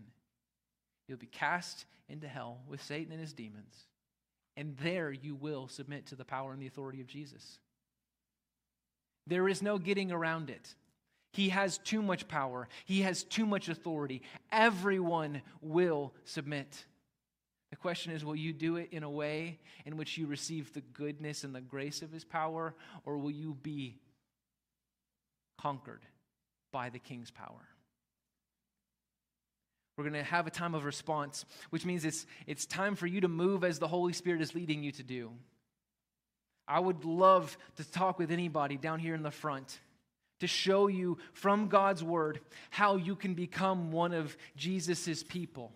You'll 1.07 1.19
be 1.19 1.27
cast 1.27 1.85
into 2.09 2.27
hell 2.27 2.59
with 2.67 2.81
Satan 2.81 3.11
and 3.11 3.21
his 3.21 3.33
demons. 3.33 3.75
And 4.61 4.77
there 4.77 5.11
you 5.11 5.33
will 5.33 5.67
submit 5.67 6.05
to 6.07 6.15
the 6.15 6.23
power 6.23 6.53
and 6.53 6.61
the 6.61 6.67
authority 6.67 7.01
of 7.01 7.07
Jesus. 7.07 7.57
There 9.25 9.47
is 9.47 9.63
no 9.63 9.79
getting 9.79 10.11
around 10.11 10.51
it. 10.51 10.75
He 11.33 11.49
has 11.49 11.79
too 11.79 12.03
much 12.03 12.27
power, 12.27 12.67
he 12.85 13.01
has 13.01 13.23
too 13.23 13.47
much 13.47 13.69
authority. 13.69 14.21
Everyone 14.51 15.41
will 15.61 16.13
submit. 16.25 16.85
The 17.71 17.75
question 17.75 18.11
is 18.11 18.23
will 18.23 18.35
you 18.35 18.53
do 18.53 18.75
it 18.75 18.89
in 18.91 19.01
a 19.01 19.09
way 19.09 19.57
in 19.83 19.97
which 19.97 20.15
you 20.15 20.27
receive 20.27 20.71
the 20.73 20.81
goodness 20.81 21.43
and 21.43 21.55
the 21.55 21.61
grace 21.61 22.03
of 22.03 22.11
his 22.11 22.23
power, 22.23 22.75
or 23.03 23.17
will 23.17 23.31
you 23.31 23.57
be 23.63 23.97
conquered 25.57 26.05
by 26.71 26.89
the 26.89 26.99
king's 26.99 27.31
power? 27.31 27.70
We're 30.01 30.09
going 30.09 30.23
to 30.23 30.31
have 30.31 30.47
a 30.47 30.51
time 30.51 30.73
of 30.73 30.83
response, 30.83 31.45
which 31.69 31.85
means 31.85 32.05
it's, 32.05 32.25
it's 32.47 32.65
time 32.65 32.95
for 32.95 33.05
you 33.05 33.21
to 33.21 33.27
move 33.27 33.63
as 33.63 33.77
the 33.77 33.87
Holy 33.87 34.13
Spirit 34.13 34.41
is 34.41 34.55
leading 34.55 34.83
you 34.83 34.91
to 34.93 35.03
do. 35.03 35.29
I 36.67 36.79
would 36.79 37.05
love 37.05 37.55
to 37.75 37.91
talk 37.91 38.17
with 38.17 38.31
anybody 38.31 38.77
down 38.77 38.97
here 38.97 39.13
in 39.13 39.21
the 39.21 39.29
front 39.29 39.79
to 40.39 40.47
show 40.47 40.87
you 40.87 41.19
from 41.33 41.67
God's 41.67 42.03
word 42.03 42.39
how 42.71 42.95
you 42.95 43.15
can 43.15 43.35
become 43.35 43.91
one 43.91 44.11
of 44.11 44.35
Jesus' 44.55 45.21
people. 45.21 45.71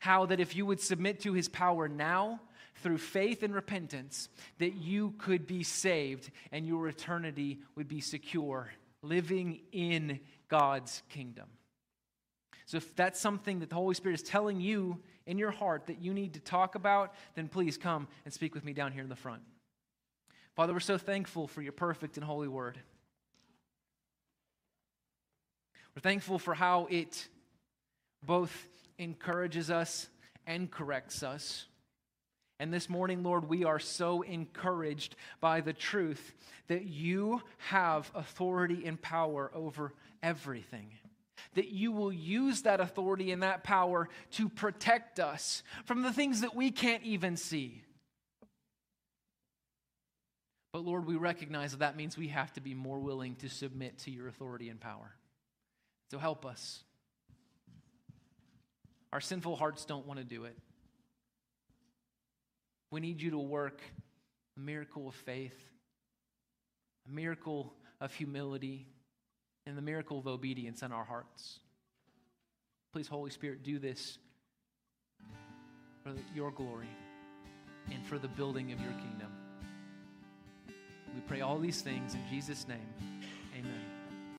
How 0.00 0.26
that 0.26 0.40
if 0.40 0.56
you 0.56 0.66
would 0.66 0.80
submit 0.80 1.20
to 1.20 1.32
his 1.32 1.48
power 1.48 1.86
now, 1.86 2.40
through 2.76 2.98
faith 2.98 3.44
and 3.44 3.54
repentance, 3.54 4.28
that 4.58 4.74
you 4.74 5.14
could 5.18 5.46
be 5.46 5.62
saved 5.62 6.30
and 6.50 6.66
your 6.66 6.88
eternity 6.88 7.60
would 7.76 7.86
be 7.86 8.00
secure, 8.00 8.72
living 9.02 9.60
in 9.70 10.18
God's 10.48 11.02
kingdom. 11.08 11.46
So, 12.70 12.76
if 12.76 12.94
that's 12.94 13.18
something 13.18 13.58
that 13.58 13.68
the 13.68 13.74
Holy 13.74 13.96
Spirit 13.96 14.14
is 14.14 14.22
telling 14.22 14.60
you 14.60 15.00
in 15.26 15.38
your 15.38 15.50
heart 15.50 15.86
that 15.86 16.00
you 16.00 16.14
need 16.14 16.34
to 16.34 16.40
talk 16.40 16.76
about, 16.76 17.12
then 17.34 17.48
please 17.48 17.76
come 17.76 18.06
and 18.24 18.32
speak 18.32 18.54
with 18.54 18.64
me 18.64 18.72
down 18.72 18.92
here 18.92 19.02
in 19.02 19.08
the 19.08 19.16
front. 19.16 19.42
Father, 20.54 20.72
we're 20.72 20.78
so 20.78 20.96
thankful 20.96 21.48
for 21.48 21.62
your 21.62 21.72
perfect 21.72 22.16
and 22.16 22.22
holy 22.22 22.46
word. 22.46 22.78
We're 25.96 26.02
thankful 26.02 26.38
for 26.38 26.54
how 26.54 26.86
it 26.92 27.26
both 28.24 28.68
encourages 28.98 29.68
us 29.68 30.08
and 30.46 30.70
corrects 30.70 31.24
us. 31.24 31.66
And 32.60 32.72
this 32.72 32.88
morning, 32.88 33.24
Lord, 33.24 33.48
we 33.48 33.64
are 33.64 33.80
so 33.80 34.22
encouraged 34.22 35.16
by 35.40 35.60
the 35.60 35.72
truth 35.72 36.36
that 36.68 36.84
you 36.84 37.42
have 37.56 38.12
authority 38.14 38.86
and 38.86 39.02
power 39.02 39.50
over 39.56 39.92
everything. 40.22 40.99
That 41.54 41.68
you 41.68 41.90
will 41.92 42.12
use 42.12 42.62
that 42.62 42.80
authority 42.80 43.32
and 43.32 43.42
that 43.42 43.64
power 43.64 44.08
to 44.32 44.48
protect 44.48 45.18
us 45.18 45.62
from 45.84 46.02
the 46.02 46.12
things 46.12 46.42
that 46.42 46.54
we 46.54 46.70
can't 46.70 47.02
even 47.02 47.36
see. 47.36 47.82
But 50.72 50.84
Lord, 50.84 51.06
we 51.06 51.16
recognize 51.16 51.72
that 51.72 51.80
that 51.80 51.96
means 51.96 52.16
we 52.16 52.28
have 52.28 52.52
to 52.52 52.60
be 52.60 52.74
more 52.74 53.00
willing 53.00 53.34
to 53.36 53.48
submit 53.48 53.98
to 54.00 54.10
your 54.10 54.28
authority 54.28 54.68
and 54.68 54.80
power. 54.80 55.16
So 56.10 56.18
help 56.18 56.46
us. 56.46 56.84
Our 59.12 59.20
sinful 59.20 59.56
hearts 59.56 59.84
don't 59.84 60.06
want 60.06 60.20
to 60.20 60.24
do 60.24 60.44
it. 60.44 60.56
We 62.92 63.00
need 63.00 63.20
you 63.20 63.30
to 63.32 63.38
work 63.38 63.80
a 64.56 64.60
miracle 64.60 65.08
of 65.08 65.14
faith, 65.14 65.58
a 67.08 67.12
miracle 67.12 67.72
of 68.00 68.12
humility, 68.14 68.86
and 69.66 69.76
the 69.76 69.82
miracle 69.82 70.18
of 70.18 70.26
obedience 70.26 70.82
in 70.82 70.92
our 70.92 71.04
hearts. 71.04 71.60
Please, 72.92 73.06
Holy 73.06 73.30
Spirit, 73.30 73.62
do 73.62 73.78
this 73.78 74.18
for 76.02 76.12
your 76.34 76.50
glory 76.50 76.88
and 77.90 78.04
for 78.06 78.18
the 78.18 78.28
building 78.28 78.72
of 78.72 78.80
your 78.80 78.92
kingdom. 78.92 79.32
We 81.14 81.20
pray 81.26 81.40
all 81.40 81.58
these 81.58 81.82
things 81.82 82.14
in 82.14 82.20
Jesus' 82.30 82.66
name. 82.66 83.10